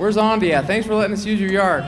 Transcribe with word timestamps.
Where's 0.00 0.16
Andy 0.16 0.54
at? 0.54 0.66
Thanks 0.66 0.86
for 0.86 0.94
letting 0.94 1.12
us 1.12 1.26
use 1.26 1.38
your 1.38 1.52
yard. 1.52 1.84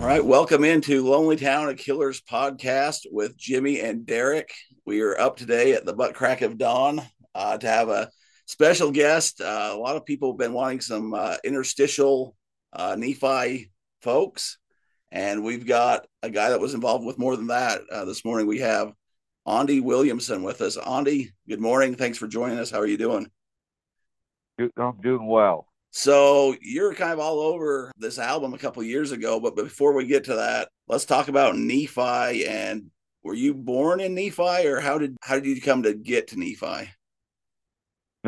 All 0.00 0.06
right, 0.06 0.24
welcome 0.24 0.64
into 0.64 1.06
Lonely 1.06 1.36
Town 1.36 1.68
of 1.68 1.76
Killers 1.76 2.22
podcast 2.22 3.00
with 3.12 3.36
Jimmy 3.36 3.80
and 3.80 4.06
Derek. 4.06 4.54
We 4.86 5.02
are 5.02 5.20
up 5.20 5.36
today 5.36 5.74
at 5.74 5.84
the 5.84 5.92
butt 5.92 6.14
crack 6.14 6.40
of 6.40 6.56
dawn 6.56 7.02
uh, 7.38 7.56
to 7.56 7.68
have 7.68 7.88
a 7.88 8.10
special 8.46 8.90
guest. 8.90 9.40
Uh, 9.40 9.70
a 9.72 9.78
lot 9.78 9.96
of 9.96 10.04
people 10.04 10.32
have 10.32 10.38
been 10.38 10.52
wanting 10.52 10.80
some 10.80 11.14
uh, 11.14 11.36
interstitial 11.44 12.34
uh, 12.72 12.96
Nephi 12.98 13.70
folks, 14.02 14.58
and 15.12 15.44
we've 15.44 15.66
got 15.66 16.06
a 16.22 16.30
guy 16.30 16.50
that 16.50 16.60
was 16.60 16.74
involved 16.74 17.06
with 17.06 17.18
more 17.18 17.36
than 17.36 17.46
that. 17.46 17.82
Uh, 17.90 18.04
this 18.04 18.24
morning 18.24 18.48
we 18.48 18.58
have 18.58 18.92
Andy 19.46 19.80
Williamson 19.80 20.42
with 20.42 20.60
us. 20.60 20.76
Andy, 20.76 21.30
good 21.48 21.60
morning. 21.60 21.94
Thanks 21.94 22.18
for 22.18 22.26
joining 22.26 22.58
us. 22.58 22.70
How 22.70 22.80
are 22.80 22.86
you 22.86 22.98
doing? 22.98 23.30
I'm 24.76 25.00
doing 25.00 25.26
well. 25.26 25.68
So 25.90 26.56
you're 26.60 26.94
kind 26.94 27.12
of 27.12 27.20
all 27.20 27.38
over 27.38 27.92
this 27.96 28.18
album 28.18 28.52
a 28.52 28.58
couple 28.58 28.82
years 28.82 29.12
ago, 29.12 29.38
but 29.38 29.54
before 29.54 29.94
we 29.94 30.06
get 30.06 30.24
to 30.24 30.34
that, 30.34 30.68
let's 30.88 31.04
talk 31.04 31.28
about 31.28 31.56
Nephi. 31.56 32.46
And 32.46 32.90
were 33.22 33.34
you 33.34 33.54
born 33.54 34.00
in 34.00 34.14
Nephi, 34.14 34.66
or 34.66 34.80
how 34.80 34.98
did 34.98 35.16
how 35.22 35.36
did 35.36 35.46
you 35.46 35.60
come 35.62 35.84
to 35.84 35.94
get 35.94 36.28
to 36.28 36.38
Nephi? 36.38 36.90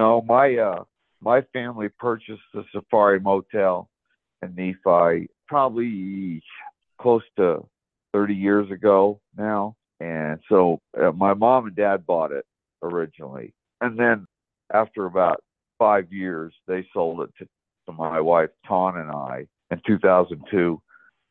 No, 0.00 0.22
my 0.22 0.56
uh 0.56 0.84
my 1.20 1.42
family 1.52 1.90
purchased 1.90 2.40
the 2.54 2.64
Safari 2.72 3.20
Motel 3.20 3.86
in 4.40 4.54
Nephi 4.54 5.28
probably 5.46 6.42
close 6.98 7.22
to 7.36 7.66
30 8.14 8.34
years 8.34 8.70
ago 8.70 9.20
now, 9.36 9.76
and 10.00 10.40
so 10.48 10.80
uh, 10.98 11.12
my 11.12 11.34
mom 11.34 11.66
and 11.66 11.76
dad 11.76 12.06
bought 12.06 12.32
it 12.32 12.46
originally, 12.82 13.52
and 13.82 14.00
then 14.00 14.26
after 14.72 15.04
about 15.04 15.44
five 15.78 16.10
years, 16.10 16.54
they 16.66 16.86
sold 16.94 17.20
it 17.20 17.30
to, 17.38 17.44
to 17.84 17.92
my 17.92 18.20
wife, 18.20 18.48
Ton, 18.66 18.96
and 18.96 19.10
I. 19.10 19.46
In 19.70 19.82
2002, 19.86 20.80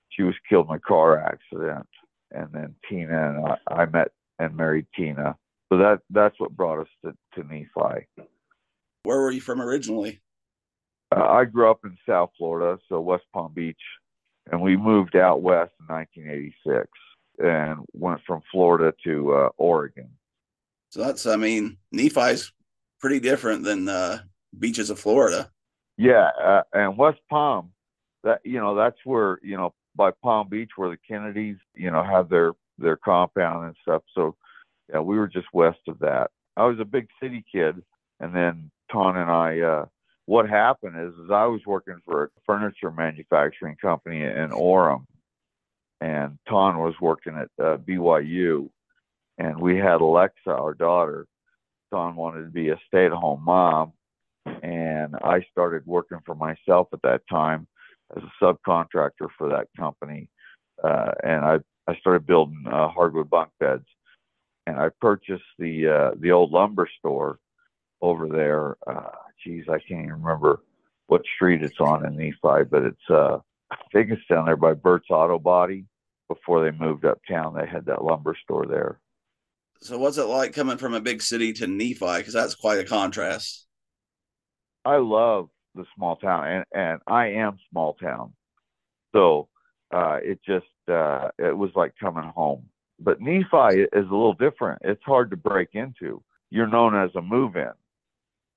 she 0.09 0.21
was 0.21 0.35
killed 0.47 0.67
in 0.69 0.75
a 0.75 0.79
car 0.79 1.17
accident. 1.17 1.87
And 2.31 2.49
then 2.53 2.75
Tina 2.87 3.31
and 3.31 3.57
I, 3.67 3.81
I 3.81 3.85
met 3.87 4.09
and 4.37 4.55
married 4.55 4.85
Tina. 4.95 5.35
So 5.69 5.77
that 5.79 6.01
that's 6.11 6.39
what 6.39 6.55
brought 6.55 6.81
us 6.81 6.87
to, 7.03 7.13
to 7.33 7.47
Nephi. 7.47 8.05
Where 9.03 9.19
were 9.19 9.31
you 9.31 9.41
from 9.41 9.61
originally? 9.61 10.21
Uh, 11.15 11.23
I 11.23 11.45
grew 11.45 11.69
up 11.69 11.79
in 11.85 11.97
South 12.07 12.31
Florida, 12.37 12.79
so 12.87 12.99
West 12.99 13.25
Palm 13.33 13.53
Beach, 13.53 13.81
and 14.51 14.61
we 14.61 14.77
moved 14.77 15.15
out 15.15 15.41
west 15.41 15.71
in 15.79 15.93
1986 15.93 16.87
and 17.39 17.79
went 17.93 18.21
from 18.27 18.41
Florida 18.51 18.93
to 19.05 19.33
uh, 19.33 19.49
Oregon. 19.57 20.09
So 20.89 21.01
that's, 21.01 21.25
I 21.25 21.35
mean, 21.35 21.77
Nephi's 21.91 22.51
pretty 22.99 23.19
different 23.19 23.63
than 23.63 23.87
uh, 23.87 24.19
beaches 24.57 24.89
of 24.89 24.99
Florida. 24.99 25.49
Yeah, 25.97 26.29
uh, 26.41 26.61
and 26.73 26.97
West 26.97 27.19
Palm, 27.29 27.71
that 28.23 28.41
you 28.43 28.59
know, 28.59 28.75
that's 28.75 28.97
where 29.03 29.39
you 29.41 29.57
know 29.57 29.73
by 29.95 30.11
Palm 30.23 30.47
Beach 30.49 30.71
where 30.75 30.89
the 30.89 30.97
Kennedys, 31.07 31.57
you 31.75 31.91
know, 31.91 32.03
have 32.03 32.29
their 32.29 32.53
their 32.77 32.95
compound 32.95 33.65
and 33.65 33.75
stuff. 33.81 34.03
So, 34.15 34.35
yeah, 34.89 35.01
we 35.01 35.17
were 35.17 35.27
just 35.27 35.47
west 35.53 35.79
of 35.87 35.99
that. 35.99 36.31
I 36.55 36.65
was 36.65 36.79
a 36.79 36.85
big 36.85 37.07
city 37.21 37.43
kid, 37.51 37.81
and 38.19 38.33
then 38.33 38.71
Ton 38.91 39.17
and 39.17 39.29
I. 39.29 39.59
Uh, 39.59 39.85
what 40.25 40.47
happened 40.47 40.95
is, 40.95 41.13
is 41.25 41.31
I 41.31 41.45
was 41.45 41.61
working 41.65 41.99
for 42.05 42.25
a 42.25 42.29
furniture 42.45 42.91
manufacturing 42.91 43.75
company 43.81 44.21
in 44.21 44.49
Orem, 44.51 45.05
and 46.01 46.37
Ton 46.47 46.77
was 46.77 46.93
working 47.01 47.35
at 47.35 47.49
uh, 47.63 47.77
BYU, 47.77 48.69
and 49.39 49.59
we 49.59 49.77
had 49.77 50.01
Alexa, 50.01 50.51
our 50.51 50.73
daughter. 50.73 51.25
Ton 51.91 52.15
wanted 52.15 52.43
to 52.43 52.51
be 52.51 52.69
a 52.69 52.79
stay-at-home 52.87 53.43
mom, 53.43 53.93
and 54.61 55.15
I 55.15 55.43
started 55.51 55.85
working 55.87 56.19
for 56.25 56.35
myself 56.35 56.89
at 56.93 57.01
that 57.01 57.21
time 57.27 57.67
as 58.15 58.21
a 58.23 58.43
subcontractor 58.43 59.29
for 59.37 59.49
that 59.49 59.67
company, 59.77 60.29
uh, 60.83 61.11
and 61.23 61.43
I 61.43 61.59
I 61.87 61.95
started 61.95 62.27
building 62.27 62.65
uh, 62.71 62.89
hardwood 62.89 63.31
bunk 63.31 63.49
beds, 63.59 63.87
and 64.67 64.77
I 64.77 64.89
purchased 65.01 65.41
the 65.57 65.87
uh, 65.87 66.11
the 66.19 66.31
old 66.31 66.51
lumber 66.51 66.87
store 66.99 67.39
over 68.01 68.27
there. 68.27 68.77
Uh, 68.87 69.09
geez, 69.43 69.65
I 69.67 69.79
can't 69.79 70.05
even 70.05 70.21
remember 70.21 70.61
what 71.07 71.21
street 71.35 71.63
it's 71.63 71.79
on 71.79 72.05
in 72.05 72.15
Nephi, 72.15 72.65
but 72.69 72.83
it's 72.83 73.09
uh, 73.09 73.39
I 73.71 73.77
think 73.91 74.11
it's 74.11 74.21
down 74.29 74.45
there 74.45 74.55
by 74.55 74.73
Bert's 74.73 75.09
Auto 75.09 75.39
Body. 75.39 75.85
Before 76.27 76.63
they 76.63 76.77
moved 76.77 77.05
uptown, 77.05 77.55
they 77.55 77.65
had 77.65 77.85
that 77.85 78.03
lumber 78.03 78.37
store 78.43 78.67
there. 78.67 78.99
So 79.81 79.97
what's 79.97 80.17
it 80.17 80.25
like 80.25 80.53
coming 80.53 80.77
from 80.77 80.93
a 80.93 81.01
big 81.01 81.21
city 81.21 81.53
to 81.53 81.67
Nephi? 81.67 82.17
Because 82.17 82.33
that's 82.33 82.53
quite 82.53 82.79
a 82.79 82.83
contrast. 82.83 83.65
I 84.85 84.97
love 84.97 85.49
the 85.73 85.85
small 85.95 86.17
town, 86.17 86.47
and 86.47 86.65
and 86.73 87.01
I 87.07 87.27
am 87.27 87.57
small 87.71 87.93
town, 87.95 88.33
so 89.13 89.47
uh, 89.91 90.19
it 90.21 90.39
just 90.45 90.67
uh, 90.87 91.29
it 91.37 91.57
was 91.57 91.71
like 91.75 91.93
coming 91.99 92.29
home. 92.35 92.69
But 92.99 93.21
Nephi 93.21 93.81
is 93.81 93.89
a 93.93 93.99
little 93.99 94.33
different. 94.33 94.81
It's 94.83 95.03
hard 95.03 95.31
to 95.31 95.37
break 95.37 95.69
into. 95.73 96.21
You're 96.49 96.67
known 96.67 96.95
as 96.95 97.11
a 97.15 97.21
move-in, 97.21 97.71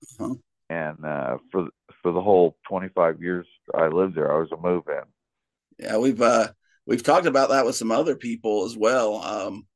Uh-huh. 0.02 0.34
and 0.70 1.04
uh, 1.04 1.38
for 1.50 1.68
for 2.02 2.12
the 2.12 2.20
whole 2.20 2.56
25 2.68 3.20
years 3.22 3.46
I 3.74 3.88
lived 3.88 4.14
there, 4.16 4.32
I 4.32 4.38
was 4.40 4.52
a 4.52 4.56
move-in. 4.56 5.02
Yeah, 5.78 5.98
we've 5.98 6.20
uh 6.20 6.48
we've 6.86 7.02
talked 7.02 7.26
about 7.26 7.50
that 7.50 7.64
with 7.66 7.76
some 7.76 7.90
other 7.92 8.16
people 8.16 8.64
as 8.64 8.76
well. 8.76 9.16
Um 9.16 9.66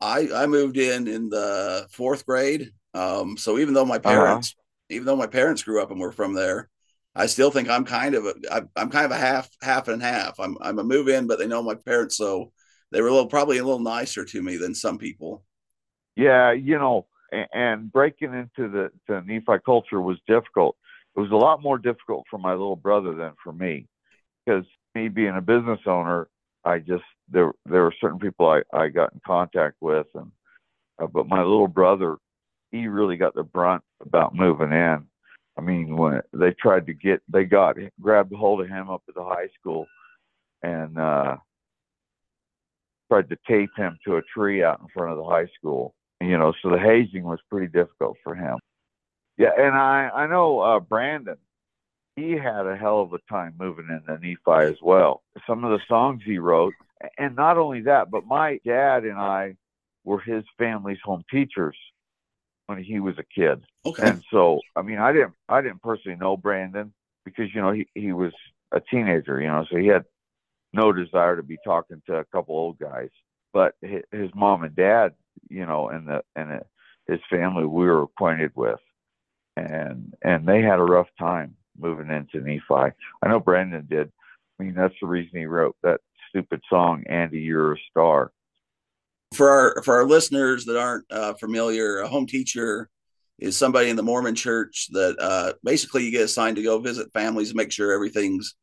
I 0.00 0.28
I 0.34 0.46
moved 0.46 0.76
in 0.76 1.08
in 1.08 1.28
the 1.30 1.86
fourth 1.90 2.26
grade. 2.26 2.72
Um 2.94 3.36
so 3.36 3.58
even 3.58 3.74
though 3.74 3.84
my 3.84 3.98
parents 3.98 4.54
even 4.90 5.06
though 5.06 5.16
my 5.16 5.26
parents 5.26 5.62
grew 5.62 5.82
up 5.82 5.90
and 5.90 6.00
were 6.00 6.12
from 6.12 6.34
there, 6.34 6.68
I 7.14 7.26
still 7.26 7.50
think 7.50 7.68
I'm 7.68 7.84
kind 7.84 8.14
of 8.14 8.26
a 8.26 8.34
I- 8.50 8.62
I'm 8.80 8.90
kind 8.90 9.06
of 9.06 9.12
a 9.12 9.16
half 9.16 9.48
half 9.62 9.88
and 9.88 10.02
half. 10.02 10.38
I'm 10.40 10.56
I'm 10.60 10.78
a 10.78 10.84
move 10.84 11.08
in, 11.08 11.26
but 11.26 11.38
they 11.38 11.46
know 11.46 11.62
my 11.62 11.74
parents, 11.74 12.16
so 12.16 12.52
they 12.92 13.00
were 13.00 13.08
a 13.08 13.12
little 13.12 13.26
probably 13.28 13.58
a 13.58 13.64
little 13.64 13.80
nicer 13.80 14.24
to 14.24 14.42
me 14.42 14.56
than 14.56 14.74
some 14.74 14.98
people. 14.98 15.42
Yeah, 16.16 16.52
you 16.52 16.78
know, 16.78 17.06
and, 17.52 17.92
breaking 17.92 18.34
into 18.34 18.70
the, 18.70 18.90
the 19.08 19.22
Nephi 19.26 19.62
culture 19.64 20.00
was 20.00 20.18
difficult. 20.26 20.76
It 21.16 21.20
was 21.20 21.30
a 21.30 21.36
lot 21.36 21.62
more 21.62 21.78
difficult 21.78 22.24
for 22.30 22.38
my 22.38 22.52
little 22.52 22.76
brother 22.76 23.14
than 23.14 23.32
for 23.42 23.52
me, 23.52 23.86
because 24.44 24.64
me 24.94 25.08
being 25.08 25.36
a 25.36 25.40
business 25.40 25.80
owner, 25.86 26.28
I 26.64 26.78
just 26.78 27.04
there 27.30 27.52
there 27.64 27.82
were 27.82 27.94
certain 28.00 28.18
people 28.18 28.48
I 28.48 28.62
I 28.76 28.88
got 28.88 29.12
in 29.12 29.20
contact 29.26 29.76
with, 29.80 30.06
and 30.14 30.30
uh, 31.00 31.06
but 31.06 31.28
my 31.28 31.42
little 31.42 31.68
brother, 31.68 32.16
he 32.70 32.86
really 32.86 33.16
got 33.16 33.34
the 33.34 33.42
brunt 33.42 33.82
about 34.00 34.34
moving 34.34 34.72
in. 34.72 35.06
I 35.58 35.60
mean, 35.62 35.96
when 35.96 36.20
they 36.32 36.52
tried 36.52 36.86
to 36.86 36.94
get, 36.94 37.22
they 37.28 37.44
got 37.44 37.76
grabbed 38.00 38.34
hold 38.34 38.60
of 38.60 38.68
him 38.68 38.90
up 38.90 39.02
at 39.08 39.14
the 39.14 39.24
high 39.24 39.48
school, 39.58 39.86
and 40.62 40.98
uh, 40.98 41.36
tried 43.10 43.28
to 43.30 43.38
tape 43.48 43.70
him 43.76 43.98
to 44.04 44.16
a 44.16 44.22
tree 44.22 44.62
out 44.62 44.80
in 44.80 44.88
front 44.92 45.12
of 45.12 45.18
the 45.18 45.24
high 45.24 45.48
school. 45.58 45.94
You 46.20 46.38
know, 46.38 46.54
so 46.62 46.70
the 46.70 46.78
hazing 46.78 47.24
was 47.24 47.40
pretty 47.50 47.66
difficult 47.66 48.16
for 48.24 48.34
him. 48.34 48.58
Yeah, 49.36 49.50
and 49.56 49.74
I 49.74 50.10
I 50.14 50.26
know 50.26 50.60
uh, 50.60 50.80
Brandon. 50.80 51.36
He 52.16 52.32
had 52.32 52.66
a 52.66 52.76
hell 52.76 53.02
of 53.02 53.12
a 53.12 53.18
time 53.30 53.54
moving 53.58 53.88
into 53.90 54.14
Nephi 54.14 54.70
as 54.70 54.78
well. 54.80 55.22
Some 55.46 55.64
of 55.64 55.70
the 55.70 55.84
songs 55.86 56.22
he 56.24 56.38
wrote, 56.38 56.72
and 57.18 57.36
not 57.36 57.58
only 57.58 57.82
that, 57.82 58.10
but 58.10 58.24
my 58.24 58.58
dad 58.64 59.04
and 59.04 59.18
I 59.18 59.56
were 60.02 60.20
his 60.20 60.44
family's 60.56 61.00
home 61.04 61.24
teachers 61.30 61.76
when 62.66 62.82
he 62.82 63.00
was 63.00 63.16
a 63.18 63.24
kid. 63.24 63.64
Okay. 63.84 64.08
And 64.08 64.22
so, 64.30 64.60
I 64.74 64.82
mean, 64.82 64.98
I 64.98 65.12
didn't, 65.12 65.34
I 65.48 65.60
didn't 65.60 65.82
personally 65.82 66.16
know 66.16 66.38
Brandon 66.38 66.94
because 67.24 67.54
you 67.54 67.60
know 67.60 67.72
he 67.72 67.86
he 67.94 68.12
was 68.12 68.32
a 68.72 68.80
teenager, 68.80 69.40
you 69.40 69.48
know, 69.48 69.66
so 69.70 69.76
he 69.76 69.88
had 69.88 70.04
no 70.72 70.92
desire 70.92 71.36
to 71.36 71.42
be 71.42 71.58
talking 71.64 72.02
to 72.06 72.16
a 72.16 72.24
couple 72.26 72.56
old 72.56 72.78
guys. 72.78 73.10
But 73.52 73.74
his, 73.80 74.02
his 74.10 74.30
mom 74.34 74.64
and 74.64 74.74
dad, 74.74 75.14
you 75.48 75.66
know, 75.66 75.88
and 75.88 76.08
the 76.08 76.22
and 76.34 76.60
his 77.06 77.20
family 77.30 77.64
we 77.64 77.84
were 77.84 78.02
acquainted 78.02 78.52
with, 78.54 78.80
and 79.56 80.14
and 80.22 80.46
they 80.46 80.62
had 80.62 80.78
a 80.78 80.84
rough 80.84 81.08
time 81.18 81.56
moving 81.78 82.10
into 82.10 82.40
Nephi. 82.40 82.92
I 83.22 83.28
know 83.28 83.40
Brandon 83.40 83.86
did. 83.88 84.12
I 84.58 84.62
mean, 84.62 84.74
that's 84.74 84.94
the 85.00 85.06
reason 85.06 85.38
he 85.38 85.46
wrote 85.46 85.76
that 85.82 86.00
stupid 86.30 86.60
song, 86.68 87.04
"Andy, 87.06 87.40
You're 87.40 87.74
a 87.74 87.78
Star." 87.90 88.32
For 89.34 89.50
our 89.50 89.82
for 89.82 89.94
our 89.94 90.06
listeners 90.06 90.64
that 90.66 90.78
aren't 90.78 91.04
uh, 91.10 91.34
familiar, 91.34 91.98
a 91.98 92.08
home 92.08 92.26
teacher 92.26 92.88
is 93.38 93.56
somebody 93.56 93.90
in 93.90 93.96
the 93.96 94.02
Mormon 94.02 94.34
church 94.34 94.88
that 94.92 95.16
uh, 95.20 95.52
basically 95.62 96.04
you 96.04 96.10
get 96.10 96.22
assigned 96.22 96.56
to 96.56 96.62
go 96.62 96.78
visit 96.78 97.12
families, 97.12 97.54
make 97.54 97.70
sure 97.70 97.92
everything's 97.92 98.54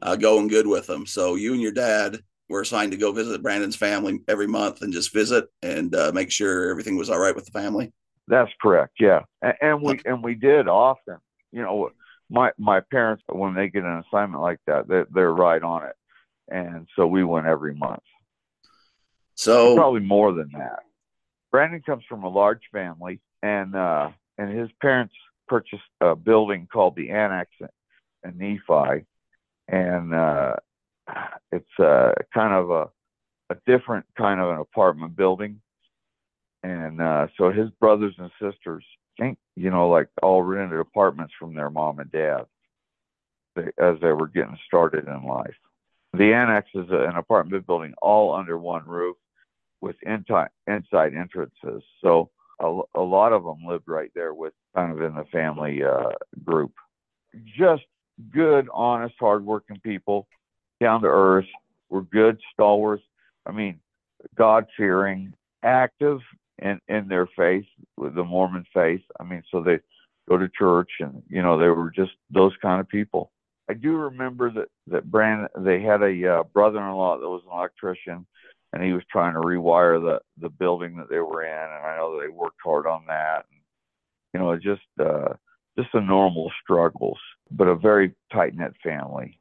uh, 0.00 0.16
going 0.16 0.48
good 0.48 0.66
with 0.66 0.86
them. 0.86 1.06
So 1.06 1.34
you 1.34 1.52
and 1.52 1.60
your 1.60 1.72
dad 1.72 2.20
were 2.48 2.60
assigned 2.60 2.92
to 2.92 2.98
go 2.98 3.12
visit 3.12 3.42
Brandon's 3.42 3.76
family 3.76 4.20
every 4.28 4.46
month 4.46 4.82
and 4.82 4.92
just 4.92 5.12
visit 5.12 5.46
and 5.62 5.94
uh, 5.94 6.12
make 6.14 6.30
sure 6.30 6.70
everything 6.70 6.96
was 6.96 7.10
all 7.10 7.18
right 7.18 7.34
with 7.34 7.46
the 7.46 7.52
family. 7.52 7.92
That's 8.28 8.50
correct. 8.60 8.94
Yeah, 9.00 9.20
and, 9.42 9.54
and 9.60 9.82
we 9.82 10.00
and 10.04 10.22
we 10.22 10.34
did 10.34 10.68
often. 10.68 11.18
You 11.52 11.62
know, 11.62 11.90
my 12.30 12.52
my 12.58 12.80
parents 12.80 13.22
when 13.28 13.54
they 13.54 13.68
get 13.68 13.84
an 13.84 14.02
assignment 14.06 14.42
like 14.42 14.60
that, 14.66 14.88
they're, 14.88 15.06
they're 15.12 15.32
right 15.32 15.62
on 15.62 15.84
it, 15.84 15.96
and 16.48 16.88
so 16.96 17.06
we 17.06 17.22
went 17.24 17.46
every 17.46 17.74
month. 17.74 18.02
So 19.34 19.74
probably 19.74 20.00
more 20.00 20.32
than 20.32 20.50
that. 20.54 20.80
Brandon 21.50 21.82
comes 21.82 22.04
from 22.08 22.24
a 22.24 22.28
large 22.28 22.62
family, 22.72 23.20
and 23.42 23.76
uh, 23.76 24.10
and 24.38 24.58
his 24.58 24.70
parents 24.80 25.14
purchased 25.46 25.82
a 26.00 26.16
building 26.16 26.66
called 26.72 26.96
the 26.96 27.10
Annex 27.10 27.50
in 28.24 28.38
Nephi, 28.38 29.04
and 29.68 30.14
uh, 30.14 30.56
it's 31.52 31.78
uh, 31.78 32.12
kind 32.32 32.54
of 32.54 32.70
a 32.70 32.88
a 33.50 33.56
different 33.66 34.06
kind 34.16 34.40
of 34.40 34.50
an 34.50 34.58
apartment 34.58 35.16
building. 35.16 35.60
And 36.62 37.00
uh, 37.00 37.26
so 37.36 37.52
his 37.52 37.68
brothers 37.78 38.14
and 38.18 38.30
sisters 38.40 38.84
think 39.18 39.38
you 39.54 39.70
know 39.70 39.88
like 39.88 40.08
all 40.22 40.42
rented 40.42 40.80
apartments 40.80 41.34
from 41.38 41.54
their 41.54 41.70
mom 41.70 41.98
and 41.98 42.10
dad 42.10 42.46
they, 43.54 43.66
as 43.78 43.96
they 44.00 44.12
were 44.12 44.28
getting 44.28 44.58
started 44.66 45.06
in 45.06 45.24
life. 45.24 45.54
The 46.14 46.32
annex 46.32 46.68
is 46.74 46.88
a, 46.90 47.08
an 47.08 47.16
apartment 47.16 47.66
building 47.66 47.94
all 48.00 48.34
under 48.34 48.58
one 48.58 48.84
roof 48.86 49.16
with 49.80 49.96
inside 50.02 50.48
inside 50.66 51.14
entrances. 51.14 51.82
So 52.02 52.30
a, 52.60 52.80
a 52.94 53.00
lot 53.00 53.32
of 53.32 53.44
them 53.44 53.66
lived 53.66 53.88
right 53.88 54.10
there 54.14 54.32
with 54.32 54.54
kind 54.74 54.92
of 54.92 55.02
in 55.02 55.14
the 55.14 55.24
family 55.30 55.82
uh, 55.84 56.10
group. 56.44 56.72
Just 57.58 57.82
good 58.32 58.68
honest 58.72 59.14
hardworking 59.18 59.80
people 59.80 60.28
down 60.84 61.00
to 61.00 61.08
earth 61.08 61.46
were 61.90 62.02
good 62.02 62.38
stalwarts 62.52 63.04
i 63.46 63.52
mean 63.52 63.78
god 64.36 64.66
fearing 64.76 65.32
active 65.62 66.20
in 66.58 66.80
in 66.88 67.08
their 67.08 67.26
faith 67.36 67.66
with 67.96 68.14
the 68.14 68.24
Mormon 68.24 68.64
faith. 68.72 69.02
I 69.18 69.24
mean, 69.24 69.42
so 69.50 69.62
they 69.62 69.78
go 70.28 70.36
to 70.38 70.48
church 70.48 70.90
and 71.00 71.22
you 71.28 71.42
know 71.42 71.58
they 71.58 71.68
were 71.68 71.90
just 71.90 72.12
those 72.30 72.52
kind 72.62 72.80
of 72.80 72.88
people. 72.88 73.30
I 73.68 73.74
do 73.74 73.96
remember 73.96 74.50
that 74.52 74.68
that 74.88 75.10
Brandon 75.10 75.48
they 75.58 75.82
had 75.82 76.02
a 76.02 76.38
uh, 76.38 76.42
brother-in-law 76.44 77.18
that 77.18 77.28
was 77.28 77.42
an 77.46 77.56
electrician, 77.56 78.26
and 78.72 78.82
he 78.82 78.92
was 78.92 79.02
trying 79.10 79.34
to 79.34 79.40
rewire 79.40 80.00
the 80.00 80.20
the 80.40 80.50
building 80.50 80.96
that 80.98 81.08
they 81.08 81.20
were 81.20 81.44
in, 81.44 81.52
and 81.52 81.86
I 81.86 81.96
know 81.96 82.20
they 82.20 82.28
worked 82.28 82.60
hard 82.62 82.86
on 82.86 83.04
that. 83.08 83.44
And, 83.50 83.60
you 84.32 84.40
know, 84.40 84.56
just 84.56 84.82
uh, 85.00 85.34
just 85.78 85.90
the 85.92 86.00
normal 86.00 86.50
struggles, 86.62 87.18
but 87.50 87.68
a 87.68 87.74
very 87.74 88.14
tight 88.32 88.54
knit 88.54 88.74
family. 88.82 89.38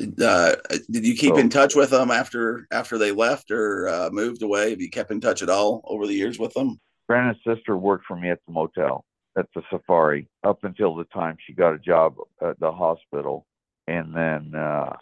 Uh, 0.00 0.56
did 0.90 1.06
you 1.06 1.14
keep 1.14 1.36
in 1.36 1.48
touch 1.48 1.76
with 1.76 1.90
them 1.90 2.10
after 2.10 2.66
after 2.72 2.98
they 2.98 3.12
left 3.12 3.50
or 3.50 3.88
uh, 3.88 4.10
moved 4.10 4.42
away? 4.42 4.70
Have 4.70 4.80
you 4.80 4.90
kept 4.90 5.12
in 5.12 5.20
touch 5.20 5.40
at 5.40 5.48
all 5.48 5.82
over 5.84 6.06
the 6.06 6.14
years 6.14 6.38
with 6.38 6.52
them? 6.54 6.80
Brandon's 7.06 7.38
sister 7.46 7.76
worked 7.76 8.06
for 8.06 8.16
me 8.16 8.30
at 8.30 8.40
the 8.46 8.52
motel 8.52 9.04
at 9.36 9.46
the 9.54 9.62
safari 9.70 10.28
up 10.42 10.64
until 10.64 10.96
the 10.96 11.04
time 11.04 11.36
she 11.44 11.52
got 11.52 11.74
a 11.74 11.78
job 11.78 12.16
at 12.42 12.58
the 12.58 12.72
hospital, 12.72 13.46
and 13.86 14.14
then 14.14 14.54
uh, 14.54 14.96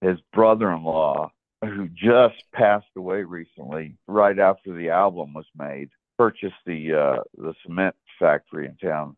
his 0.00 0.18
brother-in-law, 0.32 1.30
who 1.62 1.88
just 1.88 2.42
passed 2.52 2.86
away 2.96 3.22
recently, 3.22 3.96
right 4.06 4.38
after 4.38 4.74
the 4.74 4.90
album 4.90 5.32
was 5.32 5.46
made, 5.56 5.88
purchased 6.18 6.54
the 6.66 6.92
uh, 6.92 7.22
the 7.38 7.54
cement 7.64 7.96
factory 8.18 8.66
in 8.66 8.76
town, 8.76 9.16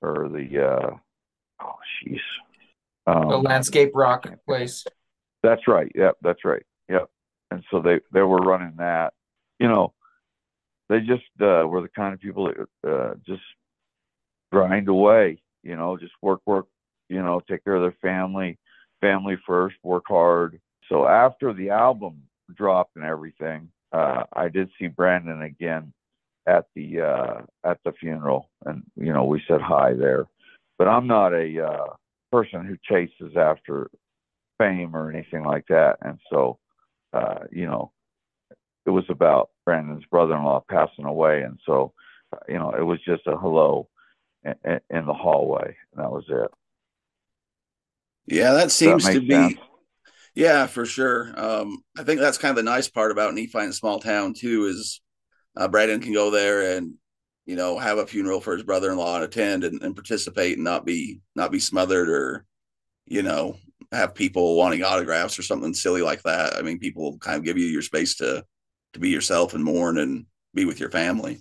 or 0.00 0.30
the 0.30 0.64
uh, 0.64 0.96
oh 1.60 1.76
jeez 2.02 2.20
um, 3.06 3.28
the 3.28 3.38
landscape 3.38 3.92
rock 3.94 4.28
place. 4.46 4.84
That's 5.42 5.68
right. 5.68 5.90
Yep, 5.94 6.16
that's 6.22 6.44
right. 6.44 6.62
Yep. 6.88 7.08
And 7.50 7.62
so 7.70 7.80
they 7.80 8.00
they 8.12 8.22
were 8.22 8.38
running 8.38 8.74
that. 8.78 9.12
You 9.58 9.68
know, 9.68 9.94
they 10.88 11.00
just 11.00 11.24
uh, 11.40 11.66
were 11.66 11.82
the 11.82 11.90
kind 11.94 12.14
of 12.14 12.20
people 12.20 12.50
that 12.82 12.90
uh, 12.90 13.14
just 13.26 13.42
grind 14.52 14.88
away. 14.88 15.40
You 15.62 15.76
know, 15.76 15.96
just 15.96 16.12
work, 16.22 16.40
work. 16.46 16.66
You 17.08 17.22
know, 17.22 17.40
take 17.48 17.64
care 17.64 17.76
of 17.76 17.82
their 17.82 17.96
family, 18.02 18.58
family 19.00 19.36
first, 19.46 19.76
work 19.82 20.04
hard. 20.08 20.60
So 20.88 21.06
after 21.06 21.52
the 21.52 21.70
album 21.70 22.22
dropped 22.52 22.96
and 22.96 23.04
everything, 23.04 23.70
uh, 23.92 24.24
I 24.32 24.48
did 24.48 24.70
see 24.78 24.88
Brandon 24.88 25.42
again 25.42 25.92
at 26.46 26.66
the 26.74 27.00
uh, 27.00 27.42
at 27.64 27.78
the 27.84 27.92
funeral, 27.92 28.50
and 28.64 28.82
you 28.96 29.12
know 29.12 29.24
we 29.24 29.42
said 29.46 29.60
hi 29.60 29.94
there. 29.94 30.26
But 30.78 30.88
I'm 30.88 31.06
not 31.06 31.32
a 31.32 31.64
uh, 31.64 31.86
person 32.36 32.66
who 32.66 32.76
chases 32.82 33.34
after 33.34 33.90
fame 34.58 34.94
or 34.94 35.10
anything 35.10 35.42
like 35.42 35.64
that. 35.68 35.96
And 36.02 36.18
so, 36.30 36.58
uh, 37.14 37.44
you 37.50 37.64
know, 37.66 37.92
it 38.84 38.90
was 38.90 39.04
about 39.08 39.50
Brandon's 39.64 40.04
brother-in-law 40.10 40.64
passing 40.68 41.06
away, 41.06 41.42
and 41.42 41.58
so, 41.64 41.92
you 42.46 42.58
know, 42.58 42.72
it 42.72 42.82
was 42.82 42.98
just 43.04 43.26
a 43.26 43.36
hello 43.36 43.88
in, 44.44 44.80
in, 44.90 45.06
the 45.06 45.14
hallway, 45.14 45.76
and 45.92 46.04
that 46.04 46.10
was 46.10 46.24
it. 46.28 46.50
Yeah, 48.26 48.52
that 48.52 48.70
seems 48.70 49.04
that 49.04 49.14
to 49.14 49.20
be. 49.20 49.30
Sense? 49.30 49.54
Yeah, 50.34 50.66
for 50.66 50.84
sure. 50.84 51.32
Um, 51.36 51.82
I 51.98 52.02
think 52.02 52.20
that's 52.20 52.38
kind 52.38 52.50
of 52.50 52.56
the 52.56 52.70
nice 52.70 52.88
part 52.88 53.10
about 53.10 53.34
Nephi 53.34 53.58
in 53.58 53.70
a 53.70 53.72
small 53.72 53.98
town 53.98 54.34
too 54.34 54.66
is 54.66 55.00
uh, 55.56 55.68
Brandon 55.68 56.00
can 56.00 56.12
go 56.12 56.30
there 56.30 56.76
and 56.76 56.94
you 57.46 57.54
know, 57.54 57.78
have 57.78 57.98
a 57.98 58.06
funeral 58.06 58.40
for 58.40 58.54
his 58.54 58.64
brother-in-law 58.64 59.16
and 59.16 59.24
attend 59.24 59.64
and, 59.64 59.80
and 59.82 59.94
participate 59.94 60.56
and 60.56 60.64
not 60.64 60.84
be 60.84 61.20
not 61.34 61.52
be 61.52 61.60
smothered 61.60 62.08
or, 62.08 62.44
you 63.06 63.22
know, 63.22 63.56
have 63.92 64.14
people 64.14 64.56
wanting 64.56 64.82
autographs 64.82 65.38
or 65.38 65.42
something 65.42 65.72
silly 65.72 66.02
like 66.02 66.22
that. 66.24 66.56
I 66.56 66.62
mean, 66.62 66.78
people 66.78 67.18
kind 67.18 67.36
of 67.36 67.44
give 67.44 67.56
you 67.56 67.66
your 67.66 67.82
space 67.82 68.16
to 68.16 68.44
to 68.92 69.00
be 69.00 69.10
yourself 69.10 69.54
and 69.54 69.64
mourn 69.64 69.98
and 69.98 70.26
be 70.54 70.64
with 70.64 70.80
your 70.80 70.90
family. 70.90 71.38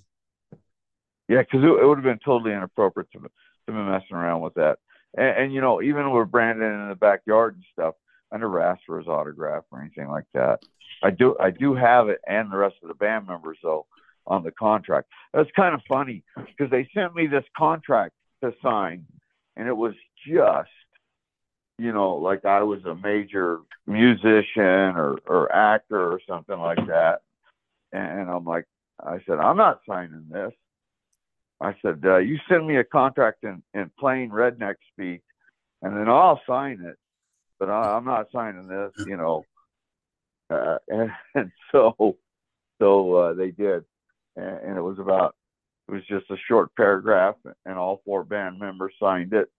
Yeah, 1.27 1.41
because 1.41 1.63
it, 1.63 1.67
it 1.67 1.85
would 1.85 1.97
have 1.97 2.03
been 2.03 2.19
totally 2.23 2.53
inappropriate 2.53 3.11
to 3.13 3.19
to 3.19 3.71
be 3.71 3.73
messing 3.73 4.15
around 4.15 4.41
with 4.41 4.53
that. 4.55 4.77
And, 5.17 5.43
and, 5.43 5.53
you 5.53 5.61
know, 5.61 5.81
even 5.81 6.11
with 6.11 6.29
Brandon 6.29 6.81
in 6.81 6.89
the 6.89 6.95
backyard 6.95 7.55
and 7.55 7.63
stuff, 7.71 7.95
I 8.31 8.37
never 8.37 8.61
asked 8.61 8.83
for 8.85 8.99
his 8.99 9.07
autograph 9.07 9.63
or 9.71 9.81
anything 9.81 10.09
like 10.09 10.25
that. 10.33 10.59
I 11.01 11.09
do 11.09 11.35
I 11.39 11.49
do 11.49 11.73
have 11.73 12.09
it 12.09 12.19
and 12.27 12.51
the 12.51 12.57
rest 12.57 12.75
of 12.83 12.89
the 12.89 12.95
band 12.95 13.27
members 13.27 13.57
though 13.63 13.87
on 14.27 14.43
the 14.43 14.51
contract. 14.51 15.09
That's 15.33 15.49
kind 15.55 15.75
of 15.75 15.81
funny 15.87 16.23
because 16.35 16.71
they 16.71 16.89
sent 16.93 17.15
me 17.15 17.27
this 17.27 17.45
contract 17.57 18.13
to 18.43 18.53
sign, 18.61 19.05
and 19.55 19.67
it 19.67 19.75
was 19.75 19.93
just, 20.27 20.69
you 21.77 21.91
know, 21.91 22.15
like 22.15 22.45
I 22.45 22.63
was 22.63 22.83
a 22.85 22.95
major 22.95 23.59
musician 23.85 24.95
or, 24.95 25.17
or 25.27 25.53
actor 25.53 26.11
or 26.11 26.19
something 26.27 26.57
like 26.57 26.85
that. 26.87 27.21
And 27.91 28.29
I'm 28.29 28.45
like, 28.45 28.65
I 28.99 29.19
said, 29.25 29.39
I'm 29.39 29.57
not 29.57 29.81
signing 29.87 30.25
this. 30.29 30.51
I 31.61 31.75
said, 31.81 32.01
uh, 32.03 32.17
you 32.17 32.37
send 32.49 32.67
me 32.67 32.77
a 32.77 32.83
contract 32.83 33.43
in, 33.43 33.63
in 33.73 33.89
plain 33.97 34.29
redneck 34.29 34.75
speak, 34.91 35.21
and 35.81 35.95
then 35.95 36.09
I'll 36.09 36.41
sign 36.47 36.81
it. 36.81 36.97
But 37.59 37.69
I, 37.69 37.95
am 37.95 38.03
not 38.03 38.27
signing 38.33 38.67
this, 38.67 38.91
you 39.07 39.15
know. 39.15 39.45
Uh, 40.49 40.77
and, 40.89 41.11
and 41.35 41.51
so, 41.71 42.17
so 42.79 43.13
uh, 43.15 43.33
they 43.33 43.51
did 43.51 43.85
and, 44.35 44.57
and 44.59 44.77
it 44.77 44.81
was 44.81 44.99
about 44.99 45.35
it 45.87 45.91
was 45.93 46.05
just 46.07 46.29
a 46.31 46.37
short 46.47 46.75
paragraph, 46.75 47.35
and 47.65 47.77
all 47.77 48.01
four 48.05 48.23
band 48.23 48.59
members 48.59 48.93
signed 48.99 49.33
it, 49.33 49.49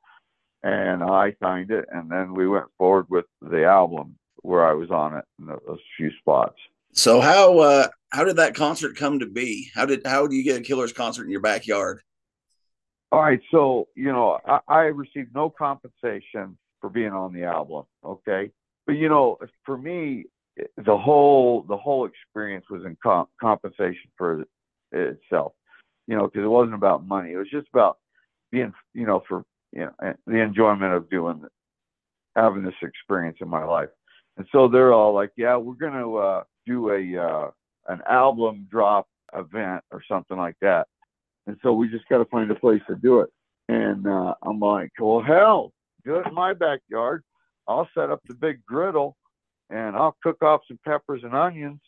and 0.63 1.03
I 1.03 1.37
signed 1.41 1.71
it, 1.71 1.87
and 1.91 2.11
then 2.11 2.35
we 2.35 2.49
went 2.49 2.67
forward 2.79 3.07
with 3.09 3.27
the 3.41 3.65
album 3.65 4.17
where 4.43 4.67
I 4.67 4.73
was 4.73 4.91
on 4.91 5.17
it 5.17 5.25
in 5.39 5.47
those 5.47 5.79
few 5.97 6.11
spots. 6.19 6.57
So 6.93 7.21
how 7.21 7.59
uh, 7.59 7.89
how 8.11 8.25
did 8.25 8.37
that 8.37 8.55
concert 8.55 8.97
come 8.97 9.21
to 9.21 9.27
be? 9.27 9.71
How 9.75 9.87
did 9.87 10.07
how 10.07 10.27
do 10.27 10.35
you 10.35 10.43
get 10.43 10.61
a 10.61 10.65
Killers 10.65 10.93
concert 10.93 11.25
in 11.25 11.31
your 11.31 11.41
backyard? 11.41 12.01
All 13.13 13.23
right, 13.23 13.41
so 13.51 13.89
you 13.95 14.13
know 14.13 14.39
I, 14.45 14.61
I 14.67 14.81
received 14.85 15.35
no 15.35 15.51
compensation 15.51 16.59
for 16.81 16.91
being 16.91 17.13
on 17.13 17.33
the 17.33 17.45
album. 17.45 17.85
Okay, 18.05 18.51
but 18.87 18.95
you 18.95 19.09
know 19.09 19.39
for 19.65 19.79
me 19.79 20.25
the 20.79 20.97
whole 20.97 21.63
the 21.69 21.77
whole 21.77 22.07
experience 22.07 22.65
was 22.71 22.85
in 22.85 22.97
comp- 23.03 23.31
compensation 23.41 24.11
for 24.17 24.45
itself, 24.93 25.53
you 26.07 26.17
know, 26.17 26.27
because 26.27 26.45
it 26.45 26.49
wasn't 26.49 26.75
about 26.75 27.07
money. 27.07 27.33
It 27.33 27.37
was 27.37 27.51
just 27.51 27.69
about 27.73 27.99
being, 28.51 28.73
you 28.95 29.07
know, 29.07 29.23
for 29.29 29.45
you 29.73 29.87
know 29.87 30.15
the 30.27 30.39
enjoyment 30.39 30.93
of 30.95 31.11
doing 31.11 31.43
having 32.35 32.63
this 32.63 32.75
experience 32.83 33.39
in 33.41 33.49
my 33.49 33.65
life. 33.65 33.89
And 34.37 34.47
so 34.53 34.69
they're 34.69 34.93
all 34.93 35.15
like, 35.15 35.33
"Yeah, 35.37 35.57
we're 35.57 35.75
gonna 35.75 36.13
uh, 36.15 36.45
do 36.67 36.91
a 36.91 37.23
uh, 37.23 37.51
an 37.89 38.03
album 38.09 38.67
drop 38.71 39.07
event 39.35 39.83
or 39.91 40.03
something 40.09 40.37
like 40.37 40.57
that." 40.61 40.87
And 41.47 41.57
so 41.63 41.73
we 41.73 41.89
just 41.89 42.09
got 42.09 42.19
to 42.19 42.25
find 42.27 42.51
a 42.51 42.55
place 42.57 42.83
to 42.89 42.97
do 42.97 43.21
it. 43.21 43.31
And 43.69 44.07
uh, 44.07 44.35
I'm 44.43 44.61
like, 44.61 44.91
"Well, 44.99 45.23
hell, 45.23 45.73
do 46.05 46.17
it 46.17 46.27
in 46.27 46.35
my 46.35 46.53
backyard. 46.53 47.23
I'll 47.69 47.89
set 47.95 48.11
up 48.11 48.21
the 48.27 48.35
big 48.35 48.65
griddle." 48.67 49.17
and 49.71 49.97
I'll 49.97 50.17
cook 50.23 50.43
off 50.43 50.63
some 50.69 50.79
peppers 50.85 51.23
and 51.25 51.35
onions 51.35 51.81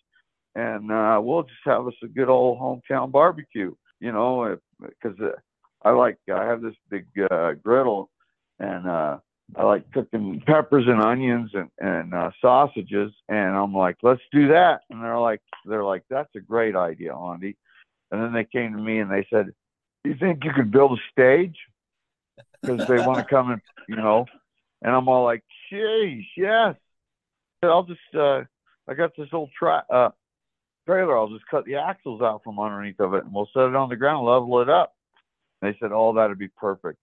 and 0.59 0.91
uh, 0.91 1.21
we'll 1.23 1.45
just 1.45 1.61
have 1.65 1.87
us 1.87 1.95
a 2.03 2.09
good 2.09 2.29
old 2.29 2.59
hometown 2.59 3.13
barbecue, 3.13 3.73
you 4.01 4.11
know, 4.11 4.59
because 4.81 5.17
uh, 5.21 5.31
I 5.83 5.91
like 5.91 6.19
I 6.33 6.45
have 6.47 6.63
this 6.63 6.75
big 6.91 7.07
uh, 7.31 7.53
griddle, 7.53 8.11
and 8.59 8.89
uh, 8.89 9.19
I 9.55 9.63
like 9.63 9.91
cooking 9.93 10.43
peppers 10.45 10.85
and 10.89 11.01
onions 11.01 11.53
and 11.55 11.71
and 11.79 12.13
uh, 12.13 12.31
sausages, 12.41 13.13
and 13.29 13.57
I'm 13.57 13.73
like, 13.73 13.99
let's 14.03 14.21
do 14.33 14.49
that, 14.49 14.81
and 14.91 15.01
they're 15.01 15.21
like, 15.21 15.41
they're 15.65 15.85
like, 15.85 16.03
that's 16.11 16.35
a 16.35 16.41
great 16.41 16.75
idea, 16.75 17.17
Andy. 17.17 17.57
And 18.11 18.21
then 18.21 18.33
they 18.33 18.45
came 18.45 18.73
to 18.73 18.83
me 18.83 18.99
and 18.99 19.11
they 19.11 19.27
said, 19.31 19.47
"Do 20.03 20.11
you 20.11 20.17
think 20.19 20.43
you 20.43 20.51
could 20.53 20.73
build 20.73 20.99
a 20.99 21.03
stage?" 21.13 21.57
Because 22.61 22.85
they 22.89 22.99
want 22.99 23.19
to 23.25 23.31
come 23.35 23.53
and 23.53 23.61
you 23.89 23.95
know, 23.95 24.27
and 24.83 24.93
I'm 24.93 25.07
all 25.07 25.23
like, 25.25 25.45
"Jeez, 25.73 26.27
yes." 26.37 26.75
I'll 27.63 27.83
just 27.85 28.01
uh, 28.15 28.43
I 28.89 28.95
got 28.95 29.13
this 29.17 29.29
old 29.33 29.51
tra- 29.57 29.85
uh, 29.91 30.11
trailer. 30.89 31.19
I'll 31.19 31.29
just 31.29 31.47
cut 31.47 31.67
the 31.67 31.77
axles 31.77 32.23
out 32.23 32.43
from 32.43 32.59
underneath 32.59 33.01
of 33.01 33.15
it, 33.15 33.25
and 33.25 33.33
we'll 33.33 33.49
set 33.53 33.69
it 33.69 33.77
on 33.77 33.91
the 33.91 33.97
ground, 33.97 34.25
level 34.25 34.61
it 34.63 34.71
up. 34.71 34.95
And 35.61 35.73
they 35.73 35.79
said, 35.79 35.93
"Oh, 35.93 36.15
that'd 36.15 36.39
be 36.39 36.49
perfect." 36.49 36.99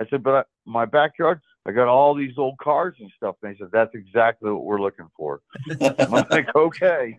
I 0.00 0.06
said, 0.08 0.22
"But 0.22 0.34
I, 0.34 0.44
my 0.64 0.86
backyard, 0.86 1.40
I 1.66 1.72
got 1.72 1.88
all 1.88 2.14
these 2.14 2.38
old 2.38 2.56
cars 2.58 2.94
and 2.98 3.10
stuff." 3.16 3.36
And 3.42 3.52
they 3.52 3.58
said, 3.58 3.68
"That's 3.72 3.94
exactly 3.94 4.50
what 4.50 4.64
we're 4.64 4.80
looking 4.80 5.10
for." 5.16 5.40
I'm 5.80 6.10
like, 6.30 6.54
"Okay." 6.54 7.18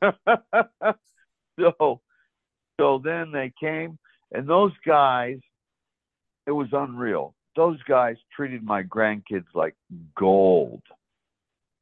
so, 1.58 2.00
so 2.78 3.00
then 3.02 3.32
they 3.32 3.52
came, 3.60 3.98
and 4.32 4.48
those 4.48 4.72
guys, 4.86 5.38
it 6.46 6.52
was 6.52 6.68
unreal. 6.72 7.34
Those 7.56 7.82
guys 7.82 8.16
treated 8.34 8.62
my 8.62 8.84
grandkids 8.84 9.46
like 9.54 9.74
gold. 10.16 10.82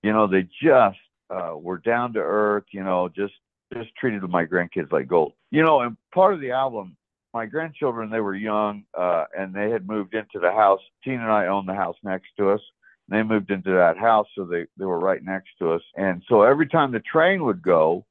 You 0.02 0.12
know, 0.12 0.26
they 0.26 0.48
just 0.62 0.98
uh, 1.28 1.54
were 1.54 1.78
down 1.78 2.14
to 2.14 2.20
earth. 2.20 2.64
You 2.72 2.82
know, 2.82 3.08
just 3.08 3.34
just 3.72 3.94
treated 3.96 4.22
my 4.22 4.44
grandkids 4.44 4.92
like 4.92 5.08
gold. 5.08 5.32
You 5.50 5.62
know, 5.62 5.80
and 5.80 5.96
part 6.14 6.34
of 6.34 6.40
the 6.40 6.50
album, 6.50 6.96
my 7.34 7.46
grandchildren, 7.46 8.10
they 8.10 8.20
were 8.20 8.34
young 8.34 8.84
uh, 8.96 9.25
and 9.37 9.54
they 9.54 9.70
had 9.70 9.87
moved 9.87 10.14
into 10.14 10.38
the 10.40 10.50
house. 10.50 10.80
Tina 11.04 11.22
and 11.22 11.32
I 11.32 11.46
owned 11.46 11.68
the 11.68 11.75
house 11.75 11.96
next 12.02 12.28
to 12.38 12.50
us. 12.50 12.60
They 13.08 13.22
moved 13.22 13.50
into 13.50 13.70
that 13.70 13.96
house, 13.96 14.26
so 14.34 14.44
they, 14.44 14.66
they 14.76 14.84
were 14.84 14.98
right 14.98 15.22
next 15.22 15.50
to 15.60 15.72
us. 15.72 15.82
And 15.96 16.22
so 16.28 16.42
every 16.42 16.68
time 16.68 16.92
the 16.92 17.00
train 17.00 17.42
would 17.44 17.62
go, 17.62 18.04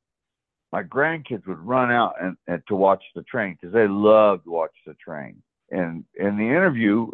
my 0.72 0.84
grandkids 0.84 1.46
would 1.48 1.60
run 1.60 1.92
out 1.92 2.16
and, 2.20 2.36
and 2.48 2.62
to 2.68 2.76
watch 2.76 3.04
the 3.16 3.24
train 3.24 3.58
because 3.60 3.74
they 3.74 3.88
loved 3.88 4.46
to 4.46 4.52
watch 4.52 4.74
the 4.86 4.96
train. 4.96 5.42
And 5.70 6.04
in 6.16 6.38
the 6.38 6.44
interview, 6.44 7.08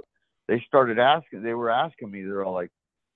they 0.48 0.64
started 0.66 0.98
asking, 0.98 1.44
they 1.44 1.54
were 1.54 1.70
asking 1.70 2.10
me, 2.10 2.24
they're 2.24 2.44
all 2.44 2.54
like, 2.54 2.72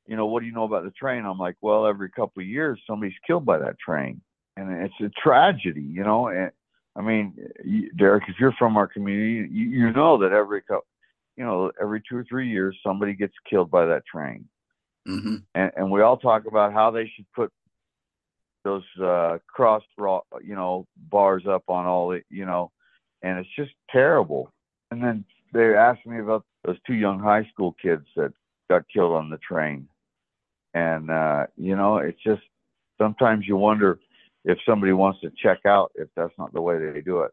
you 0.06 0.16
know, 0.16 0.26
what 0.26 0.42
do 0.42 0.46
you 0.46 0.54
know 0.54 0.64
about 0.64 0.84
the 0.84 0.92
train? 0.92 1.26
I'm 1.26 1.38
like, 1.38 1.56
well, 1.62 1.86
every 1.86 2.10
couple 2.10 2.42
of 2.42 2.48
years, 2.48 2.80
somebody's 2.88 3.18
killed 3.26 3.46
by 3.46 3.58
that 3.58 3.80
train 3.80 4.22
and 4.58 4.72
it's 4.84 4.94
a 5.02 5.10
tragedy, 5.22 5.82
you 5.82 6.04
know. 6.04 6.28
And 6.28 6.52
I 6.96 7.02
mean, 7.02 7.34
Derek, 7.96 8.24
if 8.28 8.36
you're 8.40 8.54
from 8.54 8.76
our 8.76 8.88
community, 8.88 9.50
you, 9.52 9.70
you 9.70 9.92
know 9.92 10.18
that 10.18 10.32
every 10.32 10.62
you 11.38 11.46
know 11.46 11.72
every 11.80 12.02
two 12.10 12.18
or 12.18 12.26
three 12.28 12.50
years 12.50 12.78
somebody 12.86 13.14
gets 13.14 13.34
killed 13.50 13.70
by 13.70 13.86
that 13.86 14.06
train, 14.06 14.46
mm-hmm. 15.08 15.36
and, 15.56 15.72
and 15.76 15.92
we 15.92 16.02
all 16.02 16.18
talk 16.18 16.46
about 16.48 16.74
how 16.74 16.92
they 16.92 17.12
should 17.16 17.26
put 17.36 17.52
those 18.64 18.84
uh, 19.02 19.38
cross, 19.48 19.84
you 20.44 20.56
know, 20.56 20.86
bars 21.10 21.44
up 21.48 21.64
on 21.70 21.86
all 21.86 22.10
the, 22.10 22.22
you 22.30 22.46
know, 22.46 22.70
and 23.22 23.40
it's 23.40 23.56
just 23.56 23.72
terrible. 23.90 24.52
And 24.92 25.02
then 25.02 25.24
they 25.54 25.74
asked 25.74 26.06
me 26.06 26.20
about 26.20 26.44
those 26.66 26.76
two 26.86 26.96
young 26.96 27.20
high 27.20 27.48
school 27.54 27.76
kids 27.82 28.06
that 28.18 28.34
got 28.70 28.84
killed 28.94 29.14
on 29.14 29.30
the 29.30 29.38
train, 29.38 29.88
and 30.74 31.12
uh, 31.12 31.46
you 31.56 31.76
know, 31.76 31.98
it's 31.98 32.22
just 32.24 32.42
sometimes 32.98 33.46
you 33.48 33.56
wonder 33.56 34.00
if 34.48 34.58
somebody 34.66 34.94
wants 34.94 35.20
to 35.20 35.32
check 35.32 35.66
out 35.66 35.92
if 35.96 36.08
that's 36.16 36.34
not 36.40 36.54
the 36.54 36.62
way 36.62 36.80
they 36.80 37.02
do 37.02 37.22
it, 37.22 37.32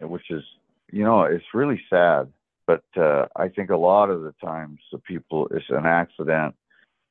which 0.00 0.30
is, 0.30 0.42
you 0.92 1.02
know, 1.02 1.22
it's 1.22 1.44
really 1.54 1.80
sad. 1.88 2.30
But 2.66 2.84
uh, 2.94 3.26
I 3.34 3.48
think 3.48 3.70
a 3.70 3.76
lot 3.76 4.10
of 4.10 4.22
the 4.22 4.34
times 4.44 4.78
the 4.92 4.98
people 4.98 5.48
it's 5.50 5.64
an 5.70 5.86
accident, 5.86 6.54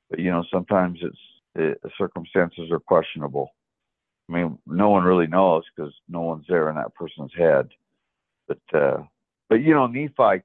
but 0.09 0.19
you 0.19 0.31
know 0.31 0.45
sometimes 0.49 0.99
it's 1.01 1.17
the 1.55 1.75
circumstances 1.97 2.71
are 2.71 2.79
questionable. 2.79 3.53
I 4.29 4.33
mean, 4.33 4.57
no 4.65 4.89
one 4.89 5.03
really 5.03 5.27
knows 5.27 5.63
because 5.75 5.93
no 6.07 6.21
one's 6.21 6.45
there 6.47 6.69
in 6.69 6.75
that 6.75 6.95
person's 6.95 7.33
head. 7.35 7.69
But 8.47 8.61
uh, 8.73 9.03
but 9.49 9.61
you 9.61 9.73
know, 9.73 9.87
Nephi, 9.87 10.43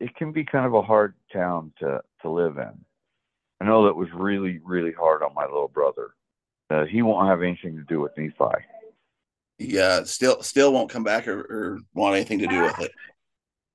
it 0.00 0.16
can 0.16 0.32
be 0.32 0.44
kind 0.44 0.66
of 0.66 0.74
a 0.74 0.82
hard 0.82 1.14
town 1.32 1.72
to 1.78 2.00
to 2.22 2.30
live 2.30 2.56
in. 2.56 2.84
I 3.60 3.64
know 3.64 3.84
that 3.84 3.94
was 3.94 4.08
really 4.12 4.58
really 4.64 4.92
hard 4.92 5.22
on 5.22 5.34
my 5.34 5.44
little 5.44 5.68
brother 5.68 6.14
uh, 6.70 6.84
he 6.84 7.02
won't 7.02 7.28
have 7.28 7.42
anything 7.42 7.76
to 7.76 7.82
do 7.82 8.00
with 8.00 8.16
Nephi. 8.16 8.64
Yeah, 9.58 10.04
still 10.04 10.42
still 10.42 10.72
won't 10.72 10.90
come 10.90 11.04
back 11.04 11.26
or, 11.26 11.40
or 11.40 11.78
want 11.94 12.14
anything 12.14 12.38
to 12.40 12.46
do 12.46 12.62
with 12.62 12.78
it. 12.80 12.92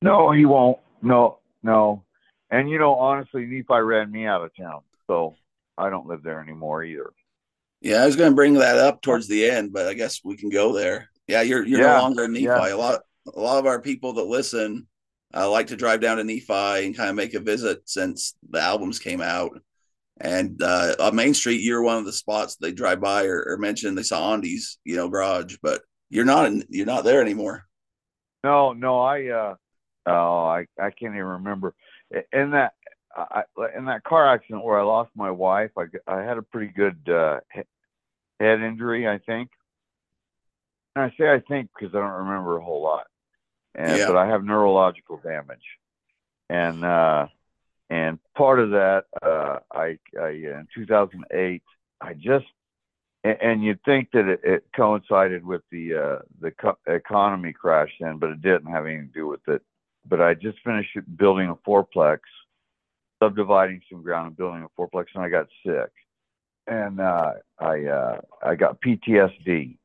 No, 0.01 0.31
he 0.31 0.45
won't. 0.45 0.79
No, 1.01 1.39
no. 1.61 2.03
And 2.49 2.69
you 2.69 2.79
know, 2.79 2.95
honestly, 2.95 3.45
Nephi 3.45 3.81
ran 3.81 4.11
me 4.11 4.25
out 4.25 4.43
of 4.43 4.55
town, 4.55 4.81
so 5.07 5.35
I 5.77 5.89
don't 5.89 6.07
live 6.07 6.23
there 6.23 6.39
anymore 6.39 6.83
either. 6.83 7.11
Yeah, 7.81 8.03
I 8.03 8.05
was 8.05 8.15
going 8.15 8.31
to 8.31 8.35
bring 8.35 8.53
that 8.55 8.77
up 8.77 9.01
towards 9.01 9.27
the 9.27 9.49
end, 9.49 9.73
but 9.73 9.87
I 9.87 9.93
guess 9.93 10.21
we 10.23 10.37
can 10.37 10.49
go 10.49 10.73
there. 10.73 11.09
Yeah, 11.27 11.41
you're 11.41 11.65
you're 11.65 11.81
yeah, 11.81 11.97
no 11.97 12.01
longer 12.03 12.27
Nephi. 12.27 12.43
Yeah. 12.43 12.73
A 12.73 12.77
lot 12.77 13.01
a 13.33 13.39
lot 13.39 13.59
of 13.59 13.65
our 13.65 13.81
people 13.81 14.13
that 14.13 14.25
listen 14.25 14.87
uh, 15.33 15.49
like 15.49 15.67
to 15.67 15.75
drive 15.75 15.99
down 15.99 16.17
to 16.17 16.23
Nephi 16.23 16.85
and 16.85 16.95
kind 16.95 17.09
of 17.09 17.15
make 17.15 17.33
a 17.33 17.39
visit 17.39 17.81
since 17.85 18.35
the 18.49 18.61
albums 18.61 18.99
came 18.99 19.21
out. 19.21 19.59
And 20.19 20.61
uh, 20.61 20.95
on 20.99 21.15
Main 21.15 21.33
Street, 21.33 21.61
you're 21.61 21.81
one 21.81 21.97
of 21.97 22.05
the 22.05 22.13
spots 22.13 22.55
they 22.55 22.71
drive 22.71 23.01
by 23.01 23.25
or, 23.25 23.43
or 23.47 23.57
mention 23.57 23.95
they 23.95 24.03
saw 24.03 24.33
Andy's, 24.33 24.77
you 24.83 24.95
know, 24.95 25.09
garage, 25.09 25.57
but 25.61 25.81
you're 26.09 26.25
not 26.25 26.45
in, 26.45 26.63
you're 26.69 26.85
not 26.85 27.03
there 27.03 27.21
anymore. 27.21 27.65
No, 28.43 28.73
no, 28.73 29.01
I, 29.01 29.27
uh, 29.27 29.55
oh, 30.05 30.45
I, 30.45 30.65
I 30.79 30.91
can't 30.91 31.15
even 31.15 31.23
remember. 31.23 31.73
In 32.31 32.51
that, 32.51 32.73
I, 33.15 33.43
in 33.75 33.85
that 33.85 34.03
car 34.03 34.33
accident 34.33 34.63
where 34.63 34.79
I 34.79 34.83
lost 34.83 35.11
my 35.15 35.31
wife, 35.31 35.71
I, 35.77 35.85
I 36.07 36.23
had 36.23 36.37
a 36.37 36.43
pretty 36.43 36.71
good 36.73 37.09
uh, 37.09 37.39
head 38.39 38.61
injury, 38.61 39.07
I 39.07 39.19
think. 39.19 39.49
And 40.95 41.05
I 41.05 41.13
say 41.17 41.31
I 41.31 41.39
think 41.39 41.69
because 41.73 41.95
I 41.95 41.99
don't 41.99 42.27
remember 42.27 42.57
a 42.57 42.63
whole 42.63 42.83
lot, 42.83 43.07
and 43.73 43.97
yeah. 43.97 44.07
but 44.07 44.15
I 44.15 44.27
have 44.27 44.43
neurological 44.43 45.19
damage, 45.23 45.65
and 46.49 46.85
uh, 46.85 47.27
and 47.93 48.17
part 48.35 48.59
of 48.59 48.71
that, 48.71 49.03
uh, 49.21 49.59
I, 49.71 49.99
I 50.19 50.29
in 50.29 50.67
2008, 50.73 51.61
I 52.01 52.13
just 52.15 52.45
and, 53.23 53.37
and 53.39 53.63
you'd 53.63 53.83
think 53.83 54.09
that 54.13 54.27
it, 54.27 54.41
it 54.43 54.65
coincided 54.75 55.45
with 55.45 55.61
the 55.71 55.93
uh, 55.93 56.19
the 56.41 56.49
co- 56.59 56.79
economy 56.87 57.53
crash 57.53 57.91
then, 57.99 58.17
but 58.17 58.31
it 58.31 58.41
didn't 58.41 58.71
have 58.71 58.87
anything 58.87 59.09
to 59.09 59.13
do 59.13 59.27
with 59.27 59.47
it. 59.47 59.61
But 60.09 60.21
I 60.21 60.33
just 60.33 60.57
finished 60.65 60.89
building 61.17 61.49
a 61.49 61.69
fourplex, 61.69 62.21
subdividing 63.21 63.81
some 63.91 64.01
ground 64.01 64.29
and 64.29 64.37
building 64.37 64.63
a 64.65 64.81
fourplex, 64.81 65.05
and 65.13 65.23
I 65.23 65.29
got 65.29 65.45
sick, 65.63 65.91
and 66.65 66.99
uh, 66.99 67.33
I 67.59 67.85
uh, 67.85 68.21
I 68.43 68.55
got 68.55 68.81
PTSD. 68.81 69.77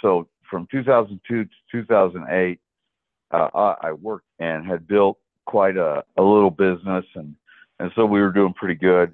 So 0.00 0.26
from 0.50 0.66
2002 0.70 1.44
to 1.44 1.50
2008, 1.70 2.58
uh, 3.30 3.74
I 3.82 3.92
worked 3.92 4.26
and 4.38 4.66
had 4.66 4.88
built 4.88 5.18
quite 5.44 5.76
a, 5.76 6.02
a 6.16 6.22
little 6.22 6.50
business 6.50 7.04
and 7.14 7.34
and 7.82 7.90
so 7.96 8.06
we 8.06 8.20
were 8.20 8.30
doing 8.30 8.54
pretty 8.54 8.76
good. 8.76 9.12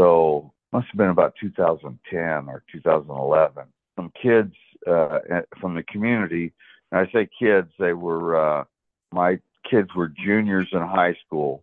So 0.00 0.50
must 0.72 0.86
have 0.86 0.96
been 0.96 1.10
about 1.10 1.34
2010 1.38 2.20
or 2.48 2.62
2011. 2.72 3.64
Some 3.94 4.10
kids 4.20 4.54
uh, 4.86 5.18
from 5.60 5.74
the 5.74 5.82
community, 5.82 6.54
and 6.90 7.00
I 7.06 7.12
say 7.12 7.28
kids, 7.38 7.68
they 7.78 7.92
were 7.92 8.36
uh, 8.36 8.64
my 9.12 9.38
kids 9.70 9.90
were 9.94 10.08
juniors 10.08 10.68
in 10.72 10.80
high 10.80 11.14
school, 11.26 11.62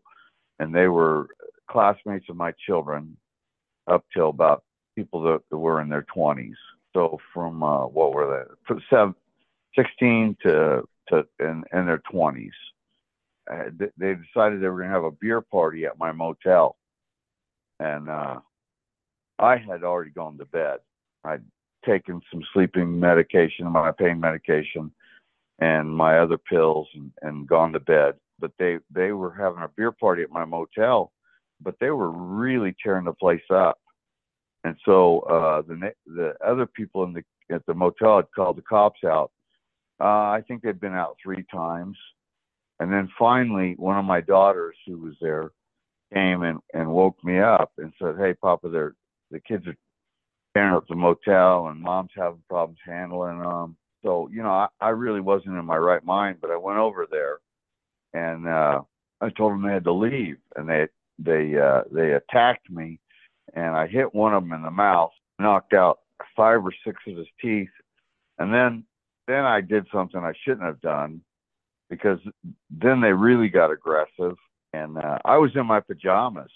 and 0.60 0.76
they 0.76 0.88
were 0.88 1.28
classmates 1.72 2.30
of 2.30 2.36
my 2.36 2.54
children 2.68 3.18
up 3.88 4.06
till 4.14 4.30
about 4.30 4.64
people 4.96 5.24
that, 5.24 5.42
that 5.50 5.58
were 5.58 5.82
in 5.82 5.90
their 5.90 6.06
20s. 6.16 6.54
So 6.94 7.18
from 7.34 7.64
uh, 7.64 7.88
what 7.88 8.14
were 8.14 8.46
they? 8.46 8.54
From 8.68 8.84
seven, 8.92 9.16
16 9.76 10.38
to 10.44 10.84
to 11.10 11.26
in, 11.40 11.64
in 11.74 11.88
their 11.88 12.02
20s 12.14 12.52
uh, 13.52 13.64
they 13.98 14.16
decided 14.16 14.62
they 14.62 14.68
were 14.68 14.78
going 14.78 14.90
to 14.90 14.96
have 14.96 15.04
a 15.04 15.12
beer 15.12 15.42
party 15.42 15.86
at 15.86 15.98
my 15.98 16.12
motel, 16.12 16.78
and 17.80 18.10
uh, 18.10 18.40
I 19.40 19.58
had 19.58 19.84
already 19.84 20.12
gone 20.12 20.38
to 20.38 20.46
bed. 20.46 20.80
I'd 21.24 21.44
taken 21.86 22.22
some 22.32 22.42
sleeping 22.54 23.00
medication, 23.00 23.68
my 23.70 23.92
pain 23.92 24.20
medication, 24.20 24.92
and 25.60 25.94
my 25.94 26.20
other 26.20 26.38
pills, 26.38 26.88
and, 26.96 27.12
and 27.22 27.48
gone 27.48 27.74
to 27.74 27.80
bed. 27.80 28.16
But 28.40 28.52
they 28.58 28.80
they 28.92 29.12
were 29.12 29.34
having 29.34 29.64
a 29.64 29.70
beer 29.76 29.92
party 29.92 30.24
at 30.24 30.32
my 30.32 30.46
motel, 30.46 31.12
but 31.62 31.76
they 31.80 31.92
were 31.92 32.12
really 32.12 32.76
tearing 32.82 33.06
the 33.06 33.14
place 33.14 33.42
up. 33.50 33.80
And 34.64 34.78
so 34.86 35.20
uh, 35.22 35.62
the 35.64 35.92
the 36.08 36.36
other 36.46 36.66
people 36.66 37.04
in 37.04 37.14
the 37.14 37.24
at 37.54 37.66
the 37.66 37.74
motel 37.74 38.18
had 38.18 38.32
called 38.34 38.58
the 38.58 38.62
cops 38.62 39.04
out. 39.04 39.32
Uh, 40.00 40.32
I 40.32 40.44
think 40.48 40.62
they'd 40.62 40.80
been 40.80 40.96
out 40.96 41.18
three 41.22 41.46
times 41.52 41.98
and 42.84 42.92
then 42.92 43.10
finally, 43.18 43.76
one 43.78 43.98
of 43.98 44.04
my 44.04 44.20
daughters 44.20 44.76
who 44.86 44.98
was 44.98 45.14
there 45.22 45.52
came 46.14 46.44
and, 46.44 46.60
and 46.74 46.92
woke 46.92 47.16
me 47.24 47.40
up 47.40 47.72
and 47.78 47.94
said, 47.98 48.16
Hey, 48.20 48.34
Papa, 48.34 48.68
they're, 48.68 48.94
the 49.32 49.40
kids 49.40 49.66
are 49.68 49.78
tearing 50.54 50.76
up 50.76 50.86
the 50.90 50.96
motel 50.96 51.68
and 51.68 51.80
mom's 51.80 52.12
having 52.14 52.44
problems 52.50 52.80
handling 52.86 53.40
them. 53.40 53.78
So, 54.04 54.28
you 54.34 54.44
know, 54.44 54.52
I, 54.52 54.68
I 54.82 54.90
really 54.90 55.22
wasn't 55.22 55.58
in 55.58 55.64
my 55.64 55.78
right 55.78 56.04
mind, 56.04 56.40
but 56.42 56.52
I 56.52 56.58
went 56.58 56.78
over 56.78 57.08
there 57.10 57.40
and 58.14 58.50
uh, 58.50 58.82
I 59.22 59.30
told 59.30 59.54
them 59.54 59.64
they 59.66 59.72
had 59.72 59.86
to 59.86 59.94
leave 59.94 60.36
and 60.58 60.68
they, 60.68 60.88
they, 61.18 61.58
uh, 61.58 61.84
they 61.90 62.12
attacked 62.12 62.70
me 62.70 63.00
and 63.54 63.78
I 63.78 63.88
hit 63.88 64.14
one 64.14 64.34
of 64.34 64.44
them 64.44 64.52
in 64.52 64.62
the 64.62 64.72
mouth, 64.72 65.14
knocked 65.40 65.72
out 65.72 66.00
five 66.36 66.66
or 66.66 66.74
six 66.86 67.02
of 67.08 67.16
his 67.16 67.28
teeth. 67.42 67.70
And 68.40 68.54
then 68.54 68.84
then 69.26 69.46
I 69.46 69.62
did 69.62 69.88
something 69.90 70.20
I 70.20 70.34
shouldn't 70.44 70.66
have 70.66 70.82
done 70.82 71.22
because 71.94 72.20
then 72.70 73.02
they 73.02 73.14
really 73.14 73.50
got 73.50 73.72
aggressive, 73.72 74.36
and 74.74 74.98
uh, 74.98 75.20
I 75.26 75.38
was 75.38 75.52
in 75.56 75.66
my 75.66 75.80
pajamas. 75.80 76.52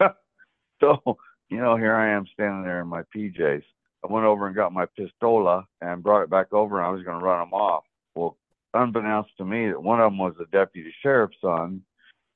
so 0.80 1.18
you 1.50 1.58
know, 1.58 1.76
here 1.76 1.94
I 1.94 2.10
am 2.10 2.26
standing 2.32 2.64
there 2.64 2.80
in 2.80 2.88
my 2.88 3.02
PJs. 3.14 3.62
I 4.04 4.12
went 4.12 4.26
over 4.26 4.46
and 4.46 4.56
got 4.56 4.72
my 4.72 4.86
pistola 4.98 5.64
and 5.80 6.02
brought 6.02 6.22
it 6.22 6.30
back 6.30 6.52
over, 6.52 6.78
and 6.78 6.86
I 6.86 6.90
was 6.90 7.02
going 7.02 7.18
to 7.18 7.24
run 7.24 7.40
them 7.40 7.54
off. 7.54 7.84
Well, 8.14 8.36
unbeknownst 8.74 9.36
to 9.38 9.44
me, 9.44 9.68
that 9.68 9.82
one 9.82 10.00
of 10.00 10.10
them 10.10 10.18
was 10.18 10.34
the 10.38 10.46
deputy 10.46 10.94
sheriff's 11.02 11.36
son, 11.40 11.82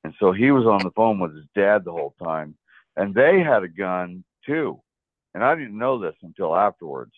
and 0.03 0.13
so 0.19 0.31
he 0.31 0.51
was 0.51 0.65
on 0.65 0.83
the 0.83 0.91
phone 0.91 1.19
with 1.19 1.35
his 1.35 1.45
dad 1.55 1.83
the 1.83 1.91
whole 1.91 2.15
time, 2.21 2.55
and 2.95 3.13
they 3.13 3.41
had 3.41 3.63
a 3.63 3.67
gun 3.67 4.23
too, 4.45 4.81
and 5.33 5.43
I 5.43 5.55
didn't 5.55 5.77
know 5.77 5.99
this 5.99 6.15
until 6.23 6.55
afterwards. 6.55 7.13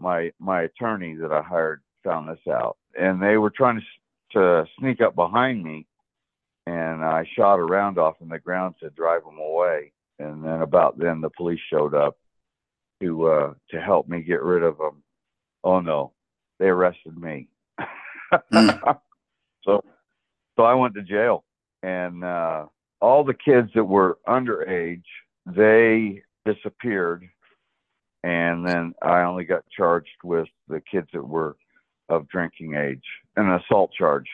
My 0.00 0.30
my 0.38 0.62
attorney 0.62 1.16
that 1.16 1.32
I 1.32 1.42
hired 1.42 1.82
found 2.04 2.28
this 2.28 2.52
out, 2.52 2.76
and 2.96 3.20
they 3.20 3.36
were 3.36 3.50
trying 3.50 3.80
to 3.80 3.86
to 4.32 4.66
sneak 4.78 5.00
up 5.00 5.14
behind 5.14 5.62
me, 5.62 5.86
and 6.66 7.04
I 7.04 7.24
shot 7.36 7.58
a 7.58 7.64
round 7.64 7.98
off 7.98 8.16
in 8.20 8.28
the 8.28 8.38
ground 8.38 8.74
to 8.80 8.90
drive 8.90 9.24
them 9.24 9.38
away. 9.38 9.92
And 10.18 10.44
then 10.44 10.62
about 10.62 10.98
then, 10.98 11.20
the 11.20 11.30
police 11.30 11.60
showed 11.70 11.94
up 11.94 12.16
to 13.00 13.26
uh, 13.26 13.54
to 13.70 13.80
help 13.80 14.08
me 14.08 14.22
get 14.22 14.42
rid 14.42 14.62
of 14.62 14.78
them. 14.78 15.02
Oh 15.64 15.80
no, 15.80 16.12
they 16.58 16.66
arrested 16.66 17.16
me. 17.16 17.48
Mm. 18.52 18.98
so 19.64 19.84
so 20.56 20.62
I 20.62 20.74
went 20.74 20.94
to 20.94 21.02
jail, 21.02 21.44
and 21.82 22.24
uh, 22.24 22.66
all 23.00 23.24
the 23.24 23.34
kids 23.34 23.70
that 23.74 23.84
were 23.84 24.18
underage 24.28 25.04
they 25.46 26.22
disappeared, 26.44 27.28
and 28.24 28.66
then 28.66 28.94
I 29.02 29.22
only 29.22 29.44
got 29.44 29.64
charged 29.74 30.08
with 30.24 30.48
the 30.68 30.80
kids 30.80 31.08
that 31.12 31.26
were 31.26 31.56
of 32.08 32.28
drinking 32.28 32.74
age, 32.74 33.02
and 33.36 33.48
an 33.48 33.54
assault 33.64 33.92
charge. 33.92 34.26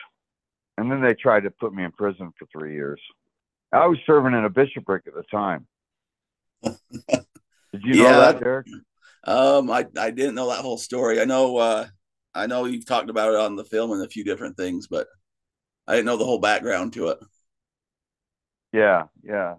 And 0.77 0.91
then 0.91 1.01
they 1.01 1.13
tried 1.13 1.41
to 1.43 1.51
put 1.51 1.73
me 1.73 1.83
in 1.83 1.91
prison 1.91 2.31
for 2.37 2.45
three 2.51 2.73
years. 2.73 2.99
I 3.71 3.85
was 3.87 3.97
serving 4.05 4.33
in 4.33 4.45
a 4.45 4.49
bishopric 4.49 5.03
at 5.07 5.13
the 5.13 5.23
time. 5.23 5.67
Did 6.63 6.77
you 7.83 7.95
know 7.95 8.03
Yeah, 8.03 8.19
that, 8.19 8.33
that- 8.35 8.43
Derek? 8.43 8.67
Um, 9.27 9.71
I, 9.71 9.87
I 9.97 10.11
didn't 10.11 10.35
know 10.35 10.49
that 10.49 10.61
whole 10.61 10.77
story. 10.77 11.19
I 11.19 11.25
know 11.25 11.57
uh 11.57 11.87
I 12.35 12.45
know 12.47 12.65
you've 12.65 12.85
talked 12.85 13.09
about 13.09 13.29
it 13.33 13.39
on 13.39 13.55
the 13.55 13.63
film 13.65 13.91
and 13.91 14.03
a 14.03 14.07
few 14.09 14.23
different 14.23 14.55
things, 14.55 14.87
but 14.87 15.07
I 15.87 15.93
didn't 15.95 16.05
know 16.05 16.17
the 16.17 16.25
whole 16.25 16.37
background 16.39 16.93
to 16.93 17.07
it. 17.09 17.19
Yeah, 18.71 19.03
yeah. 19.23 19.55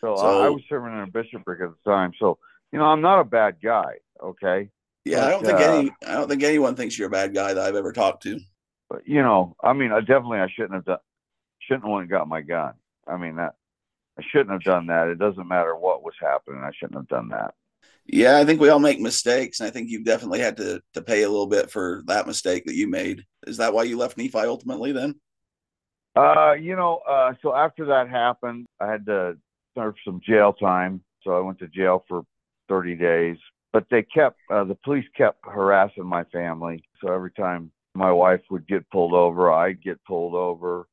So, 0.00 0.14
I, 0.14 0.16
So- 0.16 0.44
I 0.44 0.48
was 0.48 0.62
serving 0.68 0.92
in 0.94 1.00
a 1.00 1.06
bishopric 1.06 1.60
at 1.60 1.70
the 1.70 1.90
time. 1.90 2.12
So, 2.18 2.38
you 2.72 2.78
know, 2.78 2.86
I'm 2.86 3.00
not 3.02 3.20
a 3.20 3.24
bad 3.24 3.56
guy, 3.62 3.94
okay? 4.22 4.70
Yeah, 5.08 5.26
I 5.26 5.30
don't 5.30 5.44
think 5.44 5.58
uh, 5.58 5.62
any 5.62 5.90
I 6.06 6.14
don't 6.14 6.28
think 6.28 6.42
anyone 6.42 6.76
thinks 6.76 6.98
you're 6.98 7.08
a 7.08 7.10
bad 7.10 7.34
guy 7.34 7.54
that 7.54 7.64
I've 7.64 7.74
ever 7.74 7.92
talked 7.92 8.22
to. 8.24 8.38
But, 8.90 9.06
you 9.06 9.22
know, 9.22 9.56
I 9.62 9.72
mean, 9.72 9.92
I 9.92 10.00
definitely 10.00 10.38
I 10.38 10.48
shouldn't 10.54 10.74
have 10.74 10.84
done, 10.84 10.98
shouldn't 11.60 11.84
have 11.84 11.92
went 11.92 12.02
and 12.02 12.10
got 12.10 12.28
my 12.28 12.40
gun. 12.40 12.74
I 13.06 13.16
mean, 13.16 13.36
that 13.36 13.54
I 14.18 14.22
shouldn't 14.30 14.50
have 14.50 14.62
done 14.62 14.86
that. 14.86 15.08
It 15.08 15.18
doesn't 15.18 15.48
matter 15.48 15.76
what 15.76 16.02
was 16.02 16.14
happening. 16.20 16.62
I 16.62 16.70
shouldn't 16.78 16.98
have 16.98 17.08
done 17.08 17.28
that. 17.28 17.54
Yeah, 18.06 18.38
I 18.38 18.44
think 18.44 18.60
we 18.60 18.70
all 18.70 18.78
make 18.78 19.00
mistakes, 19.00 19.60
and 19.60 19.66
I 19.66 19.70
think 19.70 19.90
you've 19.90 20.04
definitely 20.04 20.40
had 20.40 20.56
to 20.58 20.82
to 20.94 21.02
pay 21.02 21.22
a 21.22 21.28
little 21.28 21.46
bit 21.46 21.70
for 21.70 22.02
that 22.06 22.26
mistake 22.26 22.64
that 22.66 22.74
you 22.74 22.88
made. 22.88 23.24
Is 23.46 23.58
that 23.58 23.72
why 23.72 23.84
you 23.84 23.98
left 23.98 24.16
Nephi 24.16 24.38
ultimately 24.38 24.92
then? 24.92 25.14
Uh, 26.16 26.52
you 26.52 26.74
know, 26.74 27.00
uh, 27.08 27.34
so 27.42 27.54
after 27.54 27.84
that 27.86 28.08
happened, 28.08 28.66
I 28.80 28.90
had 28.90 29.06
to 29.06 29.36
serve 29.76 29.94
some 30.04 30.20
jail 30.26 30.52
time. 30.52 31.02
So 31.22 31.36
I 31.36 31.40
went 31.40 31.58
to 31.60 31.68
jail 31.68 32.04
for 32.08 32.22
30 32.68 32.96
days. 32.96 33.36
But 33.72 33.86
they 33.90 34.02
kept, 34.02 34.38
uh, 34.50 34.64
the 34.64 34.76
police 34.76 35.04
kept 35.16 35.38
harassing 35.44 36.06
my 36.06 36.24
family. 36.24 36.82
So 37.02 37.12
every 37.12 37.32
time 37.32 37.70
my 37.94 38.10
wife 38.10 38.40
would 38.50 38.66
get 38.66 38.88
pulled 38.90 39.12
over, 39.12 39.52
I'd 39.52 39.82
get 39.82 40.02
pulled 40.04 40.34
over, 40.34 40.86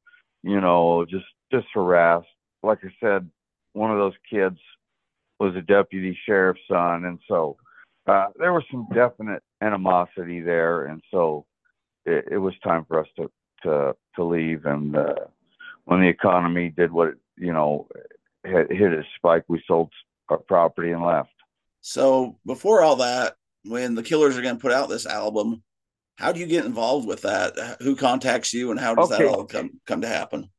you 0.44 0.60
know, 0.60 1.06
just, 1.06 1.26
just 1.52 1.68
harassed. 1.74 2.28
Like 2.64 2.80
I 2.84 2.90
said, 3.00 3.30
one 3.74 3.92
of 3.92 3.98
those 3.98 4.14
kids 4.30 4.58
was 5.40 5.56
a 5.56 5.62
deputy 5.62 6.18
sheriff's 6.26 6.62
son. 6.70 7.06
And 7.06 7.20
so, 7.28 7.58
uh, 8.08 8.28
there 8.38 8.54
was 8.54 8.64
some 8.70 8.88
definite 8.94 9.42
animosity 9.62 10.42
there. 10.42 10.86
And 10.86 11.02
so 11.12 11.46
it, 12.06 12.26
it 12.32 12.38
was 12.38 12.54
time 12.64 12.86
for 12.86 13.00
us 13.00 13.08
to, 13.18 13.32
to 13.64 13.96
to 14.16 14.24
leave 14.24 14.66
and 14.66 14.96
uh 14.96 15.14
when 15.86 16.02
the 16.02 16.08
economy 16.08 16.70
did 16.70 16.92
what 16.92 17.10
it, 17.10 17.18
you 17.38 17.52
know 17.52 17.88
hit, 18.44 18.72
hit 18.72 18.94
its 18.94 19.08
spike 19.16 19.44
we 19.48 19.62
sold 19.68 19.92
our 20.30 20.38
property 20.38 20.92
and 20.92 21.04
left 21.04 21.30
So 21.88 22.40
before 22.46 22.82
all 22.82 22.98
that, 22.98 23.36
when 23.64 23.96
the 23.96 24.04
Killers 24.04 24.38
are 24.38 24.42
going 24.42 24.56
to 24.56 24.62
put 24.62 24.72
out 24.72 24.90
this 24.90 25.06
album, 25.06 25.64
how 26.18 26.32
do 26.32 26.40
you 26.40 26.48
get 26.48 26.66
involved 26.66 27.08
with 27.08 27.22
that? 27.22 27.78
Who 27.82 27.96
contacts 27.96 28.54
you, 28.54 28.72
and 28.72 28.80
how 28.80 28.96
does 28.96 29.10
that 29.10 29.26
all 29.26 29.46
come 29.46 29.80
come 29.86 30.02
to 30.02 30.08
happen? 30.08 30.50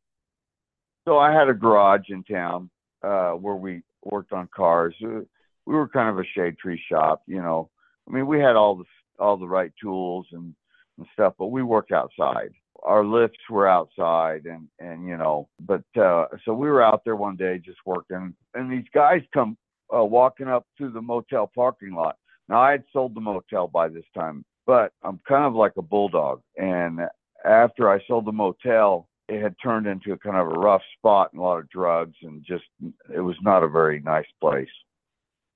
so 1.06 1.18
i 1.18 1.32
had 1.32 1.48
a 1.48 1.54
garage 1.54 2.08
in 2.10 2.22
town 2.24 2.68
uh 3.02 3.30
where 3.30 3.54
we 3.54 3.82
worked 4.04 4.32
on 4.32 4.48
cars 4.54 4.94
we 5.00 5.74
were 5.74 5.88
kind 5.88 6.10
of 6.10 6.18
a 6.18 6.28
shade 6.34 6.58
tree 6.58 6.80
shop 6.90 7.22
you 7.26 7.40
know 7.40 7.70
i 8.08 8.12
mean 8.12 8.26
we 8.26 8.38
had 8.38 8.56
all 8.56 8.76
the 8.76 8.84
all 9.18 9.36
the 9.36 9.48
right 9.48 9.72
tools 9.80 10.26
and, 10.32 10.54
and 10.98 11.06
stuff 11.12 11.34
but 11.38 11.46
we 11.46 11.62
work 11.62 11.90
outside 11.92 12.50
our 12.82 13.04
lifts 13.04 13.38
were 13.48 13.68
outside 13.68 14.44
and 14.44 14.68
and 14.78 15.08
you 15.08 15.16
know 15.16 15.48
but 15.60 15.84
uh 16.00 16.26
so 16.44 16.52
we 16.52 16.68
were 16.68 16.82
out 16.82 17.02
there 17.04 17.16
one 17.16 17.36
day 17.36 17.58
just 17.58 17.78
working 17.86 18.34
and 18.54 18.70
these 18.70 18.88
guys 18.92 19.22
come 19.32 19.56
uh, 19.94 20.04
walking 20.04 20.48
up 20.48 20.66
to 20.78 20.90
the 20.90 21.00
motel 21.00 21.50
parking 21.54 21.94
lot. 21.94 22.16
Now 22.48 22.60
i 22.60 22.70
had 22.72 22.84
sold 22.92 23.14
the 23.14 23.20
motel 23.20 23.68
by 23.68 23.88
this 23.88 24.04
time 24.14 24.44
but 24.66 24.92
i'm 25.02 25.20
kind 25.26 25.44
of 25.44 25.54
like 25.54 25.72
a 25.78 25.82
bulldog. 25.82 26.42
And 26.56 27.00
after 27.44 27.88
i 27.88 28.00
sold 28.06 28.26
the 28.26 28.32
motel 28.32 29.08
it 29.28 29.42
had 29.42 29.56
turned 29.62 29.86
into 29.86 30.12
a 30.12 30.18
kind 30.18 30.36
of 30.36 30.46
a 30.46 30.60
rough 30.60 30.82
spot 30.98 31.32
and 31.32 31.40
a 31.40 31.42
lot 31.42 31.58
of 31.58 31.68
drugs 31.70 32.14
and 32.22 32.44
just 32.44 32.64
it 33.12 33.20
was 33.20 33.36
not 33.42 33.62
a 33.62 33.68
very 33.68 34.00
nice 34.00 34.26
place. 34.40 34.68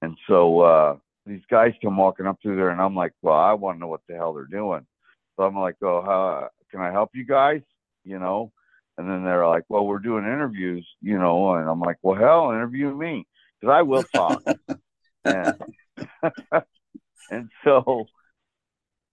And 0.02 0.16
so 0.28 0.60
uh 0.60 0.96
these 1.26 1.42
guys 1.50 1.74
come 1.82 1.96
walking 1.96 2.26
up 2.26 2.38
through 2.40 2.56
there 2.56 2.70
and 2.70 2.80
i'm 2.80 2.94
like 2.94 3.12
well 3.22 3.38
i 3.38 3.52
want 3.52 3.76
to 3.76 3.80
know 3.80 3.88
what 3.88 4.00
the 4.08 4.14
hell 4.14 4.32
they're 4.32 4.44
doing. 4.44 4.86
So 5.36 5.44
i'm 5.44 5.58
like 5.58 5.76
oh 5.82 6.02
how 6.02 6.48
can 6.70 6.80
i 6.80 6.90
help 6.90 7.10
you 7.14 7.24
guys? 7.24 7.62
You 8.04 8.18
know? 8.18 8.52
And 8.98 9.08
then 9.08 9.24
they're 9.24 9.46
like 9.46 9.64
well 9.68 9.86
we're 9.86 9.98
doing 9.98 10.24
interviews 10.24 10.86
you 11.02 11.18
know? 11.18 11.54
And 11.54 11.68
i'm 11.68 11.80
like 11.80 11.98
well 12.02 12.18
hell 12.18 12.52
interview 12.52 12.94
me 12.94 13.26
because 13.60 13.72
i 13.72 13.82
will 13.82 14.02
talk. 14.04 14.42
And, 15.22 15.52
and 17.30 17.50
so 17.62 18.06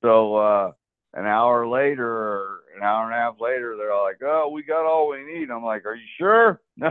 so 0.01 0.35
uh 0.37 0.71
an 1.13 1.25
hour 1.25 1.67
later 1.67 2.07
or 2.07 2.59
an 2.77 2.81
hour 2.81 3.03
and 3.03 3.13
a 3.13 3.17
half 3.17 3.41
later 3.41 3.75
they're 3.77 3.91
all 3.91 4.05
like 4.05 4.21
oh 4.23 4.49
we 4.53 4.63
got 4.63 4.85
all 4.85 5.09
we 5.09 5.25
need. 5.25 5.51
I'm 5.51 5.65
like 5.65 5.85
are 5.85 5.95
you 5.95 6.07
sure? 6.17 6.61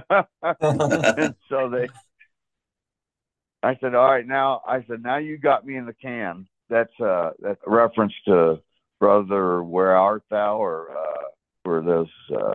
And 0.43 1.35
so 1.49 1.71
they 1.71 1.89
i 3.63 3.75
said 3.81 3.95
all 3.95 4.11
right 4.11 4.27
now 4.27 4.61
i 4.69 4.85
said 4.87 5.03
now 5.03 5.17
you 5.17 5.39
got 5.39 5.65
me 5.67 5.77
in 5.77 5.87
the 5.87 5.95
can. 5.95 6.47
That's 6.69 7.01
uh 7.01 7.31
that's 7.41 7.61
a 7.67 7.71
reference 7.71 8.13
to 8.27 8.61
brother 9.01 9.63
where 9.63 9.97
art 9.97 10.25
thou 10.29 10.59
or 10.59 10.91
uh 10.91 11.29
for 11.65 11.81
those 11.81 12.37
uh 12.39 12.55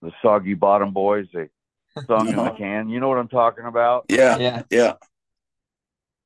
the 0.00 0.12
soggy 0.22 0.54
bottom 0.54 0.94
boys 0.94 1.26
they 1.34 1.50
sung 2.06 2.28
in 2.28 2.36
the 2.36 2.50
can 2.56 2.88
you 2.88 3.00
know 3.00 3.08
what 3.08 3.18
i'm 3.18 3.28
talking 3.28 3.64
about 3.66 4.04
Yeah, 4.08 4.36
yeah. 4.38 4.62
yeah. 4.70 4.94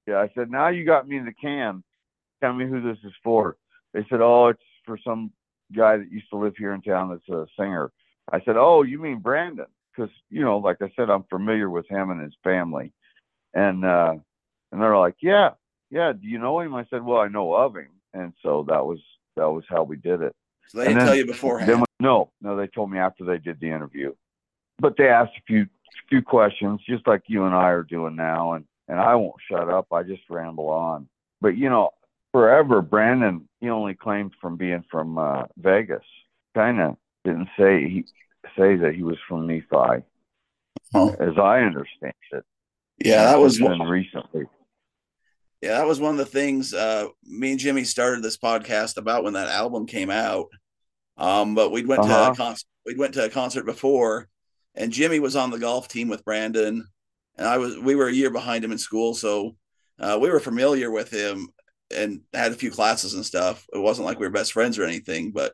yeah, 0.06 0.18
I 0.18 0.30
said, 0.34 0.50
now 0.50 0.68
you 0.68 0.84
got 0.84 1.08
me 1.08 1.16
in 1.16 1.24
the 1.24 1.32
can. 1.32 1.82
Tell 2.42 2.52
me 2.52 2.66
who 2.66 2.82
this 2.82 2.98
is 3.04 3.12
for. 3.22 3.56
They 3.94 4.04
said, 4.10 4.20
oh, 4.20 4.48
it's 4.48 4.60
for 4.84 4.98
some 5.02 5.30
guy 5.74 5.96
that 5.96 6.10
used 6.12 6.28
to 6.30 6.36
live 6.36 6.54
here 6.58 6.74
in 6.74 6.82
town 6.82 7.08
that's 7.10 7.28
a 7.30 7.46
singer. 7.58 7.90
I 8.30 8.40
said, 8.44 8.56
oh, 8.58 8.82
you 8.82 8.98
mean 9.00 9.20
Brandon? 9.20 9.66
Because, 9.96 10.10
you 10.28 10.42
know, 10.42 10.58
like 10.58 10.82
I 10.82 10.90
said, 10.96 11.08
I'm 11.08 11.22
familiar 11.30 11.70
with 11.70 11.88
him 11.88 12.10
and 12.10 12.20
his 12.20 12.34
family. 12.44 12.92
And, 13.54 13.84
uh, 13.84 14.14
and 14.72 14.82
they're 14.82 14.96
like, 14.98 15.16
yeah, 15.22 15.50
yeah. 15.90 16.12
Do 16.12 16.26
you 16.26 16.38
know 16.38 16.60
him? 16.60 16.74
I 16.74 16.84
said, 16.90 17.02
well, 17.02 17.20
I 17.20 17.28
know 17.28 17.54
of 17.54 17.74
him. 17.76 17.88
And 18.12 18.32
so 18.42 18.66
that 18.68 18.84
was, 18.84 18.98
that 19.36 19.48
was 19.48 19.64
how 19.68 19.84
we 19.84 19.96
did 19.96 20.20
it. 20.20 20.34
So 20.68 20.78
they 20.78 20.86
And 20.86 20.94
didn't 20.94 20.98
then- 20.98 21.06
tell 21.06 21.16
you 21.16 21.26
beforehand. 21.26 21.70
Then, 21.70 21.84
no, 22.00 22.30
no, 22.42 22.56
they 22.56 22.66
told 22.66 22.90
me 22.90 22.98
after 22.98 23.24
they 23.24 23.38
did 23.38 23.58
the 23.60 23.70
interview. 23.70 24.12
But 24.78 24.96
they 24.96 25.08
asked 25.08 25.32
a 25.38 25.42
few 25.46 25.66
few 26.08 26.22
questions, 26.22 26.80
just 26.86 27.06
like 27.06 27.22
you 27.26 27.44
and 27.44 27.54
I 27.54 27.68
are 27.70 27.82
doing 27.82 28.16
now, 28.16 28.54
and 28.54 28.64
and 28.88 28.98
I 29.00 29.14
won't 29.14 29.36
shut 29.50 29.68
up. 29.70 29.86
I 29.92 30.02
just 30.02 30.22
ramble 30.28 30.68
on. 30.68 31.08
But 31.40 31.56
you 31.56 31.70
know, 31.70 31.90
forever, 32.32 32.82
Brandon 32.82 33.48
he 33.60 33.70
only 33.70 33.94
claimed 33.94 34.32
from 34.40 34.56
being 34.56 34.84
from 34.90 35.18
uh, 35.18 35.44
Vegas. 35.56 36.04
Kind 36.54 36.80
of 36.80 36.96
didn't 37.24 37.48
say 37.58 37.88
he 37.88 38.04
say 38.56 38.76
that 38.76 38.94
he 38.94 39.02
was 39.02 39.16
from 39.28 39.46
Nephi, 39.46 40.02
as 40.94 41.38
I 41.38 41.60
understand 41.60 42.12
it. 42.32 42.44
yeah, 42.98 43.24
that 43.24 43.40
was 43.40 43.58
It's 43.60 43.80
recently. 43.80 44.44
Yeah, 45.62 45.78
that 45.78 45.86
was 45.86 45.98
one 45.98 46.12
of 46.12 46.18
the 46.18 46.26
things. 46.26 46.74
Uh, 46.74 47.06
me 47.24 47.52
and 47.52 47.58
Jimmy 47.60 47.84
started 47.84 48.22
this 48.22 48.36
podcast 48.36 48.98
about 48.98 49.24
when 49.24 49.32
that 49.32 49.48
album 49.48 49.86
came 49.86 50.10
out. 50.10 50.48
Um, 51.16 51.54
but 51.54 51.70
we 51.70 51.84
went 51.86 52.02
to 52.02 52.10
Uh-huh. 52.10 52.32
a 52.32 52.36
concert. 52.36 52.66
We 52.84 52.96
went 52.96 53.14
to 53.14 53.24
a 53.24 53.30
concert 53.30 53.64
before, 53.64 54.28
and 54.74 54.92
Jimmy 54.92 55.20
was 55.20 55.36
on 55.36 55.50
the 55.50 55.58
golf 55.58 55.88
team 55.88 56.08
with 56.08 56.24
Brandon, 56.24 56.86
and 57.36 57.46
I 57.46 57.58
was. 57.58 57.78
We 57.78 57.94
were 57.94 58.08
a 58.08 58.12
year 58.12 58.30
behind 58.30 58.64
him 58.64 58.72
in 58.72 58.78
school, 58.78 59.14
so 59.14 59.56
uh, 60.00 60.18
we 60.20 60.30
were 60.30 60.40
familiar 60.40 60.90
with 60.90 61.10
him. 61.10 61.48
and 61.94 62.22
had 62.32 62.52
a 62.52 62.56
few 62.56 62.70
classes 62.70 63.14
and 63.14 63.24
stuff. 63.24 63.66
It 63.72 63.78
wasn't 63.78 64.06
like 64.06 64.18
we 64.18 64.26
were 64.26 64.32
best 64.32 64.52
friends 64.52 64.78
or 64.78 64.84
anything, 64.84 65.32
but 65.32 65.52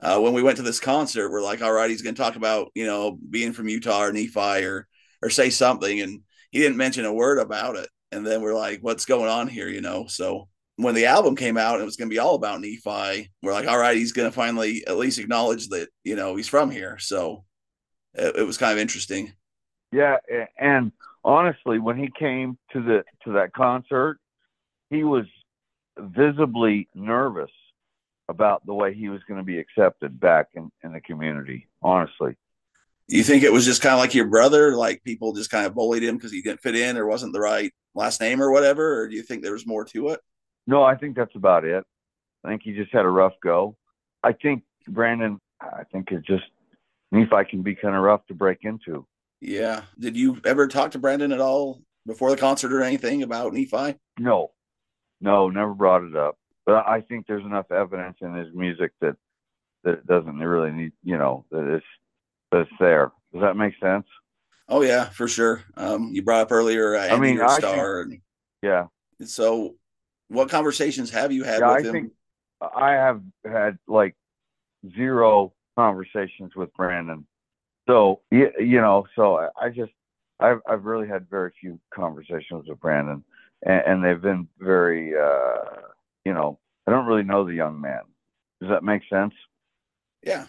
uh, 0.00 0.20
when 0.20 0.32
we 0.34 0.42
went 0.42 0.56
to 0.58 0.62
this 0.62 0.80
concert, 0.80 1.30
we're 1.30 1.42
like, 1.42 1.62
all 1.62 1.72
right, 1.72 1.90
he's 1.90 2.02
going 2.02 2.14
to 2.14 2.22
talk 2.22 2.36
about 2.36 2.70
you 2.74 2.86
know 2.86 3.18
being 3.30 3.52
from 3.52 3.68
Utah 3.68 4.04
or 4.04 4.12
Nephi 4.12 4.64
or 4.64 4.86
or 5.22 5.30
say 5.30 5.50
something, 5.50 6.00
and 6.00 6.20
he 6.50 6.60
didn't 6.60 6.76
mention 6.76 7.04
a 7.04 7.12
word 7.12 7.38
about 7.38 7.76
it. 7.76 7.88
And 8.12 8.26
then 8.26 8.42
we're 8.42 8.54
like, 8.54 8.78
what's 8.80 9.06
going 9.06 9.28
on 9.28 9.48
here, 9.48 9.68
you 9.68 9.80
know? 9.80 10.06
So 10.06 10.48
when 10.76 10.94
the 10.94 11.06
album 11.06 11.34
came 11.34 11.56
out, 11.56 11.80
it 11.80 11.84
was 11.84 11.96
going 11.96 12.08
to 12.08 12.14
be 12.14 12.20
all 12.20 12.36
about 12.36 12.60
Nephi. 12.60 13.30
We're 13.42 13.52
like, 13.52 13.66
all 13.66 13.78
right, 13.78 13.96
he's 13.96 14.12
going 14.12 14.28
to 14.28 14.34
finally 14.34 14.84
at 14.86 14.96
least 14.96 15.18
acknowledge 15.18 15.68
that 15.70 15.88
you 16.04 16.14
know 16.16 16.36
he's 16.36 16.48
from 16.48 16.70
here. 16.70 16.98
So 16.98 17.44
it, 18.14 18.36
it 18.36 18.42
was 18.42 18.58
kind 18.58 18.72
of 18.72 18.78
interesting. 18.78 19.32
Yeah, 19.92 20.16
and 20.58 20.92
honestly, 21.24 21.78
when 21.78 21.96
he 21.96 22.10
came 22.18 22.58
to 22.72 22.82
the 22.82 23.04
to 23.24 23.32
that 23.32 23.52
concert, 23.52 24.18
he 24.90 25.04
was 25.04 25.24
visibly 25.98 26.88
nervous 26.94 27.50
about 28.28 28.64
the 28.66 28.74
way 28.74 28.94
he 28.94 29.08
was 29.08 29.22
going 29.28 29.38
to 29.38 29.44
be 29.44 29.58
accepted 29.58 30.18
back 30.18 30.48
in, 30.54 30.70
in 30.82 30.92
the 30.92 31.00
community. 31.00 31.68
Honestly, 31.82 32.36
you 33.08 33.22
think 33.22 33.42
it 33.42 33.52
was 33.52 33.64
just 33.64 33.82
kind 33.82 33.92
of 33.92 34.00
like 34.00 34.14
your 34.14 34.26
brother, 34.26 34.74
like 34.74 35.04
people 35.04 35.32
just 35.32 35.50
kind 35.50 35.66
of 35.66 35.74
bullied 35.74 36.02
him 36.02 36.16
because 36.16 36.32
he 36.32 36.42
didn't 36.42 36.60
fit 36.60 36.74
in 36.74 36.96
or 36.96 37.06
wasn't 37.06 37.32
the 37.32 37.40
right 37.40 37.72
last 37.94 38.20
name 38.20 38.42
or 38.42 38.50
whatever, 38.50 39.00
or 39.00 39.08
do 39.08 39.14
you 39.14 39.22
think 39.22 39.42
there 39.42 39.52
was 39.52 39.66
more 39.66 39.84
to 39.84 40.08
it? 40.08 40.20
No, 40.66 40.82
I 40.82 40.96
think 40.96 41.14
that's 41.14 41.34
about 41.36 41.64
it. 41.64 41.84
I 42.44 42.48
think 42.48 42.62
he 42.62 42.72
just 42.72 42.92
had 42.92 43.04
a 43.04 43.10
rough 43.10 43.34
go. 43.42 43.76
I 44.22 44.32
think 44.32 44.64
Brandon, 44.88 45.38
I 45.60 45.84
think 45.92 46.10
it 46.10 46.24
just 46.24 46.44
Nephi 47.14 47.48
can 47.48 47.62
be 47.62 47.74
kind 47.74 47.94
of 47.94 48.02
rough 48.02 48.26
to 48.26 48.34
break 48.34 48.58
into. 48.62 49.06
Yeah. 49.40 49.82
Did 49.98 50.16
you 50.16 50.40
ever 50.44 50.66
talk 50.66 50.90
to 50.92 50.98
Brandon 50.98 51.32
at 51.32 51.40
all 51.40 51.80
before 52.06 52.30
the 52.30 52.36
concert 52.36 52.72
or 52.72 52.82
anything 52.82 53.22
about 53.22 53.52
Nephi? 53.52 53.96
No, 54.18 54.52
no, 55.20 55.48
never 55.48 55.74
brought 55.74 56.02
it 56.02 56.16
up. 56.16 56.36
But 56.66 56.86
I 56.86 57.02
think 57.02 57.26
there's 57.26 57.44
enough 57.44 57.70
evidence 57.70 58.16
in 58.20 58.34
his 58.34 58.48
music 58.54 58.92
that 59.00 59.16
that 59.84 59.98
it 59.98 60.06
doesn't 60.06 60.38
really 60.38 60.72
need, 60.72 60.92
you 61.02 61.18
know, 61.18 61.44
that 61.50 61.74
it's 61.74 61.86
that 62.50 62.62
it's 62.62 62.70
there. 62.80 63.12
Does 63.32 63.42
that 63.42 63.56
make 63.56 63.74
sense? 63.80 64.06
Oh 64.68 64.82
yeah, 64.82 65.10
for 65.10 65.28
sure. 65.28 65.62
Um, 65.76 66.10
you 66.12 66.22
brought 66.22 66.40
up 66.40 66.52
earlier. 66.52 66.96
Uh, 66.96 67.08
I 67.08 67.18
mean, 67.18 67.40
I 67.40 67.58
star. 67.58 68.06
Think, 68.08 68.22
yeah. 68.62 68.86
So, 69.24 69.74
what 70.28 70.48
conversations 70.48 71.10
have 71.10 71.32
you 71.32 71.44
had 71.44 71.60
yeah, 71.60 71.74
with 71.74 71.84
I 71.84 71.88
him? 71.88 71.92
Think 71.92 72.12
I 72.74 72.92
have 72.92 73.20
had 73.44 73.78
like 73.86 74.16
zero 74.96 75.52
conversations 75.76 76.52
with 76.56 76.72
Brandon. 76.74 77.26
So 77.88 78.20
you, 78.30 78.50
you 78.58 78.80
know, 78.80 79.06
so 79.14 79.48
I 79.60 79.68
just 79.68 79.92
I've 80.40 80.60
I've 80.68 80.84
really 80.84 81.08
had 81.08 81.28
very 81.28 81.52
few 81.60 81.78
conversations 81.94 82.64
with 82.66 82.80
Brandon, 82.80 83.24
and, 83.64 83.82
and 83.86 84.04
they've 84.04 84.20
been 84.20 84.48
very 84.58 85.14
uh, 85.14 85.80
you 86.24 86.32
know 86.32 86.58
I 86.86 86.90
don't 86.90 87.06
really 87.06 87.24
know 87.24 87.44
the 87.44 87.54
young 87.54 87.80
man. 87.80 88.02
Does 88.60 88.70
that 88.70 88.82
make 88.82 89.02
sense? 89.10 89.34
Yeah. 90.22 90.46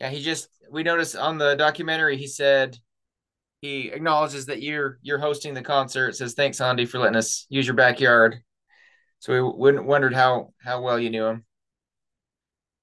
Yeah, 0.00 0.10
he 0.10 0.20
just 0.22 0.48
we 0.70 0.82
noticed 0.82 1.16
on 1.16 1.38
the 1.38 1.54
documentary 1.54 2.16
he 2.16 2.26
said 2.26 2.76
he 3.60 3.88
acknowledges 3.88 4.46
that 4.46 4.60
you're 4.60 4.98
you're 5.02 5.18
hosting 5.18 5.54
the 5.54 5.62
concert. 5.62 6.16
Says 6.16 6.34
thanks, 6.34 6.60
Andy, 6.60 6.84
for 6.84 6.98
letting 6.98 7.16
us 7.16 7.46
use 7.48 7.66
your 7.66 7.76
backyard. 7.76 8.42
So 9.20 9.32
we 9.32 9.40
wouldn't 9.40 9.86
wondered 9.86 10.12
how 10.12 10.52
how 10.62 10.82
well 10.82 10.98
you 10.98 11.10
knew 11.10 11.24
him. 11.26 11.44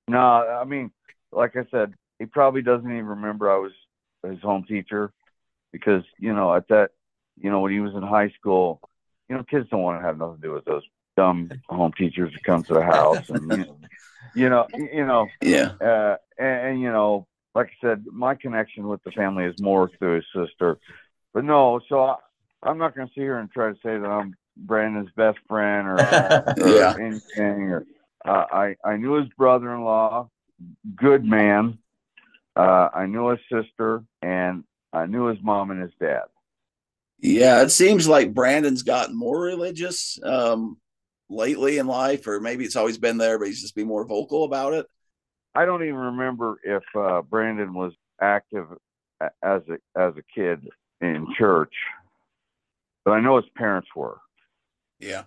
No, 0.08 0.20
I 0.20 0.64
mean, 0.64 0.92
like 1.32 1.56
I 1.56 1.66
said, 1.72 1.94
he 2.20 2.26
probably 2.26 2.62
doesn't 2.62 2.92
even 2.92 3.06
remember 3.06 3.52
I 3.52 3.58
was 3.58 3.72
his 4.30 4.42
home 4.42 4.64
teacher 4.64 5.12
because 5.72 6.04
you 6.20 6.34
know 6.34 6.54
at 6.54 6.68
that 6.68 6.92
you 7.40 7.50
know 7.50 7.62
when 7.62 7.72
he 7.72 7.80
was 7.80 7.94
in 7.96 8.04
high 8.04 8.30
school 8.30 8.80
you 9.30 9.36
know 9.36 9.44
kids 9.44 9.68
don't 9.70 9.82
want 9.82 10.00
to 10.00 10.06
have 10.06 10.18
nothing 10.18 10.36
to 10.38 10.42
do 10.42 10.54
with 10.54 10.66
those 10.66 10.84
dumb 11.18 11.50
home 11.68 11.92
teachers 11.98 12.32
who 12.34 12.40
come 12.44 12.64
to 12.64 12.74
the 12.74 12.84
house 12.84 13.30
and 13.30 13.52
you 13.52 13.58
know 13.58 13.78
you 14.36 14.50
know, 14.50 14.68
you 14.94 15.06
know 15.06 15.28
yeah 15.42 15.72
uh, 15.82 16.18
and, 16.38 16.68
and, 16.68 16.82
you 16.82 16.92
know 16.92 17.28
like 17.56 17.68
i 17.68 17.88
said 17.88 18.06
my 18.12 18.36
connection 18.36 18.88
with 18.88 19.04
the 19.04 19.12
family 19.12 19.46
is 19.46 19.60
more 19.60 19.90
through 20.00 20.16
his 20.16 20.26
sister 20.36 20.78
but 21.34 21.44
no 21.44 21.80
so 21.90 22.02
I, 22.02 22.16
i'm 22.64 22.78
not 22.78 22.96
going 22.96 23.08
to 23.08 23.14
sit 23.14 23.22
here 23.22 23.40
and 23.40 23.52
try 23.52 23.70
to 23.70 23.76
say 23.76 23.98
that 23.98 24.06
i'm 24.06 24.36
brandon's 24.56 25.10
best 25.16 25.40
friend 25.48 25.88
or, 25.88 25.96
or 26.62 26.68
yeah. 26.68 26.96
anything 27.00 27.72
or 27.72 27.86
uh, 28.26 28.46
i 28.52 28.76
i 28.86 28.96
knew 28.98 29.14
his 29.14 29.28
brother-in-law 29.38 30.30
good 30.96 31.24
man 31.24 31.78
uh, 32.56 32.90
I 32.94 33.06
knew 33.06 33.30
his 33.30 33.40
sister, 33.52 34.04
and 34.22 34.64
I 34.92 35.06
knew 35.06 35.28
his 35.28 35.40
mom 35.42 35.72
and 35.72 35.82
his 35.82 35.92
dad. 36.00 36.24
Yeah, 37.20 37.62
it 37.62 37.70
seems 37.70 38.08
like 38.08 38.34
Brandon's 38.34 38.84
gotten 38.84 39.18
more 39.18 39.40
religious 39.40 40.20
um, 40.24 40.78
lately 41.30 41.78
in 41.78 41.88
life, 41.88 42.28
or 42.28 42.40
maybe 42.40 42.66
it's 42.66 42.76
always 42.76 42.98
been 42.98 43.18
there, 43.18 43.38
but 43.38 43.48
he's 43.48 43.62
just 43.62 43.76
be 43.76 43.84
more 43.84 44.06
vocal 44.06 44.44
about 44.44 44.74
it. 44.74 44.88
I 45.54 45.66
don't 45.66 45.84
even 45.84 45.96
remember 45.96 46.58
if 46.64 46.84
uh, 46.96 47.22
Brandon 47.22 47.74
was 47.74 47.94
active 48.22 48.68
as 49.22 49.62
a 49.70 50.00
as 50.00 50.14
a 50.18 50.24
kid 50.34 50.68
in 51.00 51.28
church, 51.38 51.74
but 53.06 53.12
I 53.12 53.22
know 53.22 53.38
his 53.38 53.50
parents 53.56 53.90
were. 53.96 54.18
Yeah. 55.00 55.24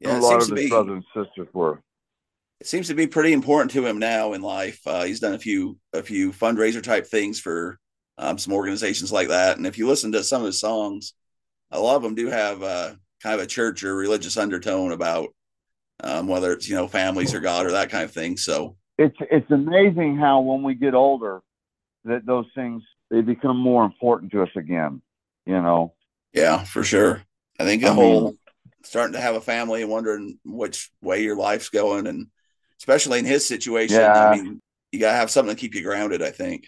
Yeah, 0.00 0.18
a 0.18 0.20
lot 0.20 0.42
of 0.42 0.48
his 0.48 0.50
be... 0.50 0.68
brothers 0.68 1.04
and 1.14 1.26
sisters 1.26 1.48
were 1.54 1.80
it 2.62 2.68
seems 2.68 2.86
to 2.86 2.94
be 2.94 3.08
pretty 3.08 3.32
important 3.32 3.72
to 3.72 3.84
him 3.84 3.98
now 3.98 4.34
in 4.34 4.40
life. 4.40 4.78
Uh, 4.86 5.02
he's 5.02 5.18
done 5.18 5.34
a 5.34 5.38
few 5.38 5.76
a 5.92 6.00
few 6.00 6.30
fundraiser 6.30 6.80
type 6.80 7.08
things 7.08 7.40
for 7.40 7.76
um, 8.18 8.38
some 8.38 8.52
organizations 8.52 9.10
like 9.10 9.28
that. 9.28 9.56
And 9.56 9.66
if 9.66 9.78
you 9.78 9.88
listen 9.88 10.12
to 10.12 10.22
some 10.22 10.42
of 10.42 10.46
his 10.46 10.60
songs, 10.60 11.12
a 11.72 11.80
lot 11.80 11.96
of 11.96 12.02
them 12.02 12.14
do 12.14 12.28
have 12.28 12.62
uh, 12.62 12.92
kind 13.20 13.34
of 13.34 13.40
a 13.40 13.48
church 13.48 13.82
or 13.82 13.96
religious 13.96 14.36
undertone 14.36 14.92
about 14.92 15.30
um, 16.04 16.28
whether 16.28 16.52
it's 16.52 16.68
you 16.68 16.76
know 16.76 16.86
families 16.86 17.34
or 17.34 17.40
God 17.40 17.66
or 17.66 17.72
that 17.72 17.90
kind 17.90 18.04
of 18.04 18.12
thing. 18.12 18.36
So 18.36 18.76
it's 18.96 19.16
it's 19.28 19.50
amazing 19.50 20.18
how 20.18 20.42
when 20.42 20.62
we 20.62 20.74
get 20.74 20.94
older, 20.94 21.42
that 22.04 22.24
those 22.26 22.46
things 22.54 22.84
they 23.10 23.22
become 23.22 23.56
more 23.56 23.84
important 23.84 24.30
to 24.32 24.42
us 24.44 24.50
again. 24.54 25.02
You 25.46 25.60
know. 25.60 25.94
Yeah, 26.32 26.62
for 26.62 26.84
sure. 26.84 27.24
I 27.58 27.64
think 27.64 27.82
the 27.82 27.90
I 27.90 27.94
whole 27.94 28.24
mean, 28.26 28.38
starting 28.84 29.14
to 29.14 29.20
have 29.20 29.34
a 29.34 29.40
family 29.40 29.82
and 29.82 29.90
wondering 29.90 30.38
which 30.44 30.92
way 31.02 31.24
your 31.24 31.34
life's 31.34 31.68
going 31.68 32.06
and 32.06 32.28
especially 32.82 33.20
in 33.20 33.24
his 33.24 33.46
situation. 33.46 33.96
Yeah. 33.96 34.12
I 34.12 34.34
mean, 34.34 34.60
you 34.90 34.98
gotta 34.98 35.16
have 35.16 35.30
something 35.30 35.54
to 35.54 35.60
keep 35.60 35.74
you 35.74 35.82
grounded. 35.82 36.20
I 36.20 36.30
think. 36.30 36.66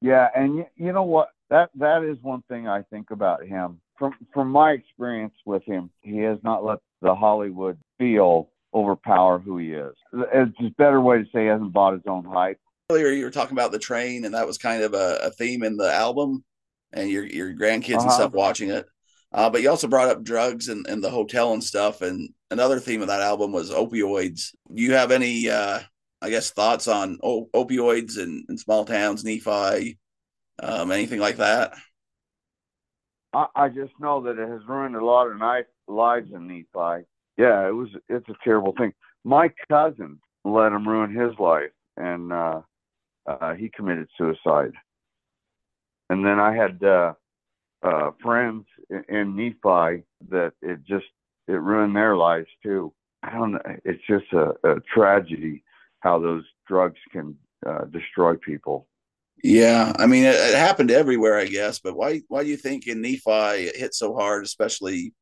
Yeah, 0.00 0.28
and 0.34 0.56
you, 0.56 0.66
you 0.76 0.92
know 0.92 1.02
what? 1.02 1.28
That 1.50 1.70
that 1.76 2.02
is 2.02 2.16
one 2.22 2.42
thing 2.48 2.66
I 2.66 2.82
think 2.82 3.10
about 3.10 3.44
him. 3.44 3.80
From 3.98 4.14
from 4.32 4.50
my 4.50 4.72
experience 4.72 5.34
with 5.44 5.62
him, 5.64 5.90
he 6.00 6.18
has 6.18 6.38
not 6.42 6.64
let 6.64 6.78
the 7.02 7.14
Hollywood 7.14 7.78
feel 7.98 8.48
overpower 8.72 9.38
who 9.38 9.58
he 9.58 9.72
is. 9.72 9.94
It's 10.12 10.58
a 10.60 10.70
better 10.76 11.00
way 11.00 11.18
to 11.18 11.24
say 11.26 11.42
he 11.42 11.46
hasn't 11.46 11.72
bought 11.72 11.92
his 11.92 12.02
own 12.08 12.24
hype. 12.24 12.58
Earlier, 12.90 13.10
you 13.10 13.24
were 13.24 13.30
talking 13.30 13.56
about 13.56 13.70
the 13.70 13.78
train, 13.78 14.24
and 14.24 14.34
that 14.34 14.46
was 14.46 14.58
kind 14.58 14.82
of 14.82 14.94
a, 14.94 15.18
a 15.22 15.30
theme 15.30 15.62
in 15.62 15.76
the 15.76 15.92
album, 15.92 16.42
and 16.92 17.08
your 17.08 17.24
your 17.24 17.52
grandkids 17.52 17.96
uh-huh. 17.96 18.02
and 18.02 18.12
stuff 18.12 18.32
watching 18.32 18.70
it. 18.70 18.86
Uh, 19.34 19.50
but 19.50 19.60
you 19.60 19.68
also 19.68 19.88
brought 19.88 20.08
up 20.08 20.22
drugs 20.22 20.68
and, 20.68 20.86
and 20.86 21.02
the 21.02 21.10
hotel 21.10 21.52
and 21.52 21.62
stuff. 21.62 22.02
And 22.02 22.32
another 22.52 22.78
theme 22.78 23.02
of 23.02 23.08
that 23.08 23.20
album 23.20 23.50
was 23.50 23.72
opioids. 23.72 24.54
Do 24.72 24.80
you 24.80 24.92
have 24.92 25.10
any, 25.10 25.50
uh, 25.50 25.80
I 26.22 26.30
guess, 26.30 26.52
thoughts 26.52 26.86
on 26.86 27.18
opioids 27.18 28.16
in, 28.16 28.46
in 28.48 28.56
small 28.56 28.84
towns, 28.84 29.24
Nephi, 29.24 29.98
um, 30.62 30.92
anything 30.92 31.18
like 31.18 31.38
that? 31.38 31.74
I, 33.32 33.46
I, 33.56 33.68
just 33.70 33.92
know 33.98 34.22
that 34.22 34.38
it 34.38 34.48
has 34.48 34.60
ruined 34.68 34.94
a 34.94 35.04
lot 35.04 35.26
of 35.26 35.36
nice 35.36 35.64
lives 35.88 36.30
in 36.32 36.46
Nephi. 36.46 37.04
Yeah, 37.36 37.66
it 37.66 37.74
was. 37.74 37.88
It's 38.08 38.28
a 38.28 38.36
terrible 38.44 38.72
thing. 38.78 38.92
My 39.24 39.50
cousin 39.68 40.20
let 40.44 40.70
him 40.70 40.86
ruin 40.86 41.12
his 41.12 41.36
life, 41.40 41.72
and 41.96 42.32
uh, 42.32 42.60
uh, 43.26 43.54
he 43.54 43.68
committed 43.74 44.08
suicide. 44.16 44.74
And 46.08 46.24
then 46.24 46.38
I 46.38 46.54
had 46.54 46.80
uh, 47.84 48.10
friends 48.22 48.64
in 49.08 49.36
Nephi 49.36 50.04
that 50.30 50.52
it 50.62 50.84
just 50.84 51.06
it 51.46 51.52
ruined 51.52 51.94
their 51.94 52.16
lives 52.16 52.48
too. 52.62 52.92
I 53.22 53.30
don't 53.32 53.52
know. 53.52 53.60
It's 53.84 54.02
just 54.08 54.32
a, 54.32 54.54
a 54.64 54.80
tragedy 54.94 55.62
how 56.00 56.18
those 56.18 56.44
drugs 56.66 56.98
can 57.12 57.36
uh, 57.66 57.84
destroy 57.84 58.36
people. 58.36 58.88
Yeah, 59.42 59.92
I 59.98 60.06
mean 60.06 60.24
it, 60.24 60.34
it, 60.34 60.54
happened 60.54 60.90
everywhere, 60.90 61.38
I 61.38 61.46
guess. 61.46 61.78
But 61.78 61.96
why 61.96 62.22
why 62.28 62.42
do 62.42 62.48
you 62.48 62.56
think 62.56 62.86
in 62.86 63.02
Nephi 63.02 63.66
it 63.66 63.76
hit 63.76 63.94
so 63.94 64.14
hard, 64.14 64.44
especially 64.44 65.12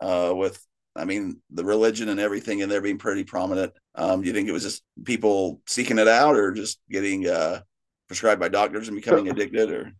uh, 0.00 0.32
with 0.36 0.62
I 0.94 1.06
mean 1.06 1.40
the 1.50 1.64
religion 1.64 2.10
and 2.10 2.20
everything, 2.20 2.60
and 2.60 2.70
there 2.70 2.82
being 2.82 2.98
pretty 2.98 3.24
prominent? 3.24 3.72
Um, 3.94 4.20
do 4.20 4.26
you 4.26 4.34
think 4.34 4.48
it 4.48 4.52
was 4.52 4.64
just 4.64 4.82
people 5.04 5.62
seeking 5.66 5.98
it 5.98 6.08
out, 6.08 6.36
or 6.36 6.52
just 6.52 6.80
getting 6.90 7.26
uh, 7.26 7.60
prescribed 8.08 8.40
by 8.40 8.48
doctors 8.48 8.88
and 8.88 8.96
becoming 8.96 9.28
addicted, 9.28 9.70
or? 9.70 9.92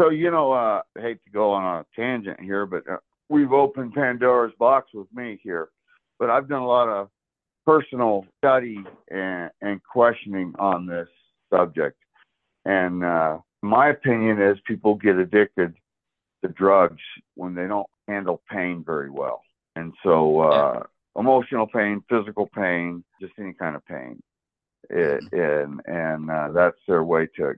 So 0.00 0.10
you 0.10 0.30
know, 0.30 0.52
uh, 0.52 0.82
I 0.96 1.00
hate 1.00 1.24
to 1.24 1.30
go 1.30 1.50
on 1.50 1.64
a 1.80 1.86
tangent 2.00 2.40
here, 2.40 2.66
but 2.66 2.88
uh, 2.88 2.98
we've 3.28 3.52
opened 3.52 3.94
Pandora's 3.94 4.52
box 4.58 4.90
with 4.94 5.08
me 5.12 5.40
here. 5.42 5.68
But 6.18 6.30
I've 6.30 6.48
done 6.48 6.62
a 6.62 6.66
lot 6.66 6.88
of 6.88 7.08
personal 7.66 8.24
study 8.38 8.78
and, 9.10 9.50
and 9.60 9.80
questioning 9.82 10.54
on 10.58 10.86
this 10.86 11.08
subject, 11.52 11.98
and 12.64 13.04
uh, 13.04 13.38
my 13.62 13.88
opinion 13.88 14.40
is 14.40 14.56
people 14.66 14.94
get 14.94 15.16
addicted 15.16 15.74
to 16.44 16.48
drugs 16.52 17.02
when 17.34 17.54
they 17.54 17.66
don't 17.66 17.88
handle 18.06 18.40
pain 18.50 18.84
very 18.86 19.10
well. 19.10 19.42
and 19.74 19.92
so 20.04 20.40
uh, 20.40 20.82
emotional 21.18 21.66
pain, 21.66 22.02
physical 22.08 22.48
pain, 22.54 23.02
just 23.20 23.32
any 23.38 23.52
kind 23.52 23.74
of 23.74 23.84
pain, 23.86 24.20
it, 24.90 25.22
and 25.32 25.80
and 25.86 26.30
uh, 26.30 26.48
that's 26.52 26.78
their 26.86 27.02
way 27.02 27.26
to 27.36 27.54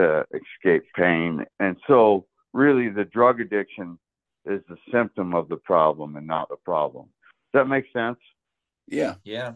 to 0.00 0.24
escape 0.32 0.84
pain. 0.96 1.44
And 1.58 1.76
so, 1.86 2.26
really, 2.52 2.88
the 2.88 3.04
drug 3.04 3.40
addiction 3.40 3.98
is 4.46 4.60
the 4.68 4.76
symptom 4.92 5.34
of 5.34 5.48
the 5.48 5.56
problem 5.56 6.16
and 6.16 6.26
not 6.26 6.48
the 6.48 6.56
problem. 6.56 7.06
Does 7.52 7.60
that 7.60 7.68
make 7.68 7.84
sense? 7.92 8.18
Yeah. 8.86 9.14
Yeah. 9.24 9.54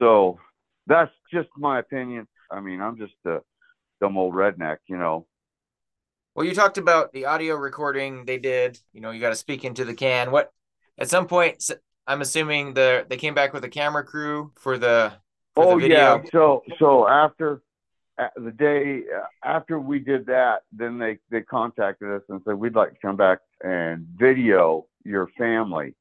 So 0.00 0.38
that's 0.86 1.12
just 1.32 1.48
my 1.56 1.78
opinion. 1.78 2.26
I 2.50 2.60
mean, 2.60 2.80
I'm 2.80 2.96
just 2.96 3.14
a 3.24 3.38
dumb 4.00 4.16
old 4.16 4.34
redneck, 4.34 4.78
you 4.86 4.96
know. 4.96 5.26
Well, 6.34 6.44
you 6.44 6.54
talked 6.54 6.78
about 6.78 7.12
the 7.12 7.26
audio 7.26 7.54
recording 7.54 8.26
they 8.26 8.38
did. 8.38 8.78
You 8.92 9.00
know, 9.00 9.10
you 9.10 9.20
got 9.20 9.30
to 9.30 9.36
speak 9.36 9.64
into 9.64 9.84
the 9.84 9.94
can. 9.94 10.30
What 10.30 10.52
at 10.98 11.08
some 11.08 11.26
point, 11.26 11.70
I'm 12.06 12.20
assuming 12.20 12.74
the 12.74 13.06
they 13.08 13.16
came 13.16 13.34
back 13.34 13.52
with 13.52 13.64
a 13.64 13.68
camera 13.68 14.04
crew 14.04 14.52
for 14.60 14.78
the. 14.78 15.12
For 15.54 15.64
oh 15.64 15.70
the 15.76 15.82
video. 15.82 15.98
yeah. 15.98 16.22
So 16.30 16.62
so 16.78 17.08
after 17.08 17.62
the 18.36 18.50
day 18.52 19.02
uh, 19.14 19.24
after 19.44 19.78
we 19.78 19.98
did 19.98 20.26
that, 20.26 20.62
then 20.72 20.98
they 20.98 21.18
they 21.30 21.42
contacted 21.42 22.10
us 22.10 22.22
and 22.28 22.40
said 22.44 22.54
we'd 22.54 22.74
like 22.74 22.92
to 22.92 22.98
come 23.00 23.16
back 23.16 23.38
and 23.62 24.06
video 24.18 24.86
your 25.04 25.28
family. 25.38 25.94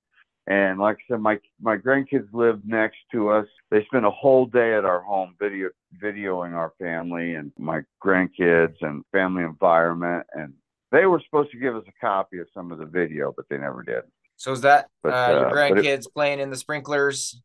And 0.47 0.79
like 0.79 0.97
I 0.97 1.13
said, 1.13 1.21
my 1.21 1.39
my 1.59 1.77
grandkids 1.77 2.27
live 2.31 2.61
next 2.65 2.97
to 3.11 3.29
us. 3.29 3.47
They 3.71 3.83
spent 3.85 4.05
a 4.05 4.11
whole 4.11 4.45
day 4.45 4.75
at 4.75 4.85
our 4.85 5.01
home 5.01 5.35
video 5.39 5.69
videoing 6.01 6.53
our 6.53 6.73
family 6.79 7.35
and 7.35 7.51
my 7.57 7.81
grandkids 8.03 8.75
and 8.81 9.03
family 9.11 9.43
environment. 9.43 10.25
And 10.33 10.53
they 10.91 11.05
were 11.05 11.21
supposed 11.25 11.51
to 11.51 11.57
give 11.57 11.75
us 11.75 11.83
a 11.87 12.05
copy 12.05 12.39
of 12.39 12.47
some 12.53 12.71
of 12.71 12.77
the 12.77 12.85
video, 12.85 13.33
but 13.35 13.45
they 13.49 13.57
never 13.57 13.81
did. 13.83 14.03
So 14.37 14.51
is 14.51 14.61
that 14.61 14.87
But, 15.01 15.13
uh, 15.13 15.31
your 15.31 15.45
uh, 15.59 15.65
it- 15.67 15.75
grandkids 15.77 16.05
playing 16.13 16.39
in 16.39 16.49
the 16.49 16.57
sprinklers 16.57 17.41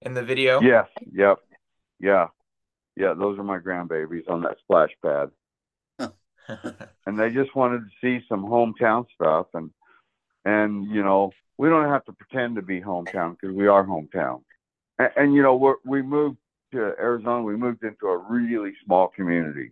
in 0.00 0.14
the 0.14 0.22
video? 0.22 0.60
Yes. 0.60 0.86
Yep. 1.12 1.38
Yeah. 1.98 2.28
Yeah. 2.96 3.14
Those 3.14 3.38
are 3.38 3.44
my 3.44 3.58
grandbabies 3.58 4.28
on 4.28 4.42
that 4.42 4.58
splash 4.62 4.90
pad. 5.02 5.30
and 7.06 7.18
they 7.18 7.30
just 7.30 7.54
wanted 7.54 7.80
to 7.80 7.90
see 8.00 8.24
some 8.28 8.44
hometown 8.44 9.06
stuff 9.14 9.46
and 9.54 9.70
and 10.44 10.90
you 10.90 11.02
know 11.02 11.30
we 11.58 11.68
don't 11.68 11.88
have 11.88 12.04
to 12.04 12.12
pretend 12.12 12.56
to 12.56 12.62
be 12.62 12.80
hometown 12.80 13.36
because 13.38 13.54
we 13.54 13.66
are 13.66 13.84
hometown 13.84 14.42
and, 14.98 15.10
and 15.16 15.34
you 15.34 15.42
know 15.42 15.54
we're, 15.54 15.76
we 15.84 16.02
moved 16.02 16.38
to 16.72 16.94
arizona 16.98 17.42
we 17.42 17.56
moved 17.56 17.84
into 17.84 18.06
a 18.06 18.16
really 18.16 18.72
small 18.84 19.08
community 19.08 19.70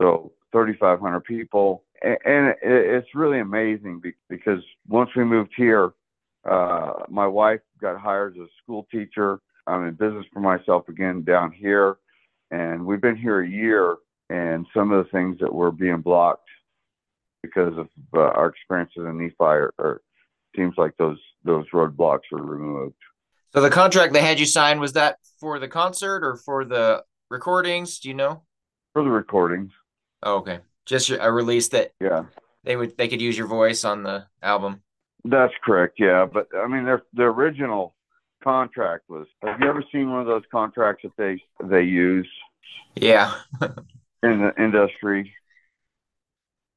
so 0.00 0.32
3500 0.52 1.20
people 1.20 1.84
and, 2.02 2.18
and 2.24 2.48
it, 2.48 2.56
it's 2.62 3.14
really 3.14 3.40
amazing 3.40 4.02
because 4.28 4.62
once 4.88 5.10
we 5.16 5.24
moved 5.24 5.52
here 5.56 5.92
uh, 6.48 6.92
my 7.08 7.26
wife 7.26 7.60
got 7.80 8.00
hired 8.00 8.36
as 8.36 8.42
a 8.42 8.62
school 8.62 8.86
teacher 8.90 9.40
i'm 9.66 9.86
in 9.86 9.94
business 9.94 10.26
for 10.32 10.40
myself 10.40 10.88
again 10.88 11.22
down 11.22 11.52
here 11.52 11.96
and 12.50 12.84
we've 12.86 13.00
been 13.00 13.16
here 13.16 13.40
a 13.40 13.48
year 13.48 13.96
and 14.30 14.66
some 14.74 14.92
of 14.92 15.04
the 15.04 15.10
things 15.10 15.38
that 15.40 15.52
were 15.52 15.70
being 15.70 15.98
blocked 16.00 16.48
because 17.42 17.76
of 17.78 17.88
uh, 18.14 18.20
our 18.20 18.48
experiences 18.48 19.04
in 19.04 19.18
Nephi 19.18 19.34
are, 19.40 19.72
are 19.78 20.02
seems 20.54 20.74
like 20.76 20.96
those 20.96 21.18
those 21.44 21.64
roadblocks 21.72 22.20
were 22.32 22.42
removed. 22.42 22.94
So 23.52 23.60
the 23.60 23.70
contract 23.70 24.12
they 24.12 24.22
had 24.22 24.38
you 24.40 24.46
sign 24.46 24.80
was 24.80 24.94
that 24.94 25.18
for 25.40 25.58
the 25.58 25.68
concert 25.68 26.24
or 26.24 26.36
for 26.36 26.64
the 26.64 27.04
recordings? 27.30 27.98
Do 28.00 28.08
you 28.08 28.14
know? 28.14 28.42
For 28.92 29.02
the 29.02 29.10
recordings, 29.10 29.72
Oh, 30.22 30.36
okay. 30.36 30.60
Just 30.86 31.10
a 31.10 31.30
release 31.32 31.68
that 31.68 31.92
yeah, 32.00 32.24
they 32.64 32.76
would 32.76 32.96
they 32.96 33.08
could 33.08 33.20
use 33.20 33.36
your 33.36 33.46
voice 33.48 33.84
on 33.84 34.02
the 34.02 34.26
album. 34.42 34.82
that's 35.24 35.52
correct. 35.64 35.96
Yeah, 35.98 36.26
but 36.32 36.48
I 36.56 36.66
mean, 36.68 36.84
their 36.84 37.02
the 37.12 37.24
original 37.24 37.94
contract 38.42 39.08
was. 39.08 39.26
Have 39.42 39.60
you 39.60 39.68
ever 39.68 39.84
seen 39.92 40.10
one 40.10 40.20
of 40.20 40.26
those 40.26 40.44
contracts 40.50 41.02
that 41.04 41.16
they 41.16 41.42
they 41.66 41.82
use 41.82 42.28
Yeah. 42.94 43.34
in 44.22 44.40
the 44.40 44.52
industry? 44.58 45.32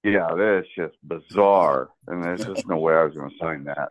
Yeah, 0.03 0.33
that's 0.35 0.67
just 0.77 0.95
bizarre, 1.03 1.89
and 2.07 2.23
there's 2.23 2.45
just 2.45 2.65
no 2.67 2.77
way 2.77 2.93
I 2.95 3.03
was 3.03 3.13
going 3.13 3.29
to 3.29 3.35
sign 3.37 3.65
that. 3.65 3.89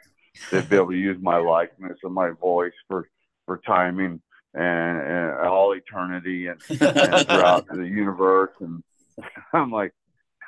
They'd 0.50 0.68
be 0.68 0.76
able 0.76 0.90
to 0.90 0.96
use 0.96 1.18
my 1.20 1.36
likeness 1.36 1.98
and 2.02 2.14
my 2.14 2.30
voice 2.30 2.72
for 2.88 3.08
for 3.44 3.58
timing 3.66 4.20
and, 4.54 5.00
and 5.02 5.46
all 5.46 5.72
eternity 5.74 6.46
and, 6.46 6.60
and 6.70 7.26
throughout 7.26 7.66
the 7.68 7.82
universe. 7.86 8.52
And 8.60 8.82
I'm 9.52 9.70
like, 9.70 9.92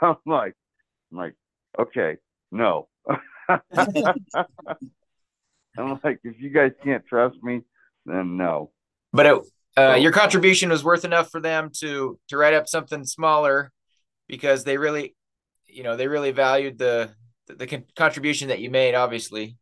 I'm 0.01 0.17
like, 0.25 0.55
I'm 1.13 1.19
like, 1.19 1.35
okay, 1.79 2.17
no. 2.51 2.89
I'm 5.79 6.01
like, 6.03 6.21
if 6.25 6.41
you 6.41 6.51
guys 6.51 6.73
can't 6.83 7.07
trust 7.07 7.37
me, 7.43 7.63
then 8.07 8.37
no. 8.37 8.71
But 9.13 9.27
it, 9.27 9.43
uh, 9.77 9.95
your 9.95 10.13
contribution 10.13 10.71
was 10.71 10.85
worth 10.85 11.05
enough 11.05 11.31
for 11.31 11.41
them 11.41 11.71
to 11.81 12.19
to 12.29 12.37
write 12.37 12.55
up 12.55 12.69
something 12.69 13.05
smaller 13.05 13.71
because 14.27 14.65
they 14.65 14.77
really, 14.77 15.15
you 15.67 15.83
know, 15.83 15.97
they 15.97 16.09
really 16.09 16.33
valued 16.33 16.79
the 16.79 17.11
the, 17.47 17.55
the 17.55 17.67
con- 17.67 17.85
contribution 17.97 18.49
that 18.49 18.61
you 18.61 18.71
made. 18.71 18.95
Obviously, 18.95 19.57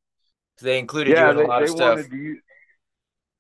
they 0.61 0.79
included 0.79 1.17
you 1.17 1.25
in 1.25 1.37
they, 1.37 1.45
a 1.45 1.47
lot 1.47 1.63
of 1.63 1.69
stuff. 1.71 1.97
wanted 1.97 2.11
to 2.11 2.17
use 2.17 2.43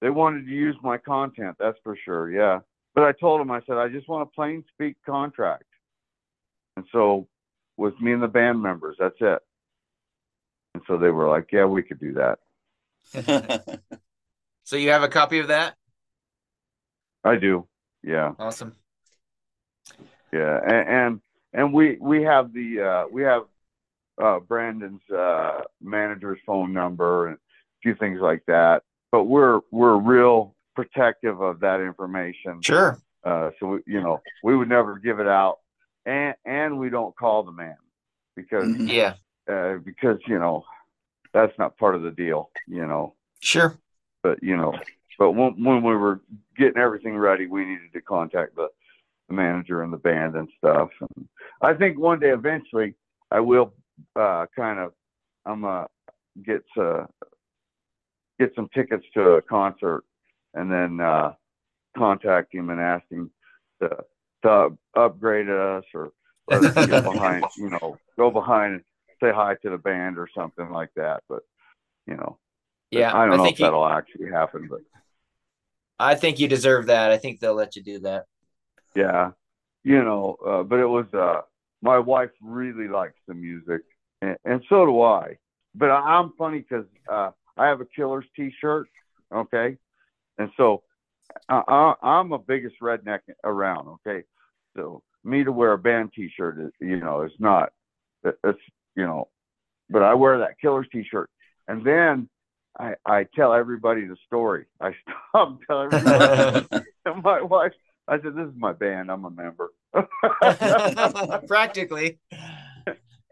they 0.00 0.11
wanted 0.11 0.46
to 0.46 0.52
use 0.52 0.76
my 0.83 0.96
content, 0.96 1.57
that's 1.59 1.78
for 1.83 1.96
sure. 2.04 2.31
Yeah, 2.31 2.61
but 2.94 3.04
I 3.04 3.12
told 3.12 3.40
them, 3.40 3.50
I 3.50 3.61
said, 3.66 3.76
I 3.76 3.88
just 3.88 4.09
want 4.09 4.22
a 4.22 4.35
plain 4.35 4.64
speak 4.74 4.96
contract, 5.04 5.64
and 6.76 6.87
so 6.92 7.28
with 7.76 7.98
me 8.00 8.12
and 8.12 8.22
the 8.22 8.28
band 8.28 8.62
members, 8.62 8.96
that's 8.98 9.16
it. 9.20 9.40
And 10.74 10.83
so 10.87 10.98
they 10.98 11.11
were 11.11 11.28
like, 11.28 11.48
yeah, 11.52 11.64
we 11.64 11.83
could 11.83 11.98
do 11.98 12.12
that. 12.14 12.38
So 14.64 14.76
you 14.76 14.90
have 14.90 15.02
a 15.02 15.08
copy 15.08 15.38
of 15.38 15.48
that? 15.48 15.76
I 17.24 17.36
do. 17.36 17.66
Yeah. 18.02 18.32
Awesome. 18.38 18.76
Yeah, 20.30 20.58
and 20.62 20.88
and, 20.88 21.20
and 21.54 21.72
we 21.72 21.96
we 21.98 22.22
have 22.24 22.52
the 22.52 22.80
uh, 22.82 23.04
we 23.10 23.22
have 23.22 23.44
uh, 24.22 24.40
Brandon's 24.40 25.00
uh, 25.10 25.62
manager's 25.80 26.38
phone 26.44 26.74
number 26.74 27.28
and 27.28 27.36
a 27.36 27.38
few 27.82 27.94
things 27.94 28.20
like 28.20 28.42
that. 28.46 28.82
But 29.10 29.24
we're 29.24 29.60
we're 29.70 29.96
real 29.96 30.54
protective 30.76 31.40
of 31.40 31.60
that 31.60 31.80
information. 31.80 32.60
Sure. 32.60 32.98
Uh, 33.24 33.50
so 33.58 33.66
we, 33.68 33.78
you 33.86 34.02
know 34.02 34.20
we 34.44 34.54
would 34.54 34.68
never 34.68 34.98
give 34.98 35.18
it 35.18 35.26
out, 35.26 35.60
and 36.04 36.34
and 36.44 36.78
we 36.78 36.90
don't 36.90 37.16
call 37.16 37.42
the 37.42 37.52
man 37.52 37.76
because 38.36 38.64
Mhm. 38.68 38.92
Yeah. 38.92 39.14
uh, 39.50 39.78
because 39.78 40.18
you 40.26 40.38
know 40.38 40.64
that's 41.38 41.59
not 41.59 41.77
part 41.79 41.94
of 41.94 42.03
the 42.03 42.11
deal. 42.11 42.51
You 42.66 42.87
know, 42.87 43.14
Sure. 43.40 43.79
but 44.22 44.42
you 44.42 44.57
know, 44.57 44.74
but 45.18 45.33
when 45.33 45.62
when 45.62 45.83
we 45.83 45.94
were 45.94 46.20
getting 46.57 46.79
everything 46.79 47.16
ready, 47.16 47.46
we 47.46 47.64
needed 47.64 47.92
to 47.92 48.01
contact 48.01 48.57
the, 48.57 48.68
the 49.29 49.35
manager 49.35 49.83
and 49.83 49.92
the 49.92 49.98
band 49.98 50.35
and 50.35 50.48
stuff. 50.59 50.90
And 51.01 51.29
I 51.62 51.74
think 51.74 51.98
one 51.98 52.18
day 52.18 52.31
eventually 52.31 52.94
I 53.31 53.40
will 53.40 53.72
uh, 54.16 54.46
kind 54.57 54.79
of 54.81 54.92
I'm 55.46 55.64
uh 55.64 55.85
get 56.44 56.64
uh, 56.77 57.05
get 58.40 58.53
some 58.57 58.68
tickets 58.74 59.05
to 59.14 59.22
a 59.33 59.42
concert 59.42 60.03
and 60.55 60.70
then 60.70 61.01
uh, 61.01 61.35
contact 61.96 62.53
him 62.53 62.70
and 62.70 62.81
ask 62.81 63.05
him 63.11 63.31
to 63.81 63.90
to 64.42 64.77
upgrade 64.94 65.48
us 65.48 65.85
or 65.94 66.11
us 66.51 66.74
get 66.87 67.05
behind 67.05 67.44
you 67.57 67.70
know 67.70 67.96
go 68.16 68.31
behind 68.31 68.74
and 68.74 68.83
say 69.20 69.33
hi 69.33 69.57
to 69.62 69.70
the 69.70 69.78
band 69.78 70.18
or 70.18 70.28
something 70.35 70.70
like 70.70 70.90
that. 70.96 71.22
But 71.28 71.42
you 72.07 72.16
know. 72.16 72.38
Yeah. 72.90 73.14
I 73.14 73.26
don't 73.26 73.37
know 73.37 73.44
think 73.44 73.57
if 73.57 73.61
you, 73.61 73.66
that'll 73.66 73.87
actually 73.87 74.31
happen, 74.31 74.66
but 74.70 74.81
I 75.98 76.14
think 76.14 76.38
you 76.38 76.48
deserve 76.48 76.87
that. 76.87 77.11
I 77.11 77.18
think 77.18 77.38
they'll 77.38 77.54
let 77.54 77.76
you 77.76 77.83
do 77.83 77.98
that. 77.98 78.24
yeah, 78.94 79.31
you 79.85 80.02
know, 80.02 80.37
uh, 80.46 80.62
but 80.62 80.78
it 80.78 80.87
was 80.87 81.07
uh, 81.12 81.42
my 81.83 81.98
wife 81.98 82.31
really 82.42 82.88
likes 82.88 83.18
the 83.26 83.35
music, 83.35 83.83
and, 84.22 84.37
and 84.44 84.62
so 84.68 84.87
do 84.87 85.02
I. 85.02 85.37
But 85.74 85.90
I, 85.90 86.00
I'm 86.18 86.33
funny 86.38 86.61
because 86.61 86.87
uh, 87.11 87.31
I 87.57 87.66
have 87.66 87.81
a 87.81 87.85
Killers 87.85 88.24
T-shirt, 88.35 88.88
okay, 89.35 89.76
and 90.38 90.50
so 90.57 90.83
I, 91.48 91.62
I, 91.68 91.94
I'm 92.02 92.33
a 92.33 92.38
biggest 92.38 92.76
redneck 92.83 93.20
around, 93.44 93.88
okay. 94.07 94.24
So 94.76 95.02
me 95.24 95.44
to 95.44 95.52
wear 95.52 95.72
a 95.72 95.78
band 95.78 96.12
T-shirt, 96.14 96.59
is, 96.61 96.72
you 96.81 96.98
know, 96.98 97.22
is 97.22 97.33
not. 97.38 97.72
It's 98.24 98.59
you 98.98 99.06
know, 99.06 99.28
but 99.88 100.02
I 100.02 100.14
wear 100.14 100.38
that 100.40 100.58
Killers 100.61 100.88
T-shirt, 100.90 101.30
and 101.68 101.84
then 101.87 102.28
I, 102.78 102.94
I 103.06 103.26
tell 103.34 103.54
everybody 103.54 104.06
the 104.06 104.16
story. 104.26 104.66
I 104.80 104.90
stop 105.02 105.50
and 105.50 105.58
tell 105.66 105.82
everybody. 105.82 106.66
and 107.06 107.22
my 107.22 107.40
wife, 107.40 107.72
I 108.08 108.20
said, 108.20 108.34
"This 108.34 108.48
is 108.48 108.54
my 108.56 108.72
band. 108.72 109.08
I'm 109.08 109.24
a 109.24 109.30
member." 109.30 109.70
Practically. 111.46 112.18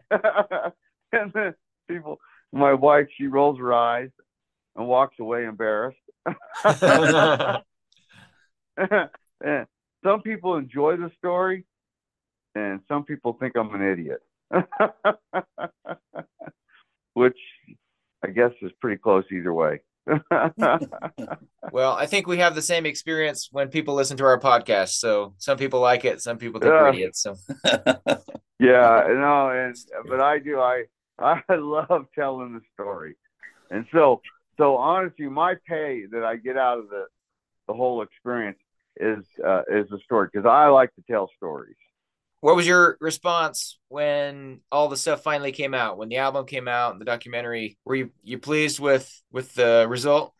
and 0.09 1.33
then 1.33 1.53
people, 1.89 2.19
my 2.53 2.73
wife, 2.73 3.07
she 3.17 3.27
rolls 3.27 3.59
her 3.59 3.73
eyes 3.73 4.09
and 4.77 4.87
walks 4.87 5.17
away 5.19 5.43
embarrassed. 5.43 5.97
And 9.39 9.67
some 10.03 10.21
people 10.21 10.55
enjoy 10.55 10.95
the 10.95 11.11
story, 11.17 11.65
and 12.55 12.79
some 12.87 13.03
people 13.03 13.33
think 13.33 13.55
I'm 13.55 13.75
an 13.75 13.81
idiot. 13.81 14.21
Which, 17.13 17.37
I 18.23 18.27
guess 18.29 18.51
is 18.61 18.71
pretty 18.79 18.97
close 18.97 19.25
either 19.31 19.53
way. 19.53 19.81
well, 21.71 21.93
I 21.93 22.05
think 22.05 22.27
we 22.27 22.37
have 22.37 22.55
the 22.55 22.61
same 22.61 22.85
experience 22.85 23.49
when 23.51 23.69
people 23.69 23.95
listen 23.95 24.17
to 24.17 24.23
our 24.25 24.39
podcast. 24.39 24.99
So 24.99 25.33
some 25.37 25.57
people 25.57 25.79
like 25.79 26.05
it, 26.05 26.21
some 26.21 26.37
people 26.37 26.59
think 26.59 26.71
we're 26.71 26.89
idiots. 26.89 27.21
So 27.21 27.35
yeah, 28.59 29.03
no, 29.07 29.49
and 29.49 29.75
but 30.07 30.21
I 30.21 30.39
do. 30.39 30.59
I 30.59 30.83
I 31.19 31.41
love 31.55 32.05
telling 32.15 32.53
the 32.53 32.61
story, 32.73 33.15
and 33.69 33.85
so 33.91 34.21
so 34.57 34.77
honestly, 34.77 35.27
my 35.27 35.55
pay 35.67 36.05
that 36.11 36.23
I 36.23 36.37
get 36.37 36.57
out 36.57 36.79
of 36.79 36.89
the 36.89 37.05
the 37.67 37.73
whole 37.73 38.01
experience 38.01 38.59
is 38.99 39.25
uh, 39.45 39.63
is 39.69 39.89
the 39.89 39.99
story 40.03 40.29
because 40.31 40.47
I 40.47 40.67
like 40.67 40.93
to 40.95 41.03
tell 41.09 41.29
stories. 41.35 41.75
What 42.47 42.55
was 42.55 42.65
your 42.65 42.97
response 43.01 43.77
when 43.89 44.61
all 44.71 44.87
the 44.87 44.95
stuff 44.95 45.21
finally 45.21 45.51
came 45.51 45.73
out? 45.73 45.97
When 45.97 46.07
the 46.07 46.19
album 46.19 46.45
came 46.45 46.69
out 46.69 46.93
and 46.93 47.01
the 47.01 47.03
documentary, 47.03 47.77
were 47.83 47.95
you 47.95 48.11
you 48.23 48.39
pleased 48.39 48.79
with 48.79 49.21
with 49.33 49.53
the 49.53 49.85
result? 49.89 50.33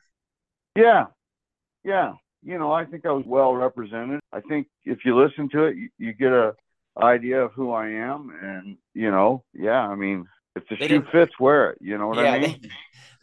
Yeah, 0.74 1.08
yeah. 1.84 2.14
You 2.44 2.60
know, 2.60 2.72
I 2.72 2.86
think 2.86 3.06
I 3.06 3.12
was 3.12 3.26
well 3.28 3.54
represented. 3.54 4.22
I 4.32 4.40
think 4.40 4.68
if 4.86 5.00
you 5.04 5.22
listen 5.22 5.50
to 5.50 5.66
it, 5.66 5.76
you, 5.76 5.90
you 5.98 6.14
get 6.14 6.32
a 6.32 6.54
idea 6.98 7.44
of 7.44 7.52
who 7.52 7.74
I 7.74 7.90
am, 7.90 8.32
and 8.42 8.78
you 8.94 9.12
know, 9.12 9.44
yeah. 9.54 9.82
I 9.82 9.96
mean, 9.96 10.28
if 10.56 10.64
the 10.70 10.78
They 10.80 10.88
shoe 10.88 11.04
fits, 11.12 11.34
wear 11.42 11.72
it. 11.72 11.80
You 11.82 11.98
know 11.98 12.08
what 12.08 12.20
yeah, 12.20 12.32
I 12.32 12.40
mean? 12.40 12.60
they, 12.62 12.70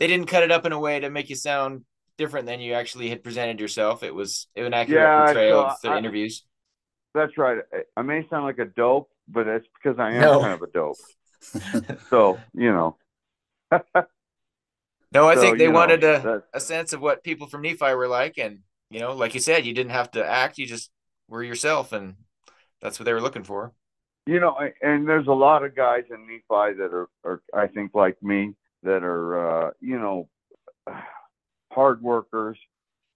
they 0.00 0.06
didn't 0.08 0.26
cut 0.26 0.42
it 0.42 0.50
up 0.52 0.66
in 0.66 0.72
a 0.72 0.78
way 0.78 1.00
to 1.00 1.08
make 1.08 1.30
you 1.30 1.36
sound 1.36 1.86
different 2.18 2.44
than 2.44 2.60
you 2.60 2.74
actually 2.74 3.08
had 3.08 3.24
presented 3.24 3.60
yourself. 3.60 4.02
It 4.02 4.14
was 4.14 4.46
an 4.56 4.74
accurate 4.74 5.00
Yeah, 5.00 5.24
portrayal 5.24 5.60
of 5.60 5.80
the 5.82 5.88
I- 5.88 5.96
interviews. 5.96 6.44
That's 7.14 7.36
right. 7.38 7.58
I, 7.96 8.02
may 8.02 8.26
sound 8.28 8.44
like 8.44 8.58
a 8.58 8.64
dope, 8.64 9.08
but 9.28 9.44
that's 9.46 9.66
because 9.82 9.98
I 9.98 10.12
am 10.14 10.20
No. 10.20 10.40
kind 10.40 10.52
of 10.52 10.62
a 10.62 10.66
dope. 10.72 10.98
So 12.10 12.38
you 12.54 12.72
know. 12.72 12.96
No, 15.12 15.28
I 15.28 15.34
so, 15.34 15.40
think 15.42 15.58
they 15.58 15.64
you 15.64 15.72
know, 15.72 15.78
wanted 15.78 16.02
a, 16.04 16.42
a 16.52 16.60
sense 16.60 16.92
of 16.92 17.00
what 17.00 17.22
people 17.22 17.46
from 17.46 17.62
Nephi 17.62 17.94
were 17.94 18.08
like, 18.08 18.38
and 18.38 18.60
you 18.90 19.00
know, 19.00 19.12
like 19.14 19.34
you 19.34 19.40
said, 19.40 19.64
you 19.64 19.72
didn't 19.74 19.92
have 19.92 20.10
to 20.12 20.24
act; 20.24 20.58
you 20.58 20.66
just 20.66 20.90
were 21.28 21.42
yourself, 21.42 21.92
and 21.92 22.16
that's 22.80 22.98
what 22.98 23.04
they 23.04 23.12
were 23.12 23.20
looking 23.20 23.44
for. 23.44 23.72
you 24.26 24.40
know, 24.40 24.56
and 24.82 25.06
there's 25.08 25.26
a 25.26 25.32
lot 25.32 25.64
of 25.64 25.74
guys 25.76 26.04
in 26.10 26.26
Nephi 26.26 26.74
that 26.78 26.90
are, 26.92 27.08
are 27.24 27.42
I 27.54 27.66
think, 27.66 27.94
like 27.94 28.22
me, 28.22 28.54
that 28.82 29.02
are, 29.02 29.66
uh, 29.68 29.70
you 29.80 29.98
know, 29.98 30.28
hard 31.72 32.02
workers 32.02 32.58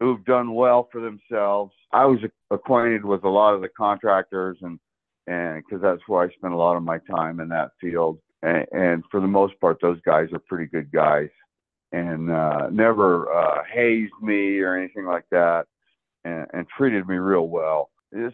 who've 0.00 0.24
done 0.24 0.54
well 0.54 0.88
for 0.90 1.00
themselves. 1.00 1.72
I 1.92 2.04
was 2.04 2.18
acquainted 2.50 3.04
with 3.04 3.24
a 3.24 3.28
lot 3.28 3.54
of 3.54 3.60
the 3.60 3.68
contractors, 3.68 4.58
and 4.62 4.78
and 5.26 5.62
because 5.64 5.82
that's 5.82 6.02
where 6.06 6.22
I 6.22 6.32
spent 6.34 6.54
a 6.54 6.56
lot 6.56 6.76
of 6.76 6.82
my 6.82 6.98
time 7.10 7.40
in 7.40 7.48
that 7.50 7.72
field. 7.80 8.18
And, 8.42 8.66
and 8.72 9.04
for 9.10 9.20
the 9.20 9.26
most 9.26 9.60
part, 9.60 9.78
those 9.82 10.00
guys 10.02 10.28
are 10.32 10.38
pretty 10.38 10.66
good 10.66 10.90
guys, 10.92 11.28
and 11.92 12.30
uh, 12.30 12.68
never 12.70 13.32
uh, 13.32 13.62
hazed 13.72 14.12
me 14.22 14.60
or 14.60 14.76
anything 14.76 15.04
like 15.04 15.24
that, 15.30 15.66
and, 16.24 16.46
and 16.52 16.66
treated 16.76 17.08
me 17.08 17.16
real 17.16 17.48
well. 17.48 17.90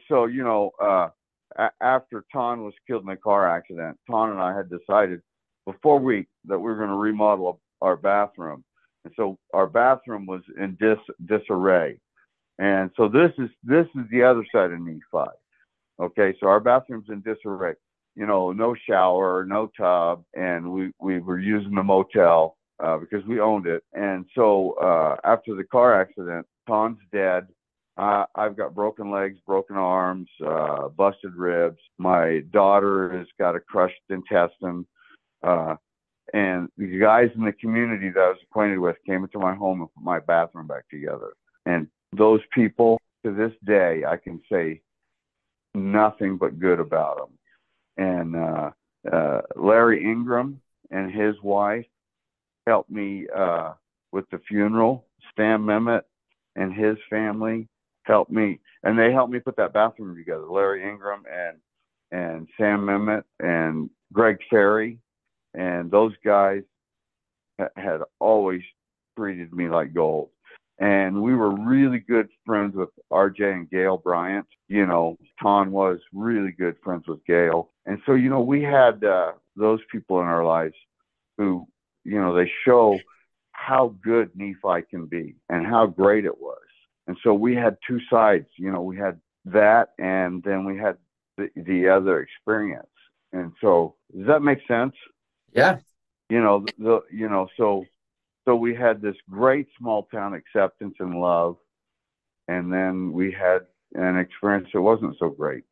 So 0.09 0.27
you 0.27 0.42
know. 0.44 0.70
Uh, 0.83 1.09
a- 1.57 1.70
after 1.81 2.24
Ton 2.33 2.64
was 2.64 2.74
killed 2.87 3.05
in 3.05 3.11
a 3.11 3.16
car 3.16 3.48
accident, 3.48 3.98
Ton 4.11 4.31
and 4.31 4.40
I 4.40 4.57
had 4.57 4.68
decided 4.68 5.20
before 5.66 5.98
we 5.98 6.27
that 6.46 6.59
we 6.59 6.64
were 6.64 6.77
going 6.77 6.88
to 6.88 6.96
remodel 6.96 7.61
our 7.81 7.96
bathroom, 7.96 8.64
and 9.05 9.12
so 9.17 9.38
our 9.53 9.67
bathroom 9.67 10.27
was 10.27 10.43
in 10.59 10.77
dis 10.81 10.99
disarray, 11.27 11.99
and 12.59 12.90
so 12.97 13.09
this 13.09 13.33
is 13.38 13.51
this 13.62 13.87
is 13.95 14.03
the 14.11 14.23
other 14.23 14.45
side 14.53 14.73
of 14.73 14.81
Nephi. 14.81 15.31
Okay, 16.01 16.35
so 16.40 16.47
our 16.49 16.61
bathroom's 16.61 17.09
in 17.09 17.21
disarray. 17.23 17.75
You 18.17 18.27
know, 18.27 18.53
no 18.53 18.75
shower, 18.88 19.45
no 19.45 19.71
tub, 19.77 20.25
and 20.35 20.73
we 20.73 20.93
we 21.01 21.19
were 21.21 21.38
using 21.38 21.75
the 21.75 21.83
motel 21.83 22.57
uh, 22.83 22.99
because 22.99 23.25
we 23.27 23.40
owned 23.40 23.67
it. 23.67 23.83
And 23.93 24.25
so 24.35 24.73
uh, 24.83 25.17
after 25.25 25.55
the 25.55 25.64
car 25.64 26.01
accident, 26.01 26.47
Ton's 26.67 26.99
dead. 27.12 27.47
Uh, 27.97 28.25
I've 28.35 28.57
got 28.57 28.75
broken 28.75 29.11
legs, 29.11 29.38
broken 29.47 29.77
arms, 29.77 30.29
uh, 30.45 30.88
busted 30.88 31.35
ribs. 31.37 31.79
My 31.99 32.43
daughter 32.53 33.17
has 33.17 33.29
got 33.38 33.55
a 33.55 33.61
crushed 33.61 33.95
intestine. 34.11 34.85
Uh, 35.45 35.77
and 36.33 36.69
the 36.79 36.99
guys 36.99 37.31
in 37.35 37.45
the 37.45 37.53
community 37.53 38.11
that 38.11 38.21
I 38.21 38.29
was 38.29 38.39
acquainted 38.43 38.79
with 38.79 38.97
came 39.07 39.25
into 39.25 39.39
my 39.39 39.55
home 39.55 39.81
and 39.81 39.95
put 39.95 40.05
my 40.05 40.21
bathroom 40.21 40.67
back 40.67 40.89
together. 40.89 41.35
And 41.67 41.87
those 42.17 42.41
people, 42.55 43.01
to 43.25 43.35
this 43.35 43.53
day, 43.65 44.05
I 44.07 44.17
can 44.17 44.41
say 44.51 44.81
nothing 45.75 46.37
but 46.37 46.59
good 46.59 46.81
about 46.81 47.19
them. 47.19 47.39
And 47.97 48.37
uh, 48.37 48.71
uh, 49.13 49.41
Larry 49.57 50.03
Ingram 50.03 50.61
and 50.91 51.13
his 51.13 51.35
wife 51.43 51.87
helped 52.67 52.91
me 52.91 53.27
uh, 53.37 53.75
with 54.13 54.29
the 54.31 54.41
funeral. 54.49 55.07
Stan 55.33 55.61
Memmott 55.61 56.03
and 56.57 56.73
his 56.73 56.97
family 57.11 57.69
helped 58.05 58.31
me, 58.31 58.61
and 58.83 58.99
they 58.99 59.13
helped 59.13 59.33
me 59.33 59.41
put 59.41 59.57
that 59.57 59.73
bathroom 59.73 60.17
together. 60.17 60.47
Larry 60.49 60.89
Ingram 60.89 61.25
and 61.31 61.59
and 62.13 62.49
Sam 62.57 62.87
Memmott 62.87 63.25
and 63.41 63.91
Greg 64.13 64.39
Ferry, 64.49 64.99
and 65.55 65.90
those 65.90 66.12
guys 66.25 66.62
ha- 67.59 67.69
had 67.77 68.01
always 68.21 68.62
treated 69.17 69.53
me 69.53 69.69
like 69.69 69.95
gold. 69.95 70.31
And 70.81 71.23
we 71.23 71.35
were 71.35 71.55
really 71.55 72.01
good 72.01 72.29
friends 72.45 72.75
with 72.75 72.88
RJ 73.12 73.53
and 73.53 73.71
Gail 73.71 73.97
Bryant. 73.97 74.47
You 74.69 74.87
know, 74.87 75.17
Ton 75.40 75.71
was 75.71 76.01
really 76.12 76.51
good 76.51 76.77
friends 76.83 77.05
with 77.07 77.25
Gail. 77.27 77.71
And 77.87 78.01
so, 78.05 78.14
you 78.14 78.29
know, 78.29 78.40
we 78.40 78.62
had 78.62 79.05
uh, 79.05 79.33
those 79.55 79.81
people 79.93 80.21
in 80.21 80.27
our 80.27 80.45
lives 80.45 80.75
who, 81.38 81.67
you 82.05 82.21
know, 82.21 82.35
they 82.35 82.51
show 82.64 82.99
how 83.53 83.95
good 84.03 84.31
Nephi 84.35 84.85
can 84.90 85.07
be 85.07 85.37
and 85.49 85.64
how 85.64 85.87
great 85.87 86.25
it 86.25 86.40
was. 86.40 86.59
And 87.07 87.17
so 87.23 87.35
we 87.35 87.55
had 87.55 87.77
two 87.87 88.01
sides, 88.11 88.47
you 88.59 88.73
know, 88.73 88.83
we 88.83 88.97
had 88.97 89.21
that 89.45 89.90
and 89.99 90.43
then 90.43 90.64
we 90.64 90.77
had 90.77 90.97
the, 91.37 91.51
the 91.55 91.88
other 91.88 92.21
experience. 92.21 92.87
And 93.33 93.53
so 93.61 93.95
does 94.17 94.27
that 94.27 94.40
make 94.40 94.59
sense? 94.67 94.95
Yeah, 95.55 95.79
You 96.29 96.40
know, 96.43 96.64
the, 96.79 97.01
you 97.12 97.29
know, 97.29 97.49
so, 97.57 97.85
so 98.45 98.57
we 98.57 98.75
had 98.75 99.01
this 99.01 99.17
great 99.31 99.69
small 99.79 100.05
town 100.12 100.35
acceptance 100.35 100.97
and 101.01 101.21
love. 101.21 101.57
And 102.49 102.73
then 102.73 103.12
we 103.12 103.33
had 103.33 103.61
an 103.95 104.19
experience 104.19 104.69
that 104.75 104.83
wasn't 104.83 105.17
so 105.19 105.31
great. 105.31 105.64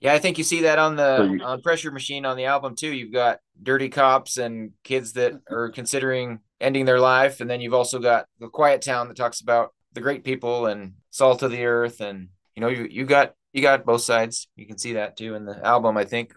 yeah. 0.00 0.12
I 0.14 0.18
think 0.18 0.38
you 0.38 0.44
see 0.44 0.62
that 0.62 0.78
on 0.78 0.96
the 0.96 1.16
So 1.16 1.22
you- 1.24 1.42
on 1.42 1.62
Pressure 1.62 1.90
Machine 1.90 2.24
on 2.26 2.36
the 2.36 2.44
album 2.44 2.76
too. 2.76 2.92
You've 2.92 3.12
got 3.12 3.40
dirty 3.60 3.88
cops 3.88 4.36
and 4.36 4.72
kids 4.84 5.14
that 5.14 5.32
are 5.50 5.70
considering 5.70 6.40
ending 6.60 6.84
their 6.84 7.00
life, 7.00 7.40
and 7.40 7.48
then 7.50 7.60
you've 7.60 7.74
also 7.74 7.98
got 7.98 8.26
the 8.38 8.48
Quiet 8.48 8.82
Town 8.82 9.08
that 9.08 9.16
talks 9.16 9.40
about 9.40 9.74
the 9.94 10.00
great 10.00 10.22
people 10.24 10.66
and 10.66 10.94
salt 11.10 11.42
of 11.42 11.50
the 11.50 11.64
earth, 11.64 12.00
and 12.00 12.28
you 12.54 12.60
know 12.60 12.68
you 12.68 12.86
you 12.90 13.04
got 13.04 13.34
you 13.52 13.62
got 13.62 13.84
both 13.84 14.02
sides. 14.02 14.48
You 14.56 14.66
can 14.66 14.78
see 14.78 14.92
that 14.94 15.16
too 15.16 15.34
in 15.34 15.44
the 15.44 15.58
album. 15.66 15.96
I 15.96 16.04
think. 16.04 16.34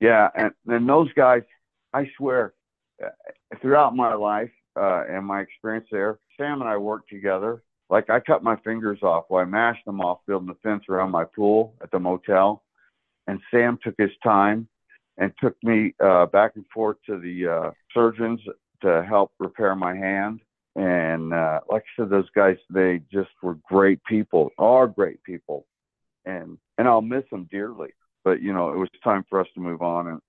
Yeah, 0.00 0.28
and 0.34 0.52
and 0.66 0.88
those 0.88 1.12
guys, 1.12 1.42
I 1.92 2.08
swear, 2.16 2.54
uh, 3.04 3.08
throughout 3.60 3.96
my 3.96 4.14
life 4.14 4.50
uh, 4.76 5.04
and 5.08 5.24
my 5.24 5.40
experience 5.40 5.86
there, 5.90 6.18
Sam 6.36 6.60
and 6.60 6.68
I 6.68 6.76
worked 6.76 7.08
together. 7.08 7.62
Like 7.90 8.10
I 8.10 8.20
cut 8.20 8.42
my 8.42 8.56
fingers 8.56 8.98
off, 9.02 9.24
well, 9.30 9.40
I 9.40 9.46
mashed 9.46 9.84
them 9.86 10.00
off 10.00 10.18
building 10.26 10.48
the 10.48 10.68
fence 10.68 10.84
around 10.88 11.10
my 11.10 11.24
pool 11.24 11.74
at 11.82 11.90
the 11.90 11.98
motel, 11.98 12.62
and 13.26 13.40
Sam 13.50 13.78
took 13.82 13.94
his 13.98 14.10
time 14.22 14.68
and 15.16 15.32
took 15.40 15.56
me 15.62 15.94
uh, 16.04 16.26
back 16.26 16.52
and 16.56 16.66
forth 16.72 16.98
to 17.06 17.18
the 17.18 17.48
uh, 17.48 17.70
surgeons 17.94 18.40
to 18.82 19.04
help 19.08 19.32
repair 19.38 19.74
my 19.74 19.96
hand. 19.96 20.40
And 20.76 21.32
uh, 21.32 21.60
like 21.68 21.82
I 21.82 22.02
said, 22.02 22.10
those 22.10 22.28
guys, 22.36 22.56
they 22.70 23.00
just 23.10 23.30
were 23.42 23.58
great 23.68 24.04
people, 24.04 24.50
are 24.58 24.86
great 24.86 25.22
people, 25.24 25.66
and 26.26 26.58
and 26.76 26.86
I'll 26.86 27.02
miss 27.02 27.24
them 27.30 27.48
dearly 27.50 27.88
but 28.24 28.42
you 28.42 28.52
know 28.52 28.70
it 28.70 28.76
was 28.76 28.88
time 29.02 29.24
for 29.30 29.40
us 29.40 29.46
to 29.54 29.60
move 29.60 29.80
on 29.80 30.08
and 30.08 30.20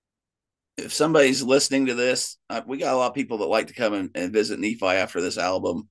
if 0.80 0.92
somebody's 0.94 1.42
listening 1.42 1.86
to 1.86 1.94
this, 1.94 2.36
uh, 2.50 2.62
we 2.66 2.78
got 2.78 2.94
a 2.94 2.96
lot 2.96 3.08
of 3.08 3.14
people 3.14 3.38
that 3.38 3.46
like 3.46 3.68
to 3.68 3.74
come 3.74 3.94
and, 3.94 4.10
and 4.14 4.32
visit 4.32 4.58
Nephi 4.60 4.86
after 4.86 5.20
this 5.20 5.38
album. 5.38 5.88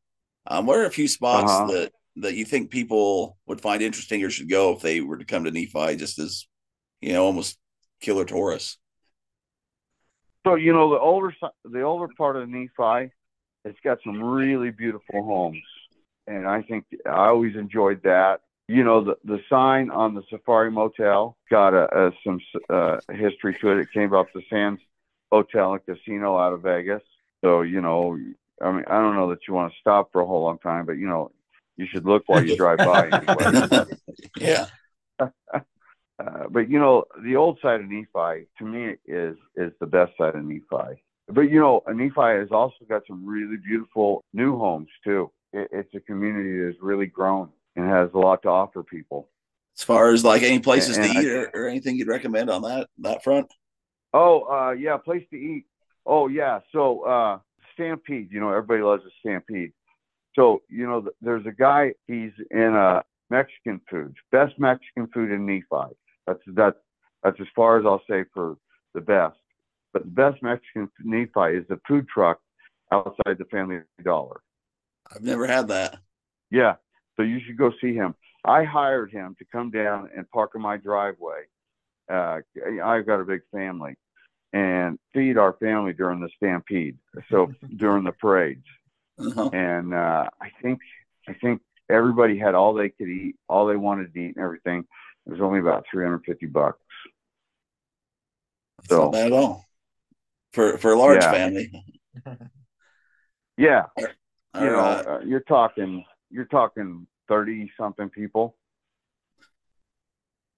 Um, 0.48 0.66
what 0.66 0.78
are 0.80 0.86
a 0.86 0.92
few 0.92 1.08
spots 1.08 1.62
Uh-huh. 1.62 1.68
that 1.68 1.92
that 2.18 2.36
you 2.36 2.44
think 2.46 2.70
people 2.72 3.38
would 3.48 3.62
find 3.62 3.82
interesting 3.82 4.24
or 4.24 4.30
should 4.30 4.50
go 4.50 4.74
if 4.74 4.82
they 4.82 5.00
were 5.02 5.18
to 5.18 5.26
come 5.26 5.46
to 5.46 5.52
Nephi, 5.52 5.96
just 5.96 6.20
as 6.20 6.48
you 7.02 7.14
know, 7.14 7.26
almost 7.26 7.58
killer 8.02 8.26
Taurus? 8.26 8.78
so 10.46 10.56
you 10.56 10.74
know 10.74 10.90
the 10.90 11.00
older 11.00 11.34
the 11.66 11.82
older 11.82 12.08
part 12.18 12.36
of 12.36 12.48
nephi 12.50 13.12
it's 13.66 13.80
got 13.84 14.00
some 14.04 14.22
really 14.24 14.72
beautiful 14.72 15.24
homes 15.24 15.64
and 16.28 16.48
i 16.48 16.62
think 16.62 16.86
i 17.06 17.28
always 17.28 17.56
enjoyed 17.56 18.02
that 18.04 18.42
you 18.68 18.84
know 18.84 19.04
the 19.04 19.16
the 19.26 19.40
sign 19.50 19.90
on 19.90 20.14
the 20.14 20.24
safari 20.30 20.72
motel 20.72 21.38
got 21.50 21.74
a, 21.74 22.08
a 22.08 22.12
some 22.24 22.40
uh, 22.70 22.98
history 23.12 23.56
to 23.60 23.70
it 23.72 23.80
it 23.80 23.92
came 23.94 24.14
off 24.14 24.28
the 24.34 24.44
sands 24.50 24.82
hotel 25.32 25.74
and 25.74 25.86
casino 25.86 26.38
out 26.38 26.54
of 26.54 26.62
vegas 26.62 27.02
so 27.44 27.62
you 27.62 27.82
know 27.82 28.18
i 28.62 28.72
mean 28.72 28.84
i 28.88 29.00
don't 29.02 29.16
know 29.16 29.30
that 29.30 29.40
you 29.48 29.54
want 29.54 29.72
to 29.72 29.80
stop 29.80 30.12
for 30.12 30.22
a 30.22 30.26
whole 30.26 30.44
long 30.44 30.58
time 30.60 30.86
but 30.86 30.94
you 30.98 31.08
know 31.08 31.32
you 31.78 31.86
should 31.92 32.06
look 32.06 32.24
while 32.28 32.44
you 32.44 32.56
drive 32.56 32.78
by 32.80 33.08
anyway 33.08 33.86
yeah. 34.40 34.66
Uh, 36.20 36.50
but 36.50 36.70
you 36.70 36.78
know, 36.78 37.06
the 37.24 37.38
old 37.38 37.58
side 37.62 37.80
of 37.80 37.88
Nephi 37.90 38.46
to 38.58 38.66
me 38.66 38.96
is 39.06 39.38
is 39.56 39.72
the 39.80 39.86
best 39.88 40.12
side 40.18 40.36
of 40.36 40.44
Nephi. 40.44 41.02
but 41.30 41.42
you 41.44 41.62
know, 41.62 41.82
Nephi 41.88 42.12
has 42.42 42.50
also 42.52 42.76
got 42.90 43.04
some 43.08 43.26
really 43.26 43.56
beautiful 43.56 44.22
new 44.34 44.58
homes 44.58 44.90
too. 45.02 45.32
It, 45.54 45.70
it's 45.72 45.96
a 45.96 46.02
community 46.02 46.58
that 46.60 46.66
has 46.66 46.76
really 46.82 47.06
grown 47.06 47.48
and 47.78 47.88
has 47.90 48.10
a 48.14 48.18
lot 48.18 48.42
to 48.42 48.50
offer 48.50 48.84
people. 48.84 49.30
As 49.78 49.84
far 49.86 50.12
as 50.12 50.26
like 50.26 50.44
any 50.44 50.60
places 50.60 50.98
And 50.98 51.10
to 51.10 51.18
I- 51.18 51.22
eat 51.22 51.28
or, 51.30 51.50
or 51.54 51.68
anything 51.70 51.96
you'd 51.96 52.10
recommend 52.10 52.50
on 52.50 52.64
that 52.64 52.90
that 52.98 53.24
front? 53.24 53.50
Oh, 54.14 54.42
uh, 54.44 54.72
yeah, 54.72 54.98
place 54.98 55.26
to 55.32 55.38
eat. 55.38 55.66
Oh, 56.06 56.28
yeah. 56.28 56.60
So, 56.72 57.02
uh, 57.02 57.40
Stampede, 57.74 58.30
you 58.32 58.40
know, 58.40 58.50
everybody 58.50 58.82
loves 58.82 59.04
a 59.06 59.10
Stampede. 59.20 59.72
So, 60.36 60.62
you 60.70 60.86
know, 60.86 61.02
th- 61.02 61.16
there's 61.22 61.46
a 61.46 61.52
guy, 61.52 61.94
he's 62.08 62.32
in, 62.52 62.76
uh, 62.76 63.02
Mexican 63.30 63.80
food, 63.90 64.16
best 64.32 64.58
Mexican 64.58 65.08
food 65.14 65.32
in 65.32 65.46
Nephi. 65.46 65.94
That's, 66.26 66.40
that's, 66.48 66.78
that's 67.24 67.40
as 67.40 67.48
far 67.56 67.80
as 67.80 67.86
I'll 67.86 68.02
say 68.10 68.26
for 68.34 68.58
the 68.94 69.02
best. 69.02 69.38
But 69.94 70.04
the 70.04 70.10
best 70.10 70.42
Mexican 70.42 70.90
food 70.98 71.06
in 71.06 71.12
Nephi 71.12 71.58
is 71.58 71.68
the 71.68 71.80
food 71.88 72.08
truck 72.08 72.40
outside 72.92 73.38
the 73.38 73.46
Family 73.46 73.80
Dollar. 74.04 74.42
I've 75.14 75.22
never 75.22 75.46
had 75.46 75.68
that. 75.68 76.00
Yeah. 76.50 76.76
So 77.16 77.24
you 77.24 77.40
should 77.46 77.58
go 77.58 77.72
see 77.82 77.94
him. 77.94 78.16
I 78.46 78.64
hired 78.64 79.12
him 79.12 79.36
to 79.40 79.46
come 79.52 79.70
down 79.70 80.10
and 80.16 80.30
park 80.32 80.52
in 80.56 80.62
my 80.62 80.78
driveway. 80.78 81.44
Uh, 82.10 82.40
I've 82.84 83.06
got 83.06 83.20
a 83.20 83.26
big 83.26 83.42
family 83.52 83.96
and 84.54 84.98
feed 85.14 85.38
our 85.38 85.54
family 85.54 85.94
during 85.94 86.20
the 86.22 86.30
stampede. 86.38 86.98
So 87.30 87.52
during 87.78 88.04
the 88.04 88.12
parades. 88.14 88.66
Uh-huh. 89.20 89.50
And, 89.54 89.94
uh, 89.94 90.30
I 90.42 90.50
think, 90.62 90.80
I 91.28 91.34
think 91.34 91.62
everybody 91.90 92.38
had 92.38 92.56
all 92.56 92.74
they 92.74 92.90
could 92.90 93.10
eat, 93.10 93.36
all 93.48 93.68
they 93.68 93.76
wanted 93.76 94.14
to 94.14 94.20
eat 94.20 94.36
and 94.36 94.44
everything. 94.44 94.86
It 95.28 95.32
was 95.32 95.42
only 95.42 95.60
about 95.60 95.86
350 95.92 96.46
bucks. 96.48 96.80
That's 98.78 98.90
So- 98.90 99.04
not 99.06 99.12
bad 99.12 99.28
at 99.28 99.34
all. 99.34 99.66
For 100.54 100.80
for 100.80 100.94
a 100.94 100.98
large 100.98 101.22
Yeah. 101.22 101.32
family. 101.32 101.84
Yeah. 103.58 103.86
You 104.56 104.66
know, 104.66 104.80
uh, 104.80 105.04
uh, 105.08 105.20
you're 105.24 105.42
talking, 105.42 106.04
you're 106.32 106.46
talking 106.46 107.06
30 107.28 107.72
something 107.78 108.10
people. 108.10 108.58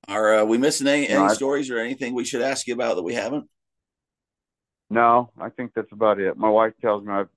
Are 0.08 0.40
uh, 0.40 0.44
we 0.46 0.58
missing 0.58 0.88
any, 0.88 1.08
No, 1.08 1.24
any 1.24 1.32
I- 1.32 1.34
stories 1.34 1.70
or 1.70 1.80
anything 1.80 2.14
we 2.14 2.26
should 2.26 2.42
ask 2.42 2.68
you 2.68 2.74
about 2.74 2.96
that 2.96 3.04
we 3.04 3.14
haven't? 3.14 3.46
No, 4.90 5.32
I 5.40 5.50
think 5.50 5.72
that's 5.74 5.92
about 5.92 6.20
it. 6.20 6.36
My 6.38 6.50
wife 6.50 6.74
tells 6.82 7.06
me 7.06 7.14
I've, 7.14 7.30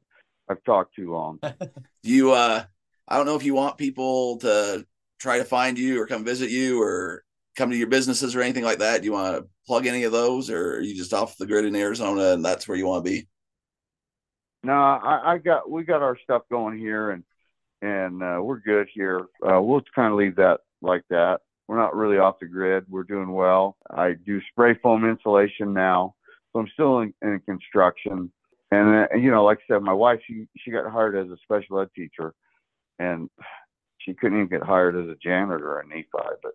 I've 0.48 0.62
talked 0.64 0.96
too 0.96 1.12
long. 1.12 1.38
you 2.02 2.32
uh 2.32 2.64
I 3.06 3.16
don't 3.16 3.26
know 3.26 3.36
if 3.36 3.44
you 3.44 3.54
want 3.54 3.78
people 3.78 4.38
to 4.38 4.84
try 5.20 5.38
to 5.38 5.44
find 5.44 5.78
you 5.78 6.00
or 6.00 6.06
come 6.06 6.24
visit 6.24 6.50
you 6.50 6.82
or 6.82 7.22
come 7.56 7.70
to 7.70 7.76
your 7.76 7.86
businesses 7.86 8.34
or 8.34 8.40
anything 8.40 8.64
like 8.64 8.78
that. 8.78 9.00
Do 9.00 9.04
you 9.06 9.12
want 9.12 9.36
to 9.36 9.48
plug 9.66 9.86
any 9.86 10.02
of 10.02 10.12
those 10.12 10.50
or 10.50 10.76
are 10.76 10.80
you 10.80 10.96
just 10.96 11.14
off 11.14 11.36
the 11.36 11.46
grid 11.46 11.64
in 11.64 11.76
Arizona 11.76 12.32
and 12.32 12.44
that's 12.44 12.66
where 12.66 12.76
you 12.76 12.86
want 12.86 13.04
to 13.04 13.10
be? 13.10 13.28
No, 14.64 14.72
I, 14.72 15.34
I 15.34 15.38
got 15.38 15.70
we 15.70 15.84
got 15.84 16.02
our 16.02 16.16
stuff 16.24 16.42
going 16.50 16.78
here, 16.78 17.10
and 17.10 17.22
and 17.82 18.22
uh, 18.22 18.40
we're 18.42 18.60
good 18.60 18.88
here. 18.92 19.26
Uh, 19.46 19.60
we'll 19.60 19.82
kind 19.94 20.10
of 20.10 20.18
leave 20.18 20.36
that 20.36 20.60
like 20.80 21.02
that. 21.10 21.40
We're 21.68 21.78
not 21.78 21.94
really 21.94 22.18
off 22.18 22.40
the 22.40 22.46
grid. 22.46 22.84
We're 22.88 23.04
doing 23.04 23.32
well. 23.32 23.76
I 23.90 24.14
do 24.26 24.40
spray 24.50 24.74
foam 24.82 25.08
insulation 25.08 25.72
now, 25.72 26.14
so 26.52 26.60
I'm 26.60 26.68
still 26.72 27.00
in, 27.00 27.14
in 27.22 27.40
construction. 27.46 28.30
And, 28.70 28.88
uh, 28.88 29.06
and 29.12 29.22
you 29.22 29.30
know, 29.30 29.44
like 29.44 29.58
I 29.58 29.74
said, 29.74 29.82
my 29.82 29.92
wife 29.92 30.20
she 30.26 30.46
she 30.58 30.70
got 30.70 30.90
hired 30.90 31.16
as 31.16 31.30
a 31.30 31.36
special 31.42 31.80
ed 31.80 31.88
teacher, 31.94 32.34
and 32.98 33.30
she 33.98 34.14
couldn't 34.14 34.38
even 34.38 34.48
get 34.48 34.62
hired 34.62 34.96
as 34.96 35.08
a 35.08 35.16
janitor 35.22 35.80
in 35.80 35.88
Nephi. 35.88 36.08
But 36.12 36.52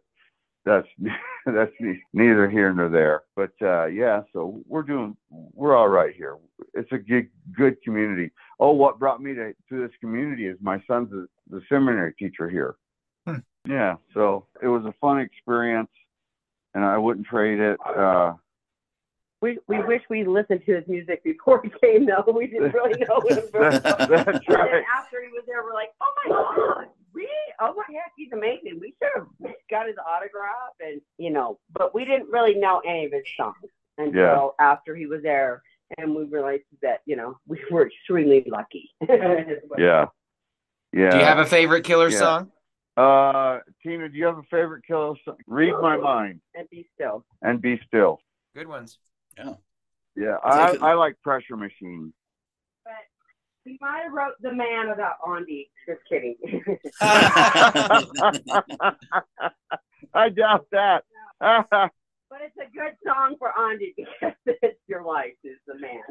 that's 0.65 0.87
that's 1.45 1.71
neither 2.13 2.49
here 2.49 2.73
nor 2.73 2.89
there. 2.89 3.23
But 3.35 3.51
uh, 3.61 3.85
yeah, 3.87 4.21
so 4.33 4.61
we're 4.67 4.83
doing 4.83 5.15
we're 5.29 5.75
all 5.75 5.89
right 5.89 6.15
here. 6.15 6.37
It's 6.73 6.91
a 6.91 6.97
good 6.97 7.29
good 7.57 7.81
community. 7.81 8.31
Oh, 8.59 8.71
what 8.71 8.99
brought 8.99 9.21
me 9.21 9.33
to 9.33 9.53
to 9.69 9.81
this 9.87 9.95
community 9.99 10.47
is 10.47 10.57
my 10.61 10.81
son's 10.87 11.09
the, 11.09 11.27
the 11.49 11.61
seminary 11.69 12.13
teacher 12.13 12.49
here. 12.49 12.75
Yeah, 13.67 13.95
so 14.13 14.45
it 14.61 14.67
was 14.67 14.85
a 14.85 14.93
fun 15.01 15.19
experience, 15.19 15.89
and 16.73 16.83
I 16.83 16.97
wouldn't 16.97 17.27
trade 17.27 17.59
it. 17.59 17.77
Uh, 17.85 18.33
We 19.41 19.57
we 19.67 19.81
wish 19.83 20.01
we 20.09 20.23
listened 20.25 20.61
to 20.65 20.75
his 20.75 20.87
music 20.87 21.23
before 21.23 21.61
he 21.63 21.71
came 21.81 22.05
though. 22.05 22.23
We 22.33 22.47
didn't 22.47 22.73
really 22.79 22.99
know 22.99 23.19
him. 23.27 23.43
very 23.51 23.69
well. 23.69 23.81
that's 23.81 23.83
And 23.87 24.23
right. 24.49 24.71
then 24.71 24.83
after 24.97 25.21
he 25.21 25.29
was 25.29 25.43
there, 25.47 25.63
we're 25.63 25.73
like, 25.73 25.91
oh 26.01 26.13
my 26.25 26.35
god, 26.35 26.87
really? 27.13 27.29
Oh 27.61 27.73
my 27.75 27.83
heck, 27.93 28.11
he's 28.17 28.31
amazing. 28.33 28.79
We 28.81 28.93
should 29.01 29.11
have 29.15 29.27
got 29.69 29.87
his 29.87 29.95
autograph 30.05 30.73
and 30.81 31.01
you 31.17 31.29
know, 31.31 31.59
but 31.71 31.93
we 31.93 32.05
didn't 32.05 32.29
really 32.29 32.55
know 32.55 32.79
any 32.85 33.05
of 33.05 33.11
his 33.13 33.23
songs 33.37 33.55
until 33.97 34.13
Yeah. 34.59 34.65
after 34.65 34.95
he 34.95 35.05
was 35.05 35.21
there, 35.23 35.61
and 35.97 36.15
we 36.15 36.23
realized 36.25 36.63
that 36.81 37.01
you 37.05 37.15
know 37.15 37.37
we 37.47 37.59
were 37.71 37.87
extremely 37.87 38.43
lucky. 38.47 38.89
Yeah, 39.77 40.05
yeah. 40.91 41.11
Do 41.11 41.17
you 41.17 41.23
have 41.23 41.39
a 41.39 41.45
favorite 41.45 41.83
killer 41.85 42.09
Yeah. 42.09 42.17
song? 42.17 42.51
Uh, 42.99 43.59
Tina? 43.81 44.09
Do 44.09 44.17
you 44.17 44.25
have 44.25 44.37
a 44.37 44.43
favorite 44.43 44.83
killer 44.85 45.15
song? 45.25 45.37
Read 45.47 45.73
my 45.81 45.97
mind 45.97 46.41
and 46.55 46.67
be 46.69 46.87
still. 46.95 47.25
and 47.41 47.61
be 47.61 47.79
still. 47.87 48.19
Good 48.55 48.67
ones. 48.67 48.97
Yeah, 49.37 49.53
Yeah, 50.15 50.37
I, 50.43 50.75
I 50.81 50.93
like 50.95 51.15
Pressure 51.23 51.55
Machine. 51.55 52.13
But 52.83 52.93
he 53.63 53.77
might 53.79 54.01
have 54.03 54.11
wrote 54.13 54.33
the 54.41 54.51
man 54.51 54.89
without 54.89 55.15
Andy. 55.27 55.69
Just 55.87 56.01
kidding. 56.09 56.35
I 60.13 60.29
doubt 60.29 60.67
that. 60.71 61.03
But 62.31 62.41
it's 62.43 62.57
a 62.57 62.69
good 62.71 62.95
song 63.03 63.37
for 63.39 63.51
Andy 63.59 63.95
because 63.97 64.35
it's 64.45 64.79
your 64.87 65.03
life 65.03 65.33
is 65.43 65.57
the 65.65 65.73
man. 65.79 66.03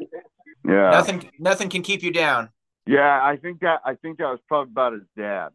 yeah. 0.67 0.89
Nothing 0.91 1.31
nothing 1.39 1.69
can 1.69 1.81
keep 1.81 2.03
you 2.03 2.11
down. 2.11 2.49
Yeah, 2.85 3.21
I 3.23 3.37
think 3.37 3.61
that 3.61 3.79
I 3.85 3.95
think 3.95 4.17
that 4.17 4.25
was 4.25 4.41
probably 4.45 4.71
about 4.73 4.91
his 4.91 5.03
dad. 5.17 5.51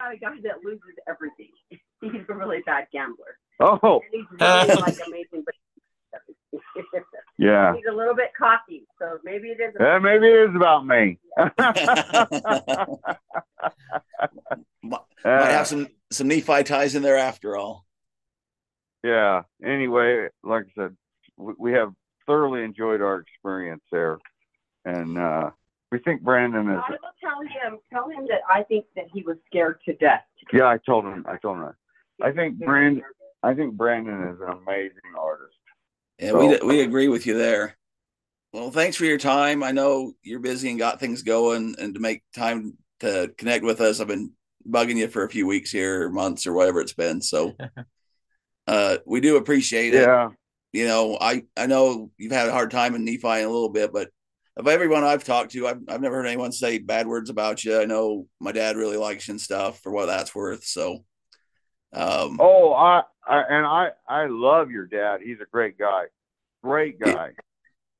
A 0.00 0.16
guy 0.16 0.34
that 0.42 0.62
loses 0.64 0.94
everything. 1.08 1.50
He's 2.00 2.22
a 2.28 2.34
really 2.34 2.60
bad 2.66 2.86
gambler. 2.92 3.38
Oh, 3.60 4.00
And 4.02 4.02
he's 4.12 4.26
really 4.40 4.80
like 4.80 4.96
amazing, 5.06 5.44
but 5.46 5.54
yeah. 7.38 7.72
he's 7.74 7.84
a 7.88 7.92
little 7.94 8.14
bit 8.14 8.30
cocky. 8.36 8.84
So 8.98 9.18
maybe 9.24 9.48
it 9.48 9.60
is. 9.60 9.74
Yeah, 9.78 9.98
maybe 10.00 10.26
it 10.26 10.50
is 10.50 10.56
about 10.56 10.84
me. 10.86 11.18
Might 14.82 15.00
Uh, 15.24 15.46
have 15.46 15.66
some 15.66 15.88
some 16.10 16.28
Nephi 16.28 16.62
ties 16.64 16.94
in 16.94 17.02
there 17.02 17.16
after 17.16 17.56
all. 17.56 17.84
yeah. 19.02 19.42
Anyway, 19.64 20.28
like 20.42 20.64
I 20.64 20.82
said, 20.82 20.96
we, 21.36 21.54
we 21.58 21.72
have 21.72 21.92
thoroughly 22.26 22.62
enjoyed 22.62 23.00
our 23.00 23.20
experience 23.20 23.82
there, 23.90 24.18
and 24.84 25.16
uh, 25.18 25.50
we 25.94 26.00
think 26.00 26.22
Brandon 26.22 26.68
is. 26.70 26.80
I 26.88 26.94
is. 26.94 26.98
will 27.00 27.10
tell 27.20 27.40
him. 27.40 27.78
Tell 27.92 28.08
him 28.08 28.26
that 28.26 28.40
I 28.52 28.64
think 28.64 28.84
that 28.96 29.04
he 29.12 29.22
was 29.22 29.36
scared 29.46 29.78
to 29.84 29.94
death. 29.94 30.24
Yeah, 30.52 30.64
I 30.64 30.78
told 30.78 31.04
him. 31.04 31.24
I 31.28 31.36
told 31.36 31.58
him. 31.58 31.66
That. 31.66 32.26
I 32.26 32.32
think 32.32 32.58
Brandon. 32.58 33.04
I 33.44 33.54
think 33.54 33.74
Brandon 33.74 34.28
is 34.28 34.40
an 34.40 34.58
amazing 34.66 35.14
artist. 35.16 35.54
Yeah, 36.18 36.32
we 36.32 36.58
we 36.66 36.80
agree 36.80 37.06
with 37.06 37.26
you 37.26 37.38
there. 37.38 37.76
Well, 38.52 38.72
thanks 38.72 38.96
for 38.96 39.04
your 39.04 39.18
time. 39.18 39.62
I 39.62 39.70
know 39.70 40.14
you're 40.22 40.40
busy 40.40 40.68
and 40.70 40.78
got 40.80 40.98
things 40.98 41.22
going, 41.22 41.76
and 41.78 41.94
to 41.94 42.00
make 42.00 42.22
time 42.34 42.76
to 43.00 43.32
connect 43.38 43.64
with 43.64 43.80
us, 43.80 44.00
I've 44.00 44.08
been 44.08 44.32
bugging 44.68 44.96
you 44.96 45.06
for 45.06 45.22
a 45.22 45.30
few 45.30 45.46
weeks 45.46 45.70
here, 45.70 46.06
or 46.06 46.10
months, 46.10 46.44
or 46.46 46.54
whatever 46.54 46.80
it's 46.80 46.92
been. 46.92 47.22
So, 47.22 47.54
uh, 48.66 48.96
we 49.06 49.20
do 49.20 49.36
appreciate 49.36 49.94
it. 49.94 50.02
Yeah. 50.02 50.30
You 50.72 50.88
know, 50.88 51.16
I 51.20 51.44
I 51.56 51.66
know 51.66 52.10
you've 52.18 52.32
had 52.32 52.48
a 52.48 52.52
hard 52.52 52.72
time 52.72 52.96
in 52.96 53.04
Nephi 53.04 53.28
in 53.28 53.44
a 53.44 53.50
little 53.50 53.68
bit, 53.68 53.92
but 53.92 54.08
of 54.56 54.68
everyone 54.68 55.04
I've 55.04 55.24
talked 55.24 55.52
to, 55.52 55.66
I've 55.66 55.80
I've 55.88 56.00
never 56.00 56.16
heard 56.16 56.26
anyone 56.26 56.52
say 56.52 56.78
bad 56.78 57.06
words 57.06 57.30
about 57.30 57.64
you. 57.64 57.80
I 57.80 57.84
know 57.84 58.26
my 58.40 58.52
dad 58.52 58.76
really 58.76 58.96
likes 58.96 59.26
you 59.28 59.32
and 59.32 59.40
stuff 59.40 59.80
for 59.80 59.90
what 59.92 60.06
that's 60.06 60.34
worth. 60.34 60.64
So, 60.64 61.04
um, 61.92 62.38
Oh, 62.40 62.72
I, 62.72 63.02
I 63.26 63.42
and 63.48 63.66
I 63.66 63.88
I 64.08 64.26
love 64.26 64.70
your 64.70 64.86
dad. 64.86 65.20
He's 65.22 65.40
a 65.40 65.46
great 65.50 65.76
guy. 65.78 66.04
Great 66.62 67.00
guy. 67.00 67.30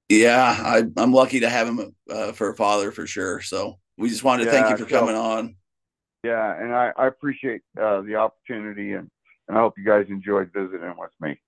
Yeah, 0.08 0.56
I, 0.58 0.84
I'm 0.96 1.12
lucky 1.12 1.40
to 1.40 1.48
have 1.48 1.66
him 1.66 1.94
uh, 2.10 2.32
for 2.32 2.50
a 2.50 2.54
father 2.54 2.92
for 2.92 3.06
sure. 3.06 3.40
So 3.40 3.78
we 3.96 4.08
just 4.08 4.22
wanted 4.22 4.44
to 4.44 4.50
thank 4.50 4.70
you 4.70 4.76
for 4.76 4.88
so- 4.90 5.00
coming 5.00 5.16
on. 5.16 5.56
Yeah, 6.22 6.58
and 6.58 6.74
I, 6.74 6.90
I 6.96 7.06
appreciate 7.06 7.60
uh, 7.78 8.00
the 8.00 8.14
opportunity, 8.16 8.92
and, 8.94 9.10
and 9.46 9.58
I 9.58 9.60
hope 9.60 9.74
you 9.76 9.84
guys 9.84 10.06
enjoyed 10.08 10.50
visiting 10.54 10.94
with 10.96 11.10
me. 11.20 11.38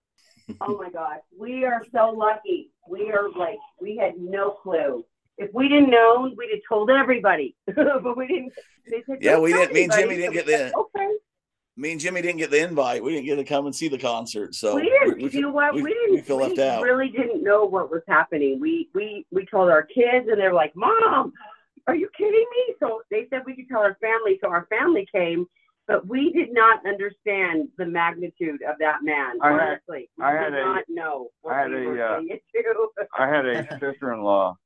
Oh 0.61 0.76
my 0.78 0.90
gosh, 0.90 1.20
we 1.36 1.64
are 1.64 1.82
so 1.92 2.11
lucky. 2.11 2.70
We 2.88 3.11
are 3.11 3.30
like 3.36 3.59
we 3.80 3.97
had 3.97 4.14
no 4.18 4.51
clue. 4.51 5.05
If 5.38 5.51
we 5.53 5.68
didn't 5.68 5.90
know, 5.90 6.32
we'd 6.36 6.51
have 6.51 6.61
told 6.68 6.88
everybody. 6.90 7.57
but 7.66 8.16
we 8.16 8.26
didn't. 8.26 8.53
They 8.88 9.03
said, 9.07 9.18
Yeah, 9.20 9.38
we 9.38 9.53
didn't- 9.53 9.74
me 9.74 9.84
and. 9.84 9.92
Jimmy 9.92 10.16
didn't 10.16 10.34
So 10.34 10.44
get 10.44 10.47
we 10.47 10.53
the- 10.53 10.76
Okay. 10.97 11.12
Me 11.78 11.92
and 11.92 12.01
Jimmy 12.01 12.22
didn't 12.22 12.38
get 12.38 12.51
the 12.51 12.62
invite. 12.62 13.03
We 13.05 13.12
didn't 13.12 13.26
get 13.26 13.36
to 13.36 13.44
come 13.44 13.66
and 13.66 13.74
see 13.74 13.88
the 13.88 13.99
concert. 13.99 14.55
So 14.55 14.76
we 14.76 14.82
didn't. 14.88 15.22
we- 15.22 15.30
you 15.30 15.42
know 15.42 15.51
what? 15.51 15.74
we- 15.74 15.82
We, 15.82 15.92
didn't. 15.92 16.14
we 16.14 16.20
feel 16.22 16.36
left 16.38 16.57
we 16.57 16.62
out. 16.62 16.82
really 16.82 17.09
didn't 17.11 17.42
know 17.42 17.64
what 17.66 17.90
was 17.90 18.03
happening. 18.09 18.61
We 18.61 18.88
we 18.94 19.26
we 19.30 19.44
told 19.47 19.68
our 19.68 19.82
kids, 19.82 20.28
and 20.30 20.38
they're 20.40 20.55
like, 20.55 20.74
"Mom, 20.74 21.32
are 21.86 21.94
you 21.94 22.09
kidding 22.16 22.47
me?" 22.51 22.74
So 22.80 23.03
they 23.11 23.26
said 23.28 23.42
we 23.44 23.57
could 23.57 23.68
tell 23.68 23.80
our 23.80 23.97
family. 24.01 24.38
So 24.42 24.49
our 24.49 24.66
family 24.70 25.07
came, 25.12 25.47
but 25.89 26.07
we 26.07 26.32
did 26.32 26.53
not 26.53 26.84
understand 26.87 27.68
the 27.78 27.87
magnitude 27.87 28.61
of 28.62 28.76
that 28.80 28.99
man. 29.03 29.37
I 29.43 29.53
had- 29.53 29.61
honestly, 29.61 30.09
we 30.18 30.24
I 30.24 30.32
had 30.32 30.51
did 30.51 30.59
a- 30.61 30.64
not 30.64 30.84
know 30.89 31.28
what 31.43 31.55
I 31.55 31.61
had 31.62 31.70
we 31.70 32.01
a, 32.01 32.07
uh. 32.07 32.20
I 33.18 33.26
had 33.28 33.47
a 33.47 33.78
sister-in-law 33.80 34.57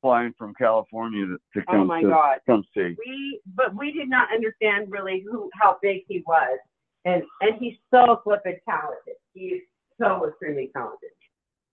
flying 0.00 0.32
from 0.38 0.54
California 0.54 1.26
to, 1.26 1.36
to 1.60 1.66
oh 1.68 1.72
come 1.72 1.86
my 1.88 2.02
to 2.02 2.08
God. 2.08 2.38
come 2.46 2.62
see. 2.74 2.94
we 3.04 3.40
but 3.56 3.74
we 3.76 3.92
did 3.92 4.08
not 4.08 4.28
understand 4.32 4.86
really 4.90 5.24
who 5.28 5.50
how 5.60 5.76
big 5.82 6.02
he 6.06 6.22
was 6.26 6.58
and 7.04 7.22
and 7.40 7.56
he's 7.58 7.74
so 7.92 8.20
flippin' 8.22 8.58
talented 8.68 9.14
he's 9.34 9.62
so 10.00 10.24
extremely 10.28 10.70
talented 10.72 11.10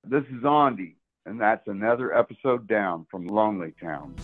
This 0.03 0.23
is 0.35 0.43
Andy, 0.43 0.95
and 1.27 1.39
that's 1.39 1.67
another 1.67 2.17
episode 2.17 2.67
down 2.67 3.05
from 3.11 3.27
Lonely 3.27 3.73
Town. 3.79 4.15